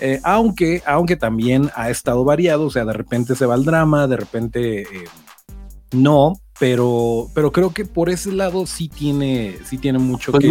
Eh, 0.00 0.20
aunque, 0.22 0.82
aunque 0.86 1.16
también 1.16 1.70
ha 1.74 1.90
estado 1.90 2.24
variado, 2.24 2.66
o 2.66 2.70
sea, 2.70 2.84
de 2.84 2.92
repente 2.92 3.36
se 3.36 3.46
va 3.46 3.54
al 3.54 3.64
drama, 3.64 4.06
de 4.06 4.16
repente 4.16 4.82
eh, 4.82 5.04
no, 5.92 6.34
pero, 6.58 7.28
pero 7.34 7.52
creo 7.52 7.72
que 7.72 7.84
por 7.84 8.10
ese 8.10 8.32
lado 8.32 8.66
sí 8.66 8.88
tiene, 8.88 9.56
sí 9.64 9.78
tiene 9.78 9.98
mucho 9.98 10.32
pues 10.32 10.44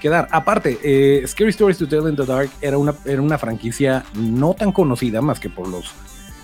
que, 0.00 0.08
dar. 0.08 0.28
Aparte, 0.32 0.78
eh, 0.82 1.26
Scary 1.26 1.50
Stories 1.50 1.78
to 1.78 1.88
Tell 1.88 2.08
in 2.08 2.16
the 2.16 2.26
Dark 2.26 2.50
era 2.60 2.76
una, 2.76 2.94
era 3.06 3.22
una 3.22 3.38
franquicia 3.38 4.04
no 4.14 4.52
tan 4.52 4.70
conocida 4.70 5.22
más 5.22 5.40
que 5.40 5.48
por 5.48 5.66
los, 5.66 5.92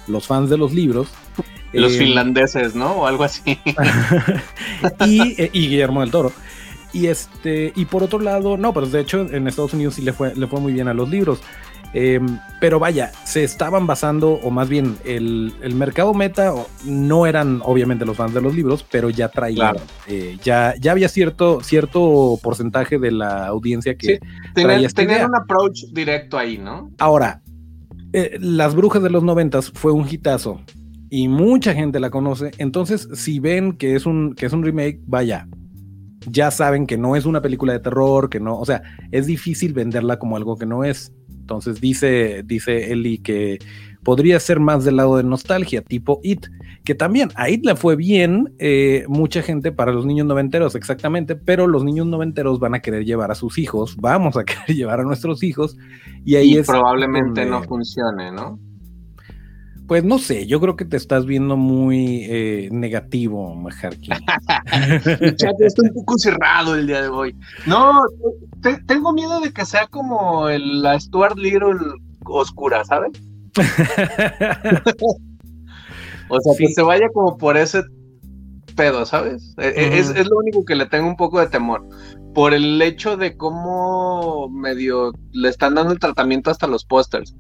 los 0.07 0.27
fans 0.27 0.49
de 0.49 0.57
los 0.57 0.73
libros. 0.73 1.09
Los 1.73 1.97
finlandeses, 1.97 2.75
¿no? 2.75 2.93
O 2.93 3.07
algo 3.07 3.23
así. 3.23 3.43
y, 5.07 5.37
y 5.53 5.69
Guillermo 5.69 6.01
del 6.01 6.11
Toro. 6.11 6.33
Y 6.93 7.07
este, 7.07 7.73
y 7.77 7.85
por 7.85 8.03
otro 8.03 8.19
lado, 8.19 8.57
no, 8.57 8.73
pero 8.73 8.87
de 8.87 9.01
hecho 9.01 9.21
en 9.21 9.47
Estados 9.47 9.75
Unidos 9.75 9.95
sí 9.95 10.03
le 10.03 10.13
fue, 10.13 10.35
le 10.35 10.47
fue 10.47 10.61
muy 10.61 10.73
bien 10.73 10.89
a 10.89 10.95
los 10.95 11.09
libros. 11.09 11.41
Em, 11.93 12.39
pero 12.61 12.79
vaya, 12.79 13.11
se 13.25 13.43
estaban 13.43 13.87
basando, 13.87 14.35
o 14.35 14.51
más 14.51 14.69
bien, 14.69 14.97
el, 15.05 15.53
mercado 15.75 16.15
meta 16.15 16.53
no 16.85 17.27
eran 17.27 17.61
obviamente 17.65 18.05
los 18.05 18.17
fans 18.17 18.33
de 18.33 18.41
los 18.41 18.55
libros, 18.55 18.87
pero 18.89 19.11
ya 19.11 19.29
traían, 19.29 19.77
eh, 20.07 20.39
ya, 20.43 20.75
ya 20.79 20.93
había 20.93 21.09
cierto, 21.09 21.61
cierto 21.63 22.39
porcentaje 22.43 22.99
de 22.99 23.11
la 23.11 23.47
audiencia 23.47 23.97
que 23.97 24.07
sí, 24.07 24.19
tener, 24.55 25.25
un 25.27 25.35
approach 25.35 25.85
directo 25.93 26.39
ahí, 26.39 26.59
¿no? 26.59 26.91
Ahora, 26.99 27.43
eh, 28.13 28.37
Las 28.41 28.75
Brujas 28.75 29.03
de 29.03 29.11
los 29.11 29.25
noventas 29.25 29.71
fue 29.71 29.93
un 29.93 30.07
hitazo 30.09 30.61
y 31.09 31.27
mucha 31.27 31.75
gente 31.75 31.99
la 31.99 32.11
conoce, 32.11 32.53
entonces 32.59 33.09
si 33.15 33.41
ven 33.41 33.73
que 33.73 33.97
es 33.97 34.07
un, 34.07 34.35
que 34.35 34.47
es 34.47 34.53
un 34.53 34.63
remake, 34.63 35.01
vaya, 35.07 35.49
ya 36.27 36.51
saben 36.51 36.87
que 36.87 36.99
no 36.99 37.17
es 37.17 37.25
una 37.25 37.41
película 37.43 37.73
de 37.73 37.81
terror, 37.81 38.29
que 38.29 38.41
no, 38.41 38.59
o 38.59 38.65
sea, 38.65 38.83
es 39.11 39.27
difícil 39.27 39.73
venderla 39.73 40.19
como 40.19 40.37
algo 40.37 40.57
que 40.57 40.67
no 40.67 40.85
es. 40.85 41.13
Entonces 41.51 41.81
dice, 41.81 42.45
dice 42.45 42.93
Eli 42.93 43.19
que 43.19 43.59
podría 44.05 44.39
ser 44.39 44.61
más 44.61 44.85
del 44.85 44.97
lado 44.97 45.17
de 45.17 45.25
nostalgia, 45.25 45.83
tipo 45.83 46.21
It, 46.23 46.47
que 46.85 46.95
también 46.95 47.31
a 47.35 47.51
It 47.51 47.67
le 47.67 47.75
fue 47.75 47.97
bien, 47.97 48.55
eh, 48.61 49.05
mucha 49.09 49.43
gente 49.43 49.73
para 49.73 49.93
los 49.93 50.07
niños 50.07 50.29
noventeros, 50.29 50.77
exactamente, 50.77 51.35
pero 51.35 51.67
los 51.67 51.83
niños 51.83 52.07
noventeros 52.07 52.61
van 52.61 52.77
a 52.77 52.81
querer 52.81 53.05
llevar 53.05 53.33
a 53.33 53.35
sus 53.35 53.59
hijos, 53.59 53.97
vamos 53.97 54.37
a 54.37 54.45
querer 54.45 54.77
llevar 54.77 55.01
a 55.01 55.03
nuestros 55.03 55.43
hijos, 55.43 55.77
y 56.25 56.37
ahí 56.37 56.57
es. 56.57 56.69
Probablemente 56.69 57.45
no 57.45 57.65
funcione, 57.65 58.31
¿no? 58.31 58.61
Pues 59.91 60.05
no 60.05 60.21
sé, 60.21 60.47
yo 60.47 60.61
creo 60.61 60.77
que 60.77 60.85
te 60.85 60.97
estás 60.97 61.27
viendo 61.27 61.57
muy 61.57 62.25
eh, 62.31 62.69
negativo, 62.71 63.57
Majarki. 63.57 64.11
está 65.35 65.83
un 65.83 65.93
poco 65.93 66.17
cerrado 66.17 66.77
el 66.77 66.87
día 66.87 67.03
de 67.03 67.09
hoy. 67.09 67.35
No, 67.67 68.01
tengo 68.87 69.13
miedo 69.13 69.41
de 69.41 69.53
que 69.53 69.65
sea 69.65 69.89
como 69.89 70.49
la 70.49 71.01
Stuart 71.01 71.37
Little 71.37 71.75
oscura, 72.25 72.85
¿sabes? 72.85 73.11
o 76.29 76.41
sea, 76.41 76.55
que 76.57 76.69
se 76.69 76.83
vaya 76.83 77.09
como 77.13 77.37
por 77.37 77.57
ese 77.57 77.83
pedo, 78.77 79.05
¿sabes? 79.05 79.57
E, 79.59 79.71
e, 79.71 79.99
es, 79.99 80.11
es, 80.11 80.29
lo 80.29 80.39
único 80.39 80.65
que 80.65 80.77
le 80.77 80.87
tengo 80.87 81.09
un 81.09 81.17
poco 81.17 81.41
de 81.41 81.49
temor. 81.49 81.85
Por 82.33 82.55
el 82.55 82.81
hecho 82.81 83.17
de 83.17 83.37
cómo 83.37 84.49
medio 84.51 85.11
le 85.33 85.49
están 85.49 85.75
dando 85.75 85.93
el 85.93 85.99
tratamiento 85.99 86.49
hasta 86.53 86.69
los 86.69 86.85
pósters. 86.85 87.35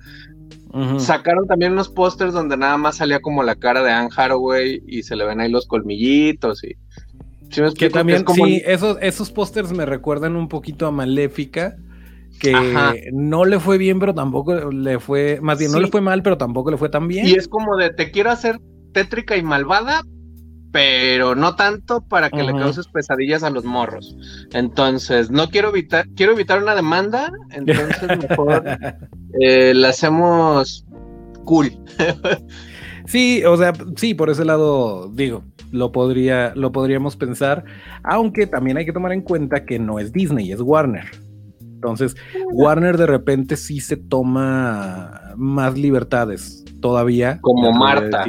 Sacaron 0.98 1.46
también 1.46 1.72
unos 1.72 1.88
pósters 1.88 2.32
donde 2.32 2.56
nada 2.56 2.76
más 2.76 2.98
salía 2.98 3.20
como 3.20 3.42
la 3.42 3.56
cara 3.56 3.82
de 3.82 3.90
Anne 3.90 4.10
Haraway 4.16 4.82
y 4.86 5.02
se 5.02 5.16
le 5.16 5.24
ven 5.24 5.40
ahí 5.40 5.50
los 5.50 5.66
colmillitos 5.66 6.62
y... 6.62 6.76
que 7.74 7.90
también, 7.90 8.24
sí, 8.34 8.62
esos, 8.64 8.96
esos 9.00 9.32
pósters 9.32 9.72
me 9.72 9.84
recuerdan 9.84 10.36
un 10.36 10.48
poquito 10.48 10.86
a 10.86 10.92
Maléfica, 10.92 11.76
que 12.38 13.10
no 13.12 13.44
le 13.44 13.58
fue 13.58 13.78
bien, 13.78 13.98
pero 13.98 14.14
tampoco 14.14 14.70
le 14.70 15.00
fue, 15.00 15.40
más 15.42 15.58
bien 15.58 15.72
no 15.72 15.80
le 15.80 15.88
fue 15.88 16.00
mal, 16.00 16.22
pero 16.22 16.38
tampoco 16.38 16.70
le 16.70 16.76
fue 16.76 16.88
tan 16.88 17.08
bien. 17.08 17.26
Y 17.26 17.32
es 17.32 17.48
como 17.48 17.76
de, 17.76 17.90
te 17.90 18.10
quiero 18.10 18.30
hacer 18.30 18.58
tétrica 18.92 19.36
y 19.36 19.42
malvada, 19.42 20.02
pero 20.72 21.34
no 21.34 21.56
tanto 21.56 22.00
para 22.00 22.30
que 22.30 22.42
le 22.42 22.52
causes 22.52 22.86
pesadillas 22.86 23.42
a 23.42 23.50
los 23.50 23.64
morros. 23.64 24.16
Entonces, 24.52 25.30
no 25.30 25.48
quiero 25.48 25.70
evitar, 25.70 26.06
quiero 26.14 26.32
evitar 26.32 26.62
una 26.62 26.74
demanda, 26.74 27.32
entonces 27.50 28.02
mejor 28.28 28.62
eh, 29.40 29.74
la 29.74 29.88
hacemos 29.88 30.84
cool. 31.44 31.72
sí, 33.06 33.42
o 33.44 33.56
sea, 33.56 33.72
sí, 33.96 34.14
por 34.14 34.30
ese 34.30 34.44
lado 34.44 35.10
digo, 35.12 35.44
lo 35.72 35.92
podría, 35.92 36.52
lo 36.54 36.72
podríamos 36.72 37.16
pensar, 37.16 37.64
aunque 38.04 38.46
también 38.46 38.76
hay 38.76 38.86
que 38.86 38.92
tomar 38.92 39.12
en 39.12 39.22
cuenta 39.22 39.64
que 39.64 39.78
no 39.78 39.98
es 39.98 40.12
Disney, 40.12 40.52
es 40.52 40.60
Warner. 40.60 41.06
Entonces, 41.60 42.14
Warner 42.52 42.98
de 42.98 43.06
repente 43.06 43.56
sí 43.56 43.80
se 43.80 43.96
toma 43.96 45.32
más 45.36 45.78
libertades 45.78 46.62
todavía. 46.80 47.38
Como 47.40 47.72
Marta. 47.72 48.26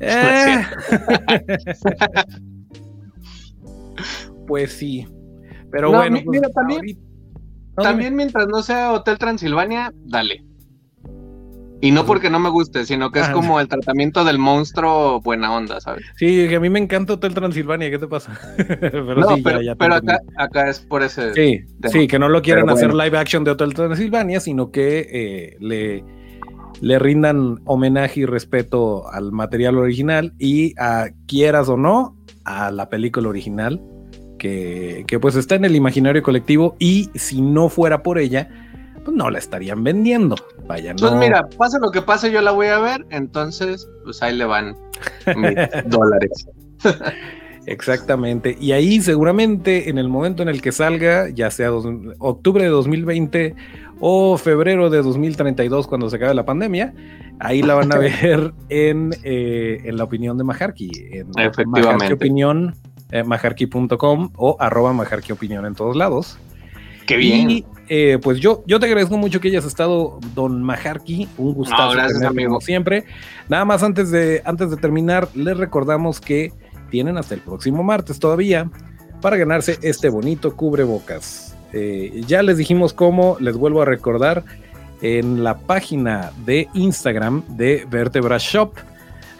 Eh. 0.00 0.64
pues 4.46 4.72
sí. 4.72 5.06
Pero 5.70 5.90
bueno. 5.90 6.18
Pues, 6.24 6.40
también, 6.54 6.98
también 7.76 8.16
mientras 8.16 8.46
no 8.46 8.62
sea 8.62 8.92
Hotel 8.92 9.18
Transilvania, 9.18 9.92
dale. 10.04 10.44
Y 11.84 11.90
no 11.90 12.06
porque 12.06 12.30
no 12.30 12.38
me 12.38 12.48
guste, 12.48 12.86
sino 12.86 13.10
que 13.10 13.20
es 13.20 13.28
como 13.28 13.60
el 13.60 13.68
tratamiento 13.68 14.24
del 14.24 14.38
monstruo 14.38 15.20
buena 15.20 15.54
onda, 15.54 15.82
¿sabes? 15.82 16.02
Sí, 16.16 16.48
que 16.48 16.56
a 16.56 16.60
mí 16.60 16.70
me 16.70 16.78
encanta 16.78 17.12
Hotel 17.12 17.34
Transilvania, 17.34 17.90
¿qué 17.90 17.98
te 17.98 18.06
pasa? 18.06 18.40
pero 18.56 19.34
sí, 19.34 19.42
pero, 19.42 19.96
acá, 20.38 20.70
es 20.70 20.80
por 20.80 21.02
ese. 21.02 21.34
Sí, 21.34 21.60
sí 21.92 22.06
que 22.06 22.18
no 22.18 22.30
lo 22.30 22.40
quieran 22.40 22.70
hacer 22.70 22.94
live 22.94 23.18
action 23.18 23.44
de 23.44 23.50
Hotel 23.50 23.74
Transilvania, 23.74 24.40
sino 24.40 24.70
que 24.70 25.06
eh, 25.12 25.56
le 25.60 26.02
le 26.84 26.98
rindan 26.98 27.62
homenaje 27.64 28.20
y 28.20 28.26
respeto 28.26 29.10
al 29.10 29.32
material 29.32 29.78
original 29.78 30.34
y 30.38 30.74
a 30.78 31.08
quieras 31.26 31.70
o 31.70 31.78
no 31.78 32.14
a 32.44 32.70
la 32.70 32.90
película 32.90 33.30
original 33.30 33.80
que, 34.38 35.18
pues 35.18 35.34
está 35.36 35.54
en 35.54 35.64
el 35.64 35.76
imaginario 35.76 36.22
colectivo 36.22 36.76
y 36.78 37.08
si 37.14 37.40
no 37.40 37.70
fuera 37.70 38.02
por 38.02 38.18
ella 38.18 38.50
pues 39.02 39.16
no 39.16 39.30
la 39.30 39.38
estarían 39.38 39.82
vendiendo. 39.82 40.36
Vaya, 40.66 40.94
Pues 40.98 41.12
mira, 41.12 41.46
pase 41.58 41.78
lo 41.80 41.90
que 41.90 42.02
pase, 42.02 42.30
yo 42.30 42.42
la 42.42 42.52
voy 42.52 42.66
a 42.66 42.78
ver, 42.78 43.04
entonces, 43.10 43.88
pues 44.02 44.22
ahí 44.22 44.36
le 44.36 44.44
van 44.44 44.76
mis 45.36 45.56
dólares. 45.86 46.46
Exactamente. 47.66 48.56
Y 48.60 48.72
ahí 48.72 49.00
seguramente 49.00 49.88
en 49.88 49.98
el 49.98 50.08
momento 50.08 50.42
en 50.42 50.48
el 50.48 50.60
que 50.60 50.72
salga, 50.72 51.28
ya 51.30 51.50
sea 51.50 51.72
octubre 51.72 52.62
de 52.62 52.70
2020 52.70 53.54
o 54.00 54.36
febrero 54.36 54.90
de 54.90 55.02
2032 55.02 55.86
cuando 55.86 56.10
se 56.10 56.16
acabe 56.16 56.34
la 56.34 56.44
pandemia, 56.44 56.94
ahí 57.38 57.62
la 57.62 57.74
van 57.74 57.92
a 57.92 57.98
ver 57.98 58.52
en, 58.68 59.14
eh, 59.22 59.80
en 59.84 59.96
la 59.96 60.04
opinión 60.04 60.36
de 60.36 60.44
Majarki. 60.44 60.90
En 61.12 61.28
Efectivamente. 61.38 62.12
opinión, 62.12 62.74
eh, 63.10 63.22
majarki.com 63.24 64.30
o 64.36 64.56
arroba 64.58 64.92
Majarki 64.92 65.32
opinión 65.32 65.66
en 65.66 65.74
todos 65.74 65.96
lados. 65.96 66.38
Qué 67.06 67.16
bien. 67.16 67.50
Y 67.50 67.64
eh, 67.88 68.18
pues 68.22 68.40
yo, 68.40 68.64
yo 68.66 68.80
te 68.80 68.86
agradezco 68.86 69.16
mucho 69.18 69.40
que 69.40 69.48
hayas 69.48 69.66
estado, 69.66 70.18
don 70.34 70.62
Majarki. 70.62 71.28
Un 71.36 71.54
gustazo. 71.54 71.98
amigo. 72.26 72.60
siempre. 72.60 73.04
Nada 73.48 73.64
más 73.64 73.82
antes 73.82 74.10
de, 74.10 74.42
antes 74.44 74.70
de 74.70 74.76
terminar, 74.76 75.28
les 75.34 75.56
recordamos 75.56 76.20
que 76.20 76.52
tienen 76.94 77.18
hasta 77.18 77.34
el 77.34 77.40
próximo 77.40 77.82
martes 77.82 78.20
todavía 78.20 78.70
para 79.20 79.36
ganarse 79.36 79.80
este 79.82 80.08
bonito 80.08 80.54
cubrebocas. 80.54 81.56
Eh, 81.72 82.22
ya 82.28 82.40
les 82.44 82.56
dijimos 82.56 82.92
cómo, 82.92 83.36
les 83.40 83.56
vuelvo 83.56 83.82
a 83.82 83.84
recordar, 83.84 84.44
en 85.02 85.42
la 85.42 85.58
página 85.58 86.30
de 86.46 86.68
Instagram 86.72 87.42
de 87.48 87.84
Vertebra 87.90 88.38
Shop 88.38 88.74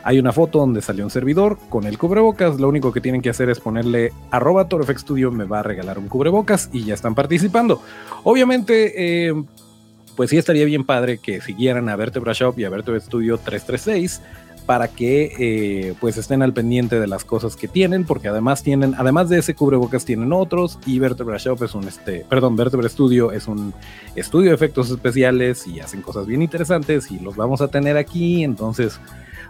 hay 0.03 0.19
una 0.19 0.33
foto 0.33 0.59
donde 0.59 0.83
salió 0.83 1.05
un 1.05 1.11
servidor 1.11 1.57
con 1.69 1.85
el 1.85 1.97
cubrebocas. 1.97 2.59
Lo 2.59 2.69
único 2.69 2.93
que 2.93 3.01
tienen 3.01 3.23
que 3.23 3.31
hacer 3.31 3.49
es 3.51 3.61
ponerle 3.61 4.13
arroba 4.33 4.67
Studio, 4.99 5.31
me 5.31 5.45
va 5.45 5.61
a 5.61 5.63
regalar 5.63 5.97
un 6.01 6.09
cubrebocas 6.09 6.71
y 6.73 6.85
ya 6.85 6.95
están 6.95 7.15
participando. 7.15 7.81
Obviamente, 8.25 9.29
eh, 9.29 9.45
pues 10.17 10.31
sí 10.31 10.39
estaría 10.39 10.65
bien 10.65 10.83
padre 10.83 11.19
que 11.19 11.41
siguieran 11.41 11.89
a 11.89 11.95
Vertebra 11.95 12.33
Shop 12.33 12.59
y 12.59 12.65
a 12.65 12.69
Vertebra 12.69 12.99
Studio 12.99 13.39
336 13.39 14.21
para 14.67 14.89
que 14.89 15.33
eh, 15.39 15.95
pues 16.01 16.17
estén 16.17 16.43
al 16.43 16.53
pendiente 16.53 16.99
de 16.99 17.07
las 17.07 17.25
cosas 17.25 17.57
que 17.57 17.69
tienen, 17.69 18.05
porque 18.05 18.29
además 18.29 18.63
tienen, 18.63 18.95
además 18.97 19.29
de 19.29 19.39
ese 19.39 19.55
cubrebocas 19.55 20.05
tienen 20.05 20.33
otros, 20.33 20.79
y 20.87 20.99
Vertebra 20.99 21.37
Shop 21.37 21.63
es 21.63 21.75
un 21.75 21.85
este, 21.85 22.25
perdón, 22.29 22.57
Vertebra 22.57 22.89
Studio 22.89 23.33
es 23.33 23.47
un 23.47 23.75
estudio 24.17 24.51
de 24.51 24.55
efectos 24.55 24.91
especiales 24.91 25.67
y 25.67 25.81
hacen 25.81 26.03
cosas 26.03 26.27
bien 26.27 26.43
interesantes 26.43 27.11
y 27.11 27.19
los 27.19 27.37
vamos 27.37 27.61
a 27.61 27.69
tener 27.69 27.97
aquí, 27.97 28.43
entonces, 28.43 29.01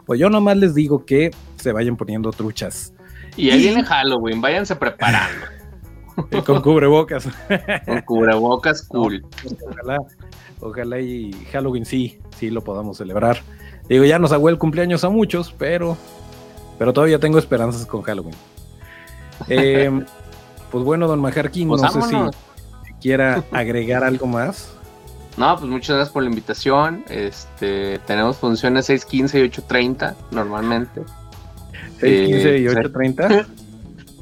pues 0.05 0.19
yo 0.19 0.31
nomás 0.31 0.57
les 0.57 0.75
digo 0.75 1.05
que 1.05 1.31
se 1.57 1.73
vayan 1.73 1.97
poniendo 1.97 2.31
truchas. 2.31 2.93
Y 3.37 3.51
ahí 3.51 3.61
viene 3.61 3.85
Halloween, 3.85 4.41
váyanse 4.41 4.77
preparando. 4.77 5.47
con 6.45 6.61
cubrebocas. 6.61 7.29
con 7.85 8.01
cubrebocas 8.03 8.83
cool. 8.83 9.25
Ojalá, 9.69 9.99
ojalá 10.61 11.01
y 11.01 11.33
Halloween 11.53 11.85
sí, 11.85 12.19
sí 12.37 12.51
lo 12.51 12.63
podamos 12.63 12.99
celebrar. 12.99 13.39
Digo, 13.89 14.05
ya 14.05 14.19
nos 14.19 14.33
hago 14.33 14.49
el 14.49 14.59
cumpleaños 14.59 15.05
a 15.05 15.11
muchos, 15.11 15.55
pero, 15.59 15.97
pero 16.79 16.93
todavía 16.93 17.19
tengo 17.19 17.39
esperanzas 17.39 17.87
con 17.87 18.03
Halloween. 18.03 18.35
Eh, 19.49 19.91
pues 20.71 20.85
bueno, 20.85 21.07
don 21.07 21.21
Majarkin, 21.21 21.69
pues 21.69 21.83
no 21.83 21.91
sé 21.91 22.03
si 22.03 22.95
quiera 23.01 23.45
agregar 23.51 24.05
algo 24.05 24.27
más. 24.27 24.71
No, 25.37 25.57
pues 25.59 25.69
muchas 25.69 25.97
gracias 25.97 26.13
por 26.13 26.23
la 26.23 26.29
invitación. 26.29 27.05
Este, 27.09 27.99
tenemos 28.07 28.37
funciones 28.37 28.89
6.15 28.89 29.45
y 29.45 29.51
8.30 29.51 30.15
normalmente. 30.31 31.03
6.15 32.01 32.61
y 32.61 32.67
8.30. 32.67 33.47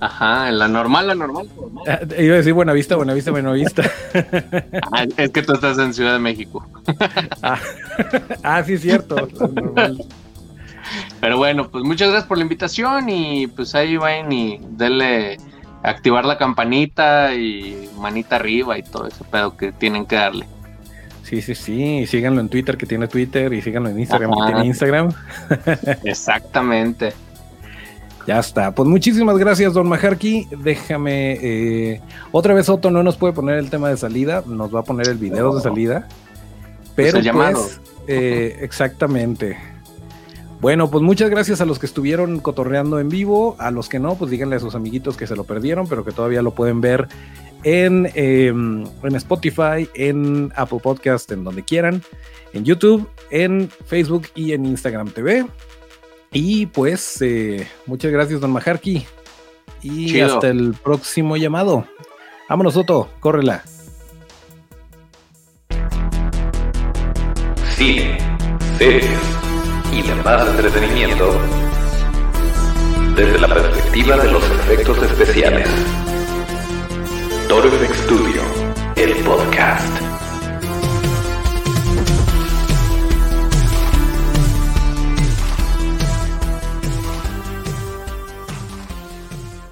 Ajá, 0.02 0.48
en 0.48 0.58
la 0.58 0.66
normal, 0.66 1.06
la 1.06 1.14
normal. 1.14 1.48
Ah, 1.86 2.00
iba 2.18 2.34
a 2.34 2.38
decir 2.38 2.52
Buenavista, 2.54 2.96
Buenavista, 2.96 3.30
Buenavista. 3.30 3.82
ah, 4.92 5.06
es 5.16 5.30
que 5.30 5.42
tú 5.44 5.52
estás 5.52 5.78
en 5.78 5.94
Ciudad 5.94 6.14
de 6.14 6.18
México. 6.18 6.66
ah, 7.44 7.60
ah, 8.42 8.64
sí, 8.64 8.72
es 8.72 8.82
cierto. 8.82 9.28
Pero 11.20 11.38
bueno, 11.38 11.70
pues 11.70 11.84
muchas 11.84 12.08
gracias 12.08 12.26
por 12.26 12.36
la 12.36 12.42
invitación 12.42 13.08
y 13.10 13.46
pues 13.46 13.76
ahí 13.76 13.96
vayan 13.96 14.32
y 14.32 14.58
denle 14.70 15.36
activar 15.84 16.24
la 16.24 16.36
campanita 16.36 17.32
y 17.36 17.88
manita 17.96 18.34
arriba 18.34 18.76
y 18.76 18.82
todo 18.82 19.06
ese 19.06 19.22
pedo 19.22 19.56
que 19.56 19.70
tienen 19.70 20.04
que 20.04 20.16
darle. 20.16 20.46
Sí, 21.22 21.40
sí, 21.42 21.54
sí. 21.54 22.08
Síganlo 22.08 22.40
en 22.40 22.48
Twitter 22.48 22.76
que 22.76 22.86
tiene 22.86 23.06
Twitter 23.06 23.52
y 23.52 23.62
síganlo 23.62 23.88
en 23.90 24.00
Instagram 24.00 24.32
que 24.32 24.52
tiene 24.52 24.66
Instagram. 24.66 25.12
Exactamente. 26.02 27.12
Ya 28.26 28.38
está. 28.38 28.72
Pues 28.72 28.88
muchísimas 28.88 29.36
gracias, 29.38 29.74
don 29.74 29.88
Majarki. 29.88 30.48
Déjame. 30.62 31.38
Eh, 31.42 32.00
otra 32.30 32.54
vez 32.54 32.68
Otto 32.68 32.90
no 32.90 33.02
nos 33.02 33.16
puede 33.16 33.32
poner 33.32 33.58
el 33.58 33.70
tema 33.70 33.88
de 33.88 33.96
salida, 33.96 34.42
nos 34.46 34.74
va 34.74 34.80
a 34.80 34.84
poner 34.84 35.08
el 35.08 35.18
video 35.18 35.54
de 35.54 35.62
salida. 35.62 36.08
Pero 36.94 37.12
pues, 37.12 37.24
llamado. 37.24 37.66
Eh, 38.06 38.58
exactamente. 38.60 39.56
Bueno, 40.60 40.88
pues 40.88 41.02
muchas 41.02 41.28
gracias 41.28 41.60
a 41.60 41.64
los 41.64 41.80
que 41.80 41.86
estuvieron 41.86 42.38
cotorreando 42.38 43.00
en 43.00 43.08
vivo. 43.08 43.56
A 43.58 43.72
los 43.72 43.88
que 43.88 43.98
no, 43.98 44.14
pues 44.14 44.30
díganle 44.30 44.56
a 44.56 44.60
sus 44.60 44.76
amiguitos 44.76 45.16
que 45.16 45.26
se 45.26 45.34
lo 45.34 45.44
perdieron, 45.44 45.88
pero 45.88 46.04
que 46.04 46.12
todavía 46.12 46.42
lo 46.42 46.52
pueden 46.52 46.80
ver 46.80 47.08
en, 47.64 48.08
em, 48.14 48.84
en 49.02 49.16
Spotify, 49.16 49.88
en 49.94 50.52
Apple 50.54 50.78
Podcast, 50.80 51.30
en 51.32 51.42
donde 51.42 51.64
quieran, 51.64 52.02
en 52.52 52.64
YouTube, 52.64 53.08
en 53.30 53.68
Facebook 53.86 54.28
y 54.36 54.52
en 54.52 54.66
Instagram 54.66 55.10
TV. 55.10 55.46
Y 56.32 56.66
pues, 56.66 57.20
eh, 57.20 57.68
muchas 57.86 58.10
gracias, 58.10 58.40
don 58.40 58.52
Majarki. 58.52 59.06
Y 59.82 60.20
hasta 60.20 60.48
el 60.48 60.74
próximo 60.74 61.36
llamado. 61.36 61.86
Vámonos, 62.48 62.74
Soto, 62.74 63.10
córrela. 63.20 63.62
Cine, 67.76 68.18
series 68.78 69.18
y 69.92 70.02
demás 70.02 70.48
entretenimiento 70.48 71.32
desde 73.16 73.38
la 73.38 73.48
perspectiva 73.48 74.16
de 74.16 74.32
los 74.32 74.44
efectos 74.44 75.02
especiales. 75.02 75.68
Toro 77.48 77.70
Studio, 77.92 78.42
el 78.96 79.14
podcast. 79.24 80.11